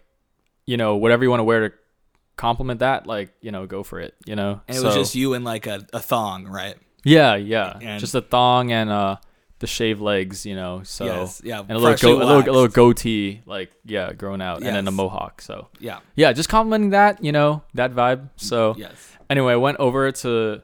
you 0.66 0.78
know, 0.78 0.96
whatever 0.98 1.24
you 1.24 1.30
want 1.30 1.40
to 1.40 1.44
wear 1.46 1.70
to 1.70 1.76
compliment 2.36 2.82
that, 2.82 3.08
like, 3.08 3.34
you 3.42 3.52
know, 3.52 3.66
go 3.66 3.82
for 3.84 4.00
it. 4.00 4.14
You 4.26 4.36
know. 4.36 4.62
and 4.68 4.78
it 4.78 4.80
So- 4.80 4.88
was 4.88 4.96
just 4.96 5.16
you 5.16 5.34
in 5.34 5.44
like 5.44 5.66
a, 5.68 5.86
a 5.92 6.00
thong, 6.00 6.46
right? 6.48 6.76
yeah, 7.04 7.36
yeah, 7.36 7.78
And- 7.82 8.00
just 8.00 8.14
a 8.16 8.22
thong 8.22 8.72
and 8.72 8.90
uh 8.90 9.16
the 9.60 9.66
shaved 9.66 10.00
legs, 10.02 10.46
you 10.46 10.56
know. 10.56 10.82
So 10.84 11.06
Yes, 11.06 11.42
yeah, 11.44 11.62
and 11.62 11.72
a 11.72 11.80
little 11.80 11.98
go- 11.98 12.18
a 12.18 12.24
little 12.24 12.42
a 12.44 12.54
little 12.54 12.68
goatee, 12.68 13.42
like 13.48 13.72
yeah, 13.86 14.14
growing 14.14 14.40
out, 14.40 14.58
and 14.58 14.68
then 14.76 14.88
a 14.88 14.92
mohawk. 14.92 15.42
So 15.42 15.70
Yeah. 15.80 15.98
yeah, 16.16 16.32
just 16.32 16.48
complimenting 16.48 16.92
that, 16.92 17.24
you 17.24 17.32
know, 17.32 17.64
that 17.74 17.92
vibe. 17.94 18.30
So 18.36 18.76
Yes. 18.78 19.17
Anyway, 19.30 19.54
I 19.54 19.58
went 19.58 19.78
over 19.80 20.12
to 20.12 20.62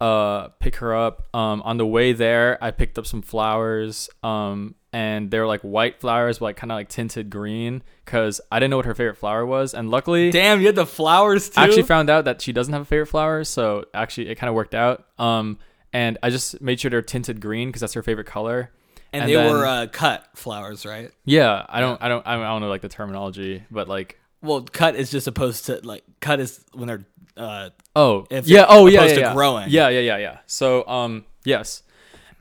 uh 0.00 0.48
pick 0.60 0.76
her 0.76 0.94
up. 0.94 1.26
Um 1.34 1.60
on 1.62 1.76
the 1.76 1.86
way 1.86 2.12
there, 2.12 2.56
I 2.62 2.70
picked 2.70 2.98
up 2.98 3.06
some 3.06 3.22
flowers. 3.22 4.08
Um 4.22 4.74
and 4.92 5.30
they 5.30 5.38
were 5.38 5.46
like 5.46 5.60
white 5.62 6.00
flowers, 6.00 6.38
but 6.38 6.46
like 6.46 6.56
kind 6.56 6.70
of 6.72 6.76
like 6.76 6.88
tinted 6.88 7.30
green 7.30 7.82
cuz 8.04 8.40
I 8.52 8.58
didn't 8.60 8.70
know 8.70 8.76
what 8.76 8.86
her 8.86 8.94
favorite 8.94 9.16
flower 9.16 9.44
was 9.44 9.74
and 9.74 9.90
luckily 9.90 10.30
Damn, 10.30 10.60
you 10.60 10.66
had 10.66 10.76
the 10.76 10.86
flowers 10.86 11.50
too. 11.50 11.60
I 11.60 11.64
actually 11.64 11.82
found 11.82 12.10
out 12.10 12.24
that 12.26 12.40
she 12.40 12.52
doesn't 12.52 12.72
have 12.72 12.82
a 12.82 12.86
favorite 12.86 13.06
flower, 13.06 13.42
so 13.44 13.84
actually 13.92 14.28
it 14.28 14.36
kind 14.36 14.48
of 14.48 14.54
worked 14.54 14.74
out. 14.74 15.04
Um 15.18 15.58
and 15.92 16.16
I 16.22 16.30
just 16.30 16.60
made 16.60 16.78
sure 16.80 16.90
they're 16.90 17.02
tinted 17.02 17.40
green 17.40 17.72
cuz 17.72 17.80
that's 17.80 17.94
her 17.94 18.02
favorite 18.02 18.26
color. 18.28 18.70
and, 19.12 19.22
and 19.22 19.30
they 19.30 19.34
then- 19.34 19.50
were 19.50 19.66
uh, 19.66 19.86
cut 19.90 20.26
flowers, 20.34 20.86
right? 20.86 21.10
Yeah, 21.24 21.64
I 21.68 21.80
don't 21.80 22.00
I 22.00 22.08
don't 22.08 22.24
I 22.26 22.34
don't, 22.36 22.44
I 22.44 22.48
don't 22.48 22.60
know 22.60 22.68
like 22.68 22.82
the 22.82 22.88
terminology, 22.88 23.64
but 23.70 23.88
like 23.88 24.20
Well, 24.40 24.62
cut 24.62 24.94
is 24.96 25.10
just 25.10 25.26
opposed 25.26 25.66
to 25.66 25.80
like 25.82 26.04
cut 26.20 26.40
is 26.40 26.64
when 26.72 26.86
they're 26.88 27.04
uh 27.36 27.70
Oh, 27.96 28.26
If 28.30 28.46
yeah. 28.46 28.66
Oh, 28.68 28.86
yeah, 28.86 29.04
yeah, 29.04 29.18
yeah. 29.18 29.32
growing. 29.34 29.68
Yeah, 29.70 29.88
yeah, 29.88 30.00
yeah, 30.00 30.16
yeah. 30.18 30.38
So, 30.46 30.86
um, 30.86 31.24
yes, 31.44 31.82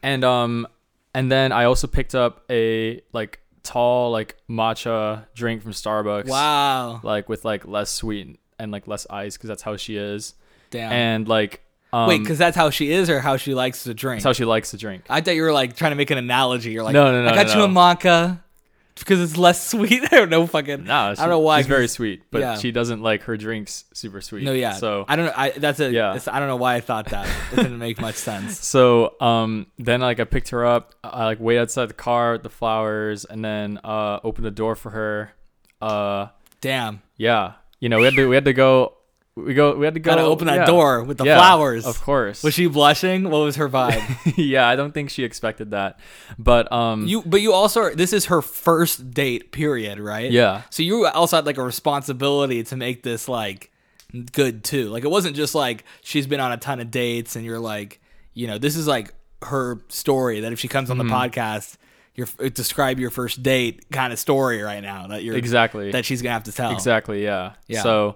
and 0.03 0.23
um, 0.23 0.67
and 1.15 1.31
then 1.31 1.51
I 1.51 1.65
also 1.65 1.87
picked 1.87 2.13
up 2.13 2.43
a 2.49 3.01
like 3.13 3.39
tall 3.63 4.11
like 4.11 4.37
matcha 4.49 5.25
drink 5.33 5.61
from 5.63 5.71
Starbucks. 5.71 6.27
wow. 6.27 6.99
Like 7.03 7.27
with 7.27 7.43
like 7.43 7.67
less 7.67 7.89
sweet 7.89 8.39
and 8.59 8.71
like 8.71 8.87
less 8.87 9.07
ice 9.09 9.35
because 9.35 9.47
that's 9.49 9.63
how 9.63 9.75
she 9.77 9.97
is. 9.97 10.35
Damn. 10.69 10.91
And 10.91 11.27
like, 11.27 11.61
um, 11.93 12.07
Wait, 12.07 12.19
because 12.19 12.37
that's 12.37 12.55
how 12.55 12.69
she 12.69 12.91
is, 12.91 13.09
or 13.09 13.19
how 13.19 13.37
she 13.37 13.53
likes 13.53 13.83
to 13.85 13.93
drink. 13.93 14.19
that's 14.19 14.25
how 14.25 14.33
she 14.33 14.45
likes 14.45 14.71
to 14.71 14.77
drink. 14.77 15.05
I 15.09 15.21
thought 15.21 15.35
you 15.35 15.41
were 15.41 15.53
like 15.53 15.75
trying 15.75 15.91
to 15.91 15.95
make 15.95 16.11
an 16.11 16.17
analogy. 16.17 16.71
You're 16.71 16.83
like, 16.83 16.93
No, 16.93 17.11
no, 17.11 17.23
no, 17.23 17.29
I 17.29 17.35
got 17.35 17.47
no, 17.47 17.53
you 17.59 17.63
a 17.63 17.67
no. 17.67 17.73
maca 17.73 18.39
because 18.99 19.21
it's 19.21 19.37
less 19.37 19.65
sweet. 19.67 20.03
I 20.03 20.15
don't 20.15 20.29
know, 20.29 20.47
fucking. 20.47 20.85
No, 20.85 20.93
I 20.93 21.15
don't 21.15 21.29
know 21.29 21.39
why. 21.39 21.59
She's 21.59 21.67
very 21.67 21.87
sweet, 21.87 22.23
but 22.31 22.39
yeah. 22.39 22.57
she 22.57 22.71
doesn't 22.71 23.01
like 23.01 23.23
her 23.23 23.37
drinks 23.37 23.85
super 23.93 24.21
sweet. 24.21 24.43
No, 24.43 24.53
yeah. 24.53 24.73
So 24.73 25.05
I 25.07 25.15
don't 25.15 25.27
know. 25.27 25.33
I 25.35 25.49
that's 25.51 25.79
a. 25.79 25.91
Yeah. 25.91 26.19
I 26.27 26.39
don't 26.39 26.47
know 26.47 26.57
why 26.57 26.75
I 26.75 26.81
thought 26.81 27.07
that. 27.07 27.27
It 27.51 27.57
didn't 27.57 27.77
make 27.87 27.99
much 28.01 28.15
sense. 28.15 28.59
So 28.65 29.15
um 29.19 29.67
then 29.77 30.01
like 30.01 30.19
I 30.19 30.23
picked 30.23 30.49
her 30.49 30.65
up, 30.65 30.95
I 31.03 31.25
like 31.25 31.39
wait 31.39 31.59
outside 31.59 31.89
the 31.89 31.93
car 31.93 32.33
with 32.33 32.43
the 32.43 32.49
flowers 32.49 33.25
and 33.25 33.43
then 33.43 33.79
uh 33.83 34.19
opened 34.23 34.45
the 34.45 34.51
door 34.51 34.75
for 34.75 34.89
her. 34.91 35.33
Uh 35.81 36.27
Damn. 36.61 37.01
yeah. 37.15 37.53
You 37.79 37.89
know, 37.89 37.99
we 37.99 38.05
had 38.05 38.15
to 38.15 38.27
we 38.27 38.35
had 38.35 38.45
to 38.45 38.53
go 38.53 38.96
we 39.45 39.53
go 39.53 39.75
we 39.75 39.85
had 39.85 39.93
to 39.93 39.99
go 39.99 40.11
Gotta 40.11 40.23
open 40.23 40.47
that 40.47 40.55
yeah. 40.55 40.65
door 40.65 41.03
with 41.03 41.17
the 41.19 41.25
Yeah, 41.25 41.37
flowers. 41.37 41.85
Of 41.85 42.01
course. 42.01 42.43
Was 42.43 42.53
she 42.53 42.67
blushing? 42.67 43.29
What 43.29 43.39
was 43.39 43.55
her 43.57 43.69
vibe? 43.69 44.33
yeah, 44.37 44.67
I 44.67 44.75
don't 44.75 44.93
think 44.93 45.09
she 45.09 45.23
expected 45.23 45.71
that. 45.71 45.99
But 46.39 46.71
um 46.71 47.05
you, 47.05 47.21
but 47.25 47.41
you 47.41 47.53
also. 47.53 47.93
This 47.93 48.13
is 48.13 48.25
her 48.25 48.41
first 48.41 49.11
date. 49.11 49.51
Period. 49.51 49.99
Right. 49.99 50.31
Yeah. 50.31 50.63
So 50.71 50.83
you 50.83 51.05
also 51.07 51.35
had 51.37 51.45
like 51.45 51.57
a 51.57 51.63
responsibility 51.63 52.63
to 52.63 52.75
make 52.75 53.03
this 53.03 53.27
like 53.29 53.71
good 54.31 54.63
too. 54.63 54.89
Like 54.89 55.03
it 55.03 55.09
wasn't 55.09 55.35
just 55.35 55.53
like 55.55 55.83
she's 56.01 56.27
been 56.27 56.39
on 56.39 56.51
a 56.51 56.57
ton 56.57 56.79
of 56.79 56.89
dates 56.91 57.35
and 57.35 57.45
you're 57.45 57.59
like, 57.59 58.01
you 58.33 58.47
know, 58.47 58.57
this 58.57 58.75
is 58.75 58.87
like 58.87 59.13
her 59.43 59.79
story 59.89 60.39
that 60.41 60.51
if 60.51 60.59
she 60.59 60.67
comes 60.67 60.89
on 60.89 60.97
Mm-hmm. 60.97 61.09
the 61.09 61.13
podcast, 61.13 61.77
your 62.15 62.27
describe 62.49 62.99
your 62.99 63.11
first 63.11 63.43
date 63.43 63.91
kind 63.91 64.11
of 64.11 64.17
story 64.17 64.61
right 64.63 64.81
now 64.81 65.07
that 65.07 65.23
you're 65.23 65.35
Exactly. 65.37 65.91
that 65.91 66.05
she's 66.05 66.21
gonna 66.23 66.33
have 66.33 66.45
to 66.45 66.51
tell. 66.51 66.71
Exactly. 66.71 67.23
Yeah. 67.23 67.53
Yeah. 67.67 67.83
So, 67.83 68.15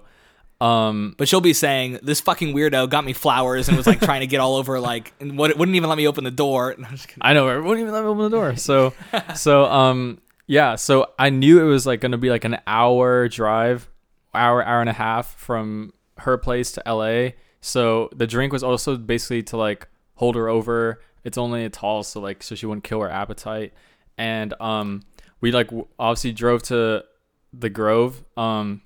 um, 0.62 1.14
But 1.18 1.28
she'll 1.28 1.40
be 1.40 1.54
saying 1.54 1.98
this 2.02 2.20
fucking 2.20 2.54
weirdo 2.54 2.88
got 2.88 3.04
me 3.04 3.12
flowers 3.12 3.68
and 3.68 3.76
was 3.76 3.86
like 3.86 4.00
trying 4.00 4.20
to 4.20 4.28
get 4.28 4.38
all 4.38 4.54
over 4.54 4.78
like 4.78 5.12
and 5.20 5.36
what 5.36 5.56
wouldn't 5.58 5.74
even 5.74 5.88
let 5.88 5.98
me 5.98 6.06
open 6.06 6.22
the 6.22 6.30
door. 6.30 6.76
I 7.20 7.34
know 7.34 7.46
wouldn't 7.46 7.80
even 7.80 7.92
let 7.92 8.04
me 8.04 8.08
open 8.08 8.22
the 8.22 8.30
door. 8.30 8.54
So, 8.56 8.94
so 9.34 9.64
um, 9.64 10.20
yeah. 10.46 10.76
So 10.76 11.10
I 11.18 11.30
knew 11.30 11.60
it 11.60 11.68
was 11.68 11.84
like 11.84 12.00
gonna 12.00 12.16
be 12.16 12.30
like 12.30 12.44
an 12.44 12.58
hour 12.66 13.28
drive, 13.28 13.90
hour 14.32 14.62
hour 14.64 14.80
and 14.80 14.88
a 14.88 14.94
half 14.94 15.34
from 15.36 15.92
her 16.18 16.38
place 16.38 16.70
to 16.72 16.88
L.A. 16.88 17.34
So 17.60 18.08
the 18.14 18.28
drink 18.28 18.52
was 18.52 18.62
also 18.62 18.96
basically 18.96 19.42
to 19.44 19.56
like 19.56 19.88
hold 20.14 20.36
her 20.36 20.48
over. 20.48 21.00
It's 21.24 21.38
only 21.38 21.64
a 21.64 21.70
tall, 21.70 22.04
so 22.04 22.20
like 22.20 22.42
so 22.42 22.54
she 22.54 22.66
wouldn't 22.66 22.84
kill 22.84 23.00
her 23.00 23.10
appetite. 23.10 23.72
And 24.16 24.54
um, 24.60 25.02
we 25.40 25.50
like 25.50 25.70
obviously 25.98 26.32
drove 26.32 26.62
to 26.64 27.04
the 27.52 27.68
Grove, 27.68 28.22
um, 28.36 28.82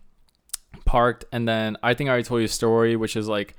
parked, 0.87 1.25
and 1.33 1.47
then 1.47 1.77
I 1.83 1.93
think 1.95 2.09
I 2.09 2.13
already 2.13 2.25
told 2.25 2.41
you 2.41 2.47
a 2.47 2.49
story, 2.49 2.97
which 2.97 3.17
is 3.17 3.29
like 3.29 3.55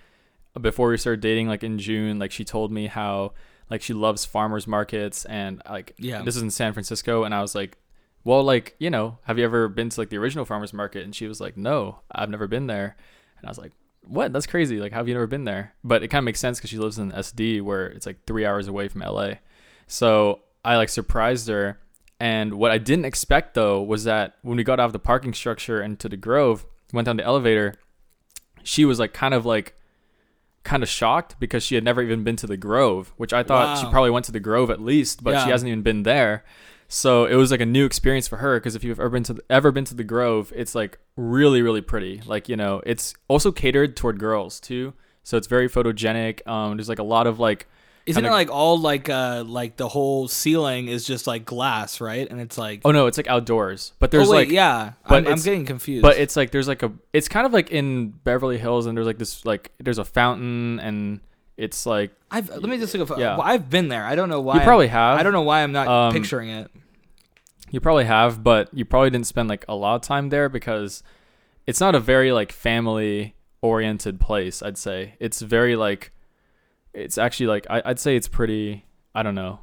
before 0.59 0.89
we 0.89 0.97
started 0.97 1.21
dating, 1.21 1.47
like 1.47 1.63
in 1.63 1.77
June, 1.77 2.17
like 2.17 2.31
she 2.31 2.43
told 2.43 2.71
me 2.71 2.87
how 2.87 3.33
like 3.69 3.81
she 3.81 3.93
loves 3.93 4.25
farmers 4.25 4.65
markets 4.65 5.25
and 5.25 5.61
like 5.69 5.93
Yeah. 5.99 6.21
this 6.23 6.35
is 6.35 6.41
in 6.41 6.49
San 6.49 6.73
Francisco, 6.73 7.23
and 7.23 7.35
I 7.35 7.41
was 7.41 7.53
like, 7.53 7.77
well, 8.23 8.43
like 8.43 8.75
you 8.79 8.89
know, 8.89 9.19
have 9.25 9.37
you 9.37 9.45
ever 9.45 9.67
been 9.67 9.89
to 9.89 10.01
like 10.01 10.09
the 10.09 10.17
original 10.17 10.45
farmers 10.45 10.73
market? 10.73 11.03
And 11.03 11.13
she 11.15 11.27
was 11.27 11.39
like, 11.39 11.55
no, 11.57 11.99
I've 12.11 12.29
never 12.29 12.47
been 12.47 12.67
there, 12.67 12.95
and 13.37 13.45
I 13.45 13.49
was 13.49 13.57
like. 13.59 13.73
What? 14.09 14.31
That's 14.31 14.47
crazy. 14.47 14.79
Like, 14.79 14.93
how 14.93 14.99
have 14.99 15.09
you 15.09 15.13
never 15.15 15.27
been 15.27 15.43
there? 15.43 15.73
But 15.83 16.01
it 16.01 16.07
kind 16.07 16.19
of 16.21 16.23
makes 16.23 16.39
sense 16.39 16.59
because 16.59 16.69
she 16.69 16.77
lives 16.77 16.97
in 16.97 17.11
SD, 17.11 17.61
where 17.61 17.87
it's 17.87 18.05
like 18.05 18.23
three 18.25 18.45
hours 18.45 18.69
away 18.69 18.87
from 18.87 19.01
LA. 19.01 19.31
So 19.85 20.39
I 20.63 20.77
like 20.77 20.87
surprised 20.87 21.49
her. 21.49 21.77
And 22.17 22.53
what 22.53 22.71
I 22.71 22.77
didn't 22.77 23.03
expect 23.03 23.53
though 23.53 23.81
was 23.81 24.05
that 24.05 24.37
when 24.43 24.55
we 24.55 24.63
got 24.63 24.79
out 24.79 24.85
of 24.85 24.93
the 24.93 24.99
parking 24.99 25.33
structure 25.33 25.81
into 25.81 26.07
the 26.07 26.15
Grove, 26.15 26.65
went 26.97 27.05
down 27.05 27.15
the 27.15 27.23
elevator, 27.23 27.75
she 28.63 28.83
was 28.83 28.99
like 28.99 29.13
kind 29.13 29.33
of 29.33 29.45
like 29.45 29.73
kind 30.63 30.83
of 30.83 30.89
shocked 30.89 31.38
because 31.39 31.63
she 31.63 31.75
had 31.75 31.83
never 31.83 32.01
even 32.01 32.25
been 32.25 32.36
to 32.36 32.47
the 32.47 32.57
Grove, 32.57 33.13
which 33.15 33.31
I 33.31 33.43
thought 33.43 33.79
she 33.79 33.89
probably 33.89 34.10
went 34.10 34.25
to 34.25 34.33
the 34.33 34.41
Grove 34.41 34.69
at 34.69 34.81
least, 34.81 35.23
but 35.23 35.31
she 35.45 35.49
hasn't 35.49 35.69
even 35.69 35.81
been 35.81 36.03
there. 36.03 36.43
So 36.89 37.25
it 37.25 37.36
was 37.36 37.51
like 37.51 37.62
a 37.62 37.65
new 37.65 37.86
experience 37.86 38.27
for 38.27 38.38
her 38.38 38.60
because 38.60 38.75
if 38.75 38.83
you've 38.83 38.99
ever 38.99 39.10
been 39.10 39.23
to 39.23 39.33
the, 39.36 39.43
ever 39.49 39.71
been 39.71 39.86
to 39.86 39.95
the 39.95 40.03
Grove, 40.03 40.51
it's 40.55 40.75
like 40.75 40.99
really 41.15 41.62
really 41.62 41.81
pretty. 41.81 42.21
Like 42.25 42.49
you 42.49 42.57
know, 42.57 42.81
it's 42.86 43.13
also 43.29 43.51
catered 43.51 43.95
toward 43.95 44.19
girls 44.19 44.60
too, 44.60 44.93
so 45.23 45.38
it's 45.38 45.47
very 45.47 45.69
photogenic. 45.69 46.45
Um, 46.47 46.77
there's 46.77 46.89
like 46.89 46.99
a 46.99 47.03
lot 47.03 47.27
of 47.27 47.39
like 47.39 47.67
Isn't 48.07 48.23
kinda- 48.23 48.29
it 48.29 48.39
like 48.39 48.49
all 48.49 48.79
like 48.79 49.09
uh 49.09 49.43
like 49.45 49.75
the 49.77 49.87
whole 49.87 50.27
ceiling 50.27 50.87
is 50.87 51.03
just 51.03 51.27
like 51.27 51.43
glass, 51.45 51.99
right? 52.01 52.27
And 52.29 52.39
it's 52.39 52.57
like 52.57 52.81
oh 52.85 52.91
no, 52.91 53.07
it's 53.07 53.17
like 53.17 53.27
outdoors, 53.27 53.93
but 53.99 54.11
there's 54.11 54.27
oh, 54.29 54.31
wait, 54.31 54.37
like 54.47 54.49
yeah, 54.49 54.93
but 55.07 55.27
I'm, 55.27 55.33
I'm 55.33 55.39
getting 55.41 55.65
confused. 55.65 56.01
But 56.03 56.17
it's 56.17 56.35
like 56.35 56.51
there's 56.51 56.67
like 56.67 56.83
a 56.83 56.91
it's 57.13 57.27
kind 57.27 57.45
of 57.45 57.53
like 57.53 57.69
in 57.71 58.09
Beverly 58.09 58.57
Hills 58.57 58.85
and 58.85 58.97
there's 58.97 59.07
like 59.07 59.17
this 59.17 59.45
like 59.45 59.71
there's 59.79 59.97
a 59.99 60.05
fountain 60.05 60.79
and 60.79 61.19
it's 61.57 61.85
like 61.85 62.11
I've 62.31 62.49
let 62.49 62.63
me 62.63 62.77
just 62.77 62.93
look 62.95 63.11
up. 63.11 63.17
Yeah. 63.19 63.37
well, 63.37 63.45
I've 63.45 63.69
been 63.69 63.87
there. 63.89 64.05
I 64.05 64.15
don't 64.15 64.29
know 64.29 64.41
why. 64.41 64.53
you 64.55 64.59
I'm- 64.61 64.67
probably 64.67 64.87
have 64.87 65.19
I 65.19 65.23
don't 65.23 65.33
know 65.33 65.41
why 65.41 65.63
I'm 65.63 65.71
not 65.73 65.87
Um, 65.87 66.13
picturing 66.13 66.49
it. 66.49 66.71
you 67.71 67.79
probably 67.81 68.05
have 68.05 68.41
but 68.43 68.69
you 68.73 68.85
probably 68.85 69.09
didn't 69.09 69.27
spend 69.27 69.49
like 69.49 69.65
a 69.67 69.75
lot 69.75 69.95
of 69.95 70.01
time 70.01 70.29
there 70.29 70.47
because 70.49 71.03
it's 71.65 71.81
not 71.81 71.93
a 71.95 71.99
very 71.99 72.31
like 72.31 72.51
family 72.53 73.35
oriented 73.61 74.19
place 74.19 74.61
I'd 74.63 74.77
say 74.77 75.15
it's 75.19 75.41
very 75.41 75.75
like 75.75 76.11
it's 76.97 77.17
actually 77.17 77.47
like 77.47 77.67
I, 77.69 77.81
I'd 77.86 77.99
say 77.99 78.15
it's 78.15 78.27
pretty 78.27 78.86
I 79.15 79.23
don't 79.23 79.36
know 79.36 79.60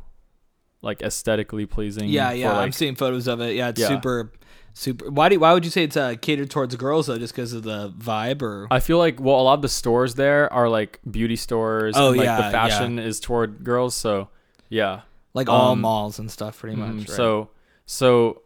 like 0.82 1.02
aesthetically 1.02 1.66
pleasing 1.66 2.08
Yeah, 2.08 2.30
for, 2.30 2.36
yeah. 2.36 2.52
I'm 2.58 2.70
seeing 2.72 2.94
photos 2.94 3.26
of 3.26 3.40
it. 3.40 3.54
Yeah, 3.56 3.70
it's 3.70 3.80
Yeah. 3.80 3.88
super, 3.88 4.30
super. 4.74 5.10
Why 5.10 5.30
do? 5.30 5.40
Why 5.40 5.54
would 5.54 5.64
you 5.64 5.70
say 5.70 5.82
it's 5.84 5.96
uh, 5.96 6.14
catered 6.20 6.50
towards 6.50 6.76
girls 6.76 7.06
though? 7.06 7.16
Just 7.18 7.34
because 7.34 7.54
of 7.54 7.62
the 7.62 7.90
vibe, 7.90 8.42
or 8.42 8.68
I 8.70 8.80
feel 8.80 8.98
like 8.98 9.18
well, 9.18 9.40
a 9.40 9.42
lot 9.42 9.54
of 9.54 9.62
the 9.62 9.68
stores 9.68 10.14
there 10.14 10.52
are 10.52 10.68
like 10.68 11.00
beauty 11.10 11.36
stores. 11.36 11.94
Oh, 11.96 12.08
and, 12.08 12.18
like 12.18 12.26
yeah, 12.26 12.36
the 12.36 12.50
fashion 12.50 12.98
is 12.98 13.18
toward 13.18 13.64
girls. 13.64 13.94
So 13.94 14.28
yeah, 14.68 15.00
like 15.32 15.48
all 15.48 15.72
um, 15.72 15.80
malls 15.80 16.18
and 16.18 16.30
stuff, 16.30 16.58
pretty 16.60 16.76
much. 16.76 16.90
Mhm. 16.90 16.98
right? 16.98 17.08
So 17.08 17.48
so 17.86 18.42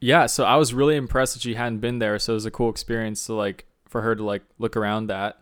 yeah, 0.00 0.26
so 0.26 0.44
I 0.44 0.56
was 0.56 0.74
really 0.74 0.96
impressed 0.96 1.34
that 1.34 1.42
she 1.42 1.54
hadn't 1.54 1.78
been 1.78 2.00
there. 2.00 2.18
So 2.18 2.34
it 2.34 2.34
was 2.34 2.46
a 2.46 2.50
cool 2.50 2.68
experience 2.68 3.24
to 3.26 3.32
like 3.34 3.64
for 3.88 4.02
her 4.02 4.14
to 4.14 4.22
like 4.22 4.42
look 4.58 4.76
around 4.76 5.06
that. 5.06 5.40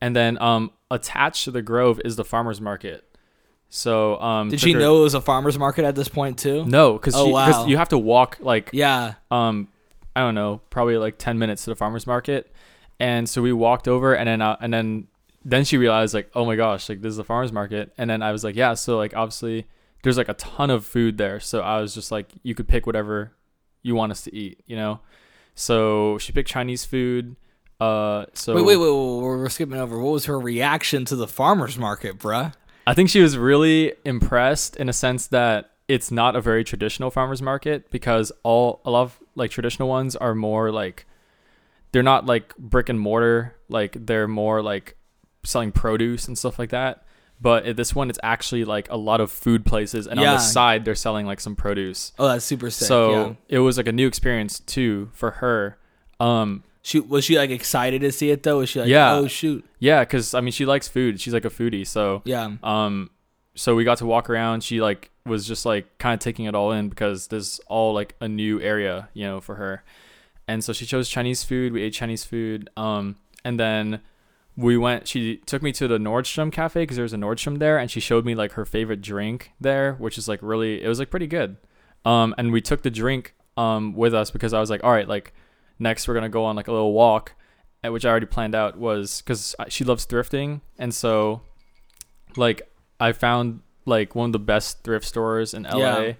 And 0.00 0.16
then 0.16 0.40
um 0.40 0.70
attached 0.90 1.44
to 1.44 1.50
the 1.50 1.62
Grove 1.62 2.00
is 2.04 2.16
the 2.16 2.24
farmers 2.24 2.60
market. 2.60 3.04
So 3.68 4.20
um 4.20 4.48
did 4.48 4.60
she 4.60 4.72
her- 4.72 4.78
know 4.78 4.98
it 4.98 5.02
was 5.02 5.14
a 5.14 5.20
farmer's 5.20 5.58
market 5.58 5.84
at 5.84 5.94
this 5.96 6.08
point 6.08 6.38
too? 6.38 6.64
No, 6.64 6.92
because 6.94 7.14
Oh, 7.16 7.28
wow. 7.28 7.66
you 7.66 7.76
have 7.76 7.88
to 7.90 7.98
walk 7.98 8.38
like 8.40 8.70
Yeah. 8.72 9.14
um 9.30 9.68
I 10.14 10.20
don't 10.20 10.34
know, 10.34 10.60
probably 10.70 10.96
like 10.96 11.18
10 11.18 11.38
minutes 11.38 11.64
to 11.64 11.70
the 11.70 11.76
farmers 11.76 12.06
market. 12.06 12.50
And 12.98 13.28
so 13.28 13.42
we 13.42 13.52
walked 13.52 13.86
over 13.88 14.14
and 14.14 14.26
then 14.28 14.40
uh, 14.40 14.56
and 14.60 14.72
then 14.72 15.08
then 15.44 15.64
she 15.64 15.76
realized 15.78 16.12
like, 16.14 16.30
"Oh 16.34 16.44
my 16.44 16.56
gosh, 16.56 16.88
like 16.88 17.02
this 17.02 17.10
is 17.10 17.16
the 17.18 17.24
farmers 17.24 17.52
market." 17.52 17.92
And 17.98 18.08
then 18.10 18.20
I 18.22 18.32
was 18.32 18.42
like, 18.42 18.56
"Yeah, 18.56 18.74
so 18.74 18.96
like 18.96 19.14
obviously 19.14 19.66
there's 20.02 20.16
like 20.16 20.28
a 20.30 20.34
ton 20.34 20.70
of 20.70 20.84
food 20.86 21.18
there." 21.18 21.38
So 21.38 21.60
I 21.60 21.80
was 21.80 21.94
just 21.94 22.10
like, 22.10 22.32
"You 22.42 22.54
could 22.54 22.66
pick 22.66 22.84
whatever 22.86 23.32
you 23.82 23.94
want 23.94 24.10
us 24.12 24.22
to 24.22 24.34
eat, 24.34 24.60
you 24.66 24.74
know?" 24.76 25.00
So 25.54 26.18
she 26.18 26.32
picked 26.32 26.48
Chinese 26.48 26.84
food. 26.84 27.36
Uh 27.80 28.26
so 28.32 28.54
wait, 28.54 28.64
wait, 28.64 28.76
wait, 28.76 28.86
wait, 28.90 29.20
We're 29.22 29.48
skipping 29.48 29.78
over. 29.78 29.98
What 29.98 30.12
was 30.12 30.24
her 30.26 30.38
reaction 30.40 31.04
to 31.06 31.16
the 31.16 31.26
farmer's 31.28 31.76
market, 31.78 32.18
bruh? 32.18 32.54
I 32.86 32.94
think 32.94 33.10
she 33.10 33.20
was 33.20 33.36
really 33.36 33.92
impressed 34.04 34.76
in 34.76 34.88
a 34.88 34.92
sense 34.92 35.26
that 35.28 35.70
it's 35.88 36.10
not 36.10 36.36
a 36.36 36.40
very 36.40 36.64
traditional 36.64 37.10
farmers 37.10 37.42
market 37.42 37.90
because 37.90 38.32
all 38.42 38.80
a 38.84 38.90
lot 38.90 39.02
of 39.02 39.18
like 39.34 39.50
traditional 39.50 39.88
ones 39.88 40.16
are 40.16 40.34
more 40.34 40.70
like 40.72 41.06
they're 41.92 42.02
not 42.02 42.26
like 42.26 42.56
brick 42.56 42.88
and 42.88 42.98
mortar 42.98 43.54
like 43.68 44.06
they're 44.06 44.26
more 44.28 44.62
like 44.62 44.96
selling 45.44 45.70
produce 45.72 46.26
and 46.26 46.36
stuff 46.36 46.58
like 46.58 46.70
that 46.70 47.04
but 47.40 47.64
at 47.66 47.76
this 47.76 47.94
one 47.94 48.10
it's 48.10 48.18
actually 48.22 48.64
like 48.64 48.90
a 48.90 48.96
lot 48.96 49.20
of 49.20 49.30
food 49.30 49.64
places 49.64 50.06
and 50.08 50.18
on 50.18 50.24
the 50.26 50.38
side 50.38 50.84
they're 50.84 50.94
selling 50.96 51.24
like 51.26 51.38
some 51.40 51.54
produce 51.54 52.12
Oh, 52.18 52.26
that's 52.28 52.44
super 52.44 52.70
sick. 52.70 52.88
so 52.88 53.10
yeah. 53.12 53.32
it 53.48 53.58
was 53.60 53.76
like 53.76 53.86
a 53.86 53.92
new 53.92 54.08
experience 54.08 54.58
too 54.58 55.08
for 55.12 55.32
her 55.32 55.78
um 56.18 56.64
She 56.86 57.00
was 57.00 57.24
she 57.24 57.36
like 57.36 57.50
excited 57.50 58.00
to 58.02 58.12
see 58.12 58.30
it 58.30 58.44
though? 58.44 58.58
Was 58.58 58.68
she 58.68 58.78
like, 58.78 58.88
Yeah. 58.88 59.14
oh 59.16 59.26
shoot, 59.26 59.64
yeah 59.80 60.04
because 60.04 60.34
i 60.34 60.40
mean 60.40 60.52
she 60.52 60.64
likes 60.64 60.86
food 60.86 61.20
she's 61.20 61.34
like 61.34 61.44
a 61.44 61.50
foodie 61.50 61.84
so 61.84 62.22
yeah, 62.24 62.52
Um, 62.62 63.10
so 63.56 63.74
we 63.74 63.82
got 63.82 63.98
to 63.98 64.06
walk 64.06 64.30
around. 64.30 64.62
She 64.62 64.80
like 64.80 65.10
was 65.24 65.48
just 65.48 65.66
like 65.66 65.98
kind 65.98 66.14
of 66.14 66.20
taking 66.20 66.44
it 66.44 66.54
all 66.54 66.70
in 66.70 66.88
because 66.88 67.26
this 67.26 67.58
all 67.66 67.92
like 67.94 68.14
a 68.20 68.28
new 68.28 68.60
area, 68.60 69.08
you 69.14 69.24
know, 69.24 69.40
for 69.40 69.56
her. 69.56 69.82
And 70.46 70.62
so 70.62 70.72
she 70.72 70.86
chose 70.86 71.08
Chinese 71.08 71.42
food. 71.42 71.72
We 71.72 71.82
ate 71.82 71.92
Chinese 71.94 72.22
food. 72.22 72.68
Um, 72.76 73.16
and 73.44 73.58
then 73.58 74.00
we 74.56 74.76
went. 74.76 75.08
She 75.08 75.38
took 75.38 75.62
me 75.62 75.72
to 75.72 75.88
the 75.88 75.98
Nordstrom 75.98 76.52
cafe 76.52 76.82
because 76.82 76.96
there 76.96 77.02
was 77.02 77.14
a 77.14 77.16
Nordstrom 77.16 77.58
there, 77.58 77.78
and 77.78 77.90
she 77.90 77.98
showed 77.98 78.24
me 78.24 78.34
like 78.36 78.52
her 78.52 78.64
favorite 78.64 79.00
drink 79.00 79.50
there, 79.60 79.94
which 79.94 80.18
is 80.18 80.28
like 80.28 80.40
really. 80.42 80.84
It 80.84 80.88
was 80.88 80.98
like 80.98 81.10
pretty 81.10 81.26
good. 81.26 81.56
Um, 82.04 82.34
and 82.38 82.52
we 82.52 82.60
took 82.60 82.82
the 82.82 82.90
drink 82.90 83.34
um 83.56 83.94
with 83.94 84.14
us 84.14 84.30
because 84.30 84.52
I 84.52 84.60
was 84.60 84.68
like, 84.70 84.84
all 84.84 84.92
right, 84.92 85.08
like 85.08 85.32
next 85.78 86.06
we're 86.08 86.14
gonna 86.14 86.28
go 86.28 86.44
on 86.44 86.56
like 86.56 86.68
a 86.68 86.72
little 86.72 86.92
walk, 86.92 87.32
which 87.84 88.04
I 88.04 88.10
already 88.10 88.26
planned 88.26 88.54
out 88.54 88.76
was 88.78 89.20
because 89.22 89.54
she 89.68 89.84
loves 89.84 90.06
thrifting, 90.06 90.60
and 90.78 90.94
so 90.94 91.42
like 92.36 92.62
I 93.00 93.12
found 93.12 93.60
like 93.84 94.14
one 94.14 94.26
of 94.30 94.32
the 94.32 94.38
best 94.38 94.82
thrift 94.82 95.04
stores 95.06 95.54
in 95.54 95.62
LA, 95.64 95.78
Yeah. 95.78 96.12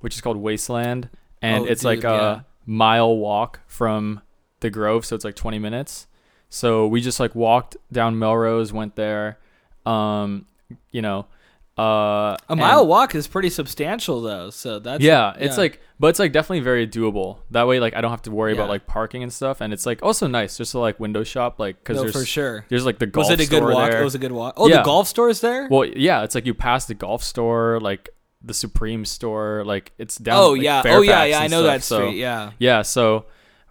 which 0.00 0.14
is 0.14 0.20
called 0.20 0.36
Wasteland, 0.36 1.08
and 1.40 1.64
Oh, 1.64 1.66
it's 1.66 1.84
like 1.84 2.04
a 2.04 2.06
yeah. 2.06 2.40
mile 2.66 3.16
walk 3.16 3.60
from 3.66 4.20
the 4.60 4.70
Grove, 4.70 5.06
so 5.06 5.14
it's 5.16 5.24
like 5.24 5.36
20 5.36 5.58
minutes. 5.58 6.06
So 6.50 6.86
we 6.86 7.00
just 7.00 7.20
like 7.20 7.34
walked 7.34 7.76
down 7.92 8.18
Melrose, 8.18 8.72
went 8.72 8.96
there, 8.96 9.38
um, 9.86 10.46
you 10.90 11.00
know, 11.02 11.26
uh, 11.78 11.82
a 11.82 12.38
and- 12.48 12.60
mile 12.60 12.86
walk 12.86 13.14
is 13.14 13.26
pretty 13.26 13.50
substantial 13.50 14.20
though. 14.22 14.50
So 14.50 14.78
that's 14.78 15.02
yeah, 15.02 15.34
it's 15.38 15.56
like, 15.56 15.80
but 16.00 16.08
it's 16.08 16.18
like 16.18 16.32
definitely 16.32 16.60
very 16.60 16.86
doable. 16.86 17.38
That 17.52 17.66
way, 17.66 17.78
like 17.80 17.94
I 17.94 18.00
don't 18.00 18.10
have 18.10 18.22
to 18.22 18.30
worry 18.30 18.52
Yeah. 18.52 18.58
about 18.58 18.68
like 18.68 18.86
parking 18.86 19.22
and 19.22 19.32
stuff, 19.32 19.60
and 19.60 19.72
it's 19.72 19.86
like 19.86 20.02
also 20.02 20.26
nice 20.26 20.56
just 20.56 20.72
to 20.72 20.78
like 20.80 20.98
window 20.98 21.22
shop, 21.24 21.58
like 21.60 21.78
because 21.78 21.96
no, 21.96 22.02
there's 22.02 22.14
for 22.14 22.24
sure. 22.24 22.64
there's 22.68 22.84
like 22.84 22.98
the 22.98 23.06
golf 23.06 23.28
Was 23.30 23.40
it 23.40 23.46
a 23.46 23.50
good 23.50 23.62
walk? 23.62 23.90
there. 23.90 24.00
It 24.00 24.04
was 24.04 24.14
a 24.14 24.18
good 24.18 24.32
walk. 24.32 24.54
Oh, 24.56 24.68
Yeah. 24.68 24.78
the 24.78 24.82
golf 24.82 25.06
store 25.08 25.28
is 25.28 25.40
there. 25.40 25.68
Well, 25.70 25.84
yeah, 25.84 26.24
it's 26.24 26.34
like 26.34 26.46
you 26.46 26.54
pass 26.54 26.86
the 26.86 26.94
golf 26.94 27.22
store, 27.22 27.78
like 27.80 28.10
the 28.42 28.54
Supreme 28.54 29.04
store, 29.04 29.62
like 29.64 29.92
it's 29.98 30.16
down. 30.16 30.38
oh 30.38 30.50
like, 30.52 30.62
yeah, 30.62 30.82
oh 30.86 31.00
yeah, 31.02 31.24
yeah. 31.24 31.40
I 31.40 31.46
know 31.48 31.62
stuff, 31.62 31.74
that 31.74 31.82
so- 31.82 31.96
street. 32.08 32.18
Yeah. 32.18 32.52
Yeah, 32.58 32.82
so 32.82 33.26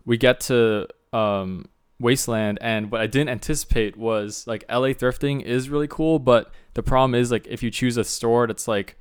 we 0.05 0.17
get 0.17 0.39
to 0.41 0.87
um, 1.13 1.67
Wasteland, 1.99 2.59
and 2.61 2.91
what 2.91 3.01
I 3.01 3.07
didn't 3.07 3.29
anticipate 3.29 3.97
was 3.97 4.45
like 4.47 4.63
LA 4.69 4.89
thrifting 4.93 5.41
is 5.41 5.69
really 5.69 5.87
cool, 5.87 6.19
but 6.19 6.51
the 6.75 6.83
problem 6.83 7.15
is 7.15 7.31
like 7.31 7.47
if 7.47 7.63
you 7.63 7.71
choose 7.71 7.97
a 7.97 8.03
store 8.03 8.45
that's 8.47 8.67
like 8.67 8.97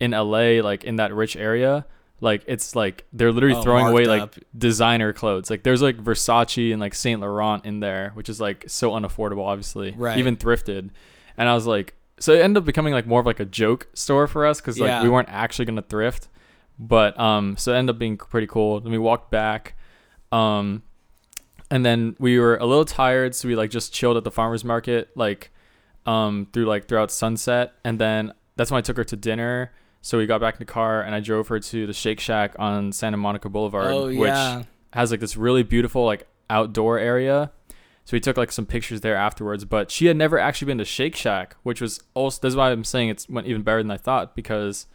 in 0.00 0.10
LA, 0.10 0.60
like 0.62 0.84
in 0.84 0.96
that 0.96 1.14
rich 1.14 1.36
area, 1.36 1.86
Like 2.20 2.44
it's 2.46 2.76
like 2.76 3.04
they're 3.12 3.32
literally 3.32 3.56
Oh, 3.56 3.62
throwing 3.62 3.86
away 3.86 4.04
like 4.06 4.22
up. 4.22 4.34
designer 4.56 5.12
clothes. 5.12 5.50
Like 5.50 5.62
there's 5.62 5.82
like 5.82 5.96
Versace 5.96 6.70
and 6.72 6.80
like 6.80 6.94
Saint 6.94 7.20
Laurent 7.20 7.64
in 7.64 7.80
there, 7.80 8.10
which 8.14 8.28
is 8.28 8.40
like 8.40 8.64
so 8.66 8.90
unaffordable, 8.92 9.44
obviously. 9.46 9.92
Right. 9.96 10.18
Even 10.18 10.36
thrifted. 10.36 10.90
And 11.36 11.48
I 11.48 11.54
was 11.54 11.66
like, 11.66 11.94
so 12.20 12.32
it 12.34 12.40
ended 12.40 12.58
up 12.62 12.64
becoming 12.64 12.92
like 12.92 13.06
more 13.06 13.20
of 13.20 13.26
like 13.26 13.40
a 13.40 13.44
joke 13.44 13.88
store 13.94 14.26
for 14.26 14.46
us 14.46 14.60
because 14.60 14.78
like 14.78 14.88
Yeah. 14.88 15.02
we 15.02 15.08
weren't 15.08 15.28
actually 15.30 15.64
gonna 15.64 15.82
thrift, 15.82 16.28
but 16.78 17.18
um, 17.18 17.56
so 17.56 17.72
it 17.72 17.76
ended 17.78 17.96
up 17.96 17.98
being 17.98 18.16
pretty 18.16 18.46
cool. 18.46 18.80
Then 18.80 18.92
we 18.92 18.98
walked 18.98 19.30
back, 19.30 19.74
um, 20.30 20.82
and 21.70 21.84
then 21.84 22.16
we 22.18 22.38
were 22.38 22.56
a 22.56 22.66
little 22.66 22.84
tired, 22.84 23.34
so 23.34 23.48
we 23.48 23.56
like 23.56 23.70
just 23.70 23.92
chilled 23.92 24.16
at 24.16 24.24
the 24.24 24.30
farmers 24.30 24.64
market, 24.64 25.10
like 25.14 25.50
um 26.06 26.48
through 26.52 26.66
like 26.66 26.86
throughout 26.86 27.10
sunset, 27.10 27.74
and 27.84 27.98
then 27.98 28.32
that's 28.56 28.70
when 28.70 28.78
I 28.78 28.82
took 28.82 28.96
her 28.96 29.04
to 29.04 29.16
dinner. 29.16 29.72
So 30.00 30.18
we 30.18 30.26
got 30.26 30.40
back 30.40 30.54
in 30.54 30.58
the 30.58 30.66
car 30.66 31.00
and 31.00 31.14
I 31.14 31.20
drove 31.20 31.48
her 31.48 31.58
to 31.58 31.86
the 31.86 31.94
Shake 31.94 32.20
Shack 32.20 32.54
on 32.58 32.92
Santa 32.92 33.16
Monica 33.16 33.48
Boulevard, 33.48 33.92
oh 33.92 34.14
which 34.14 34.66
has 34.92 35.10
like 35.10 35.20
this 35.20 35.36
really 35.36 35.62
beautiful 35.62 36.04
like 36.04 36.26
outdoor 36.50 36.98
area. 36.98 37.50
So 38.04 38.14
we 38.14 38.20
took 38.20 38.36
like 38.36 38.52
some 38.52 38.66
pictures 38.66 39.00
there 39.00 39.16
afterwards, 39.16 39.64
but 39.64 39.90
she 39.90 40.06
had 40.06 40.16
never 40.18 40.38
actually 40.38 40.66
been 40.66 40.78
to 40.78 40.84
Shake 40.84 41.16
Shack, 41.16 41.56
which 41.62 41.80
was 41.80 42.02
also 42.12 42.38
that's 42.42 42.54
why 42.54 42.70
I'm 42.70 42.84
saying 42.84 43.08
it's 43.08 43.28
went 43.30 43.46
even 43.46 43.62
better 43.62 43.82
than 43.82 43.90
I 43.90 43.96
thought 43.96 44.36
because 44.36 44.86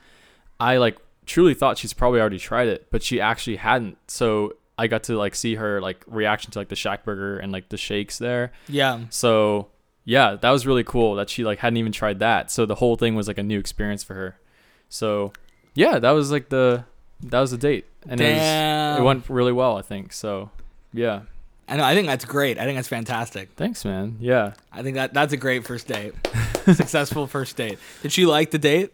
I 0.60 0.78
like 0.78 0.98
truly 1.26 1.56
thought 1.56 1.80
she's 1.80 1.94
probably 1.94 2.20
already 2.20 2.38
tried 2.38 2.68
it, 2.68 2.88
but 2.92 3.02
she 3.02 3.20
actually 3.20 3.56
hadn't. 3.56 3.98
So 4.08 4.54
I 4.80 4.88
got 4.88 5.04
to 5.04 5.18
like 5.18 5.36
see 5.36 5.56
her 5.56 5.82
like 5.82 6.04
reaction 6.08 6.52
to 6.52 6.60
like 6.60 6.70
the 6.70 6.76
Shack 6.76 7.04
burger 7.04 7.38
and 7.38 7.52
like 7.52 7.68
the 7.68 7.78
shakes 7.78 8.18
there. 8.18 8.54
Yeah. 8.70 9.02
So 9.10 9.68
yeah, 10.06 10.36
that 10.36 10.50
was 10.50 10.66
really 10.66 10.86
cool 10.86 11.16
that 11.16 11.30
she 11.30 11.44
like 11.44 11.60
hadn't 11.60 11.78
even 11.78 11.92
tried 11.92 12.20
that. 12.20 12.50
So 12.50 12.66
the 12.66 12.76
whole 12.76 12.96
thing 12.96 13.14
was 13.14 13.28
like 13.28 13.38
a 13.38 13.44
new 13.44 13.60
experience 13.60 14.04
for 14.04 14.14
her. 14.14 14.40
So 14.88 15.34
yeah, 15.76 16.00
that 16.00 16.12
was 16.12 16.32
like 16.32 16.48
the 16.50 16.86
that 17.22 17.40
was 17.42 17.52
the 17.52 17.58
date, 17.58 17.86
and 18.08 18.22
it, 18.22 18.34
was, 18.34 19.00
it 19.00 19.04
went 19.04 19.30
really 19.30 19.52
well, 19.52 19.78
I 19.78 19.82
think. 19.82 20.14
So 20.14 20.50
yeah, 20.94 21.22
I 21.68 21.78
know. 21.78 21.84
I 21.84 21.94
think 21.94 22.08
that's 22.08 22.26
great. 22.26 22.58
I 22.58 22.64
think 22.64 22.78
that's 22.78 22.88
fantastic. 22.88 23.50
thanks, 23.56 23.84
man. 23.86 24.18
Yeah, 24.20 24.54
I 24.72 24.82
think 24.82 24.96
that 24.96 25.14
that's 25.14 25.34
a 25.34 25.38
great 25.38 25.66
first 25.68 25.88
date. 25.88 26.14
Successful 26.66 27.28
first 27.28 27.56
date. 27.58 27.78
Did 28.02 28.12
she 28.12 28.26
like 28.26 28.52
the 28.52 28.58
date? 28.58 28.94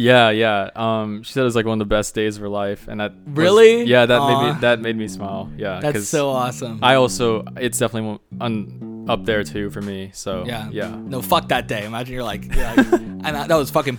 Yeah, 0.00 0.30
yeah. 0.30 0.70
Um, 0.74 1.22
she 1.22 1.32
said 1.32 1.42
it 1.42 1.44
was 1.44 1.56
like 1.56 1.66
one 1.66 1.80
of 1.80 1.86
the 1.88 1.94
best 1.94 2.14
days 2.14 2.36
of 2.36 2.42
her 2.42 2.48
life, 2.48 2.88
and 2.88 3.00
that 3.00 3.12
was- 3.12 3.36
Really? 3.36 3.84
yeah, 3.84 4.06
that 4.06 4.20
made 4.20 4.40
me 4.54 4.60
that 4.60 4.80
made 4.80 4.96
me 4.96 5.08
smile. 5.08 5.50
Yeah, 5.56 5.80
that's 5.80 6.08
so 6.08 6.30
awesome. 6.30 6.78
I 6.82 6.94
also 6.94 7.44
it's 7.56 7.78
definitely 7.78 8.08
one- 8.10 8.20
on 8.40 9.06
up 9.08 9.24
there 9.24 9.42
too 9.44 9.70
for 9.70 9.80
me. 9.82 10.10
So 10.12 10.44
Yeah. 10.46 10.68
yeah. 10.70 10.94
no, 10.96 11.20
fuck 11.22 11.48
that 11.48 11.66
day. 11.68 11.84
Imagine 11.84 12.14
you're 12.14 12.22
like, 12.24 12.44
yeah, 12.54 12.74
and 12.92 13.24
that, 13.24 13.48
that 13.48 13.56
was 13.56 13.70
fucking. 13.70 13.98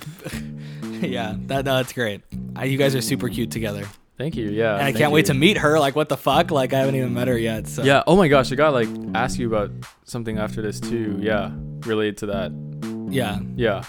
yeah, 1.01 1.35
that 1.47 1.65
no, 1.65 1.77
that's 1.77 1.93
great. 1.93 2.21
Uh, 2.57 2.63
you 2.63 2.77
guys 2.77 2.95
are 2.95 3.01
super 3.01 3.29
cute 3.29 3.51
together, 3.51 3.85
Thank 4.17 4.35
you. 4.35 4.49
Yeah, 4.49 4.75
and 4.75 4.83
I 4.83 4.91
can't 4.91 5.11
wait 5.11 5.25
to 5.27 5.33
meet 5.33 5.57
her. 5.57 5.79
Like, 5.79 5.95
what 5.95 6.09
the 6.09 6.17
fuck? 6.17 6.51
Like, 6.51 6.73
I 6.73 6.79
haven't 6.79 6.95
even 6.95 7.13
met 7.13 7.27
her 7.27 7.37
yet. 7.37 7.67
So 7.67 7.83
Yeah. 7.83 8.03
Oh 8.05 8.15
my 8.15 8.27
gosh, 8.27 8.51
I 8.51 8.55
gotta 8.55 8.75
like 8.75 8.89
ask 9.15 9.39
you 9.39 9.47
about 9.47 9.71
something 10.05 10.37
after 10.37 10.61
this 10.61 10.79
too. 10.79 11.17
Yeah, 11.19 11.51
related 11.85 12.17
to 12.17 12.25
that. 12.27 12.51
yeah, 13.09 13.39
Yeah. 13.55 13.83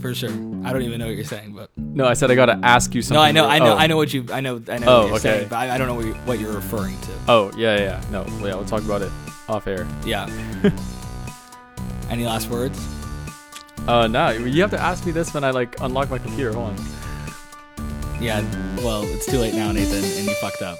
For 0.00 0.14
sure. 0.14 0.30
I 0.64 0.72
don't 0.72 0.82
even 0.82 0.98
know 0.98 1.06
what 1.06 1.14
you're 1.16 1.24
saying, 1.24 1.52
but 1.52 1.70
No, 1.76 2.06
I 2.06 2.14
said 2.14 2.30
I 2.30 2.34
gotta 2.34 2.58
ask 2.62 2.94
you 2.94 3.02
something. 3.02 3.16
no, 3.16 3.22
I 3.22 3.32
know, 3.32 3.46
I 3.46 3.58
know, 3.58 3.74
oh. 3.74 3.76
I 3.76 3.86
know 3.86 3.96
what 3.96 4.12
you, 4.12 4.26
I 4.32 4.40
know, 4.40 4.62
I 4.68 4.78
know 4.78 4.86
Oh, 4.88 4.98
what 5.00 5.06
you're 5.06 5.14
okay. 5.16 5.20
saying, 5.38 5.48
but 5.48 5.56
I, 5.56 5.74
I 5.74 5.78
don't 5.78 5.86
know 5.86 5.94
what, 5.94 6.04
you, 6.06 6.14
what 6.14 6.38
you're 6.40 6.52
referring 6.52 6.98
to. 7.02 7.10
Oh 7.28 7.50
yeah, 7.56 7.78
yeah. 7.78 8.02
No, 8.10 8.24
yeah, 8.26 8.54
we'll 8.54 8.64
talk 8.64 8.82
about 8.82 9.02
it 9.02 9.10
off 9.48 9.66
air. 9.66 9.86
Yeah. 10.04 10.26
Any 12.10 12.24
last 12.24 12.48
words? 12.48 12.78
Uh, 13.86 14.06
no, 14.06 14.30
you 14.30 14.60
have 14.62 14.70
to 14.70 14.80
ask 14.80 15.04
me 15.06 15.12
this 15.12 15.32
when 15.34 15.44
I 15.44 15.50
like 15.50 15.80
unlock 15.80 16.10
my 16.10 16.18
computer. 16.18 16.52
Hold 16.52 16.70
on. 16.70 16.76
Yeah. 18.20 18.40
Well, 18.78 19.02
it's 19.04 19.26
too 19.26 19.38
late 19.38 19.54
now, 19.54 19.70
Nathan, 19.72 20.02
and 20.02 20.26
you 20.26 20.34
fucked 20.40 20.62
up. 20.62 20.78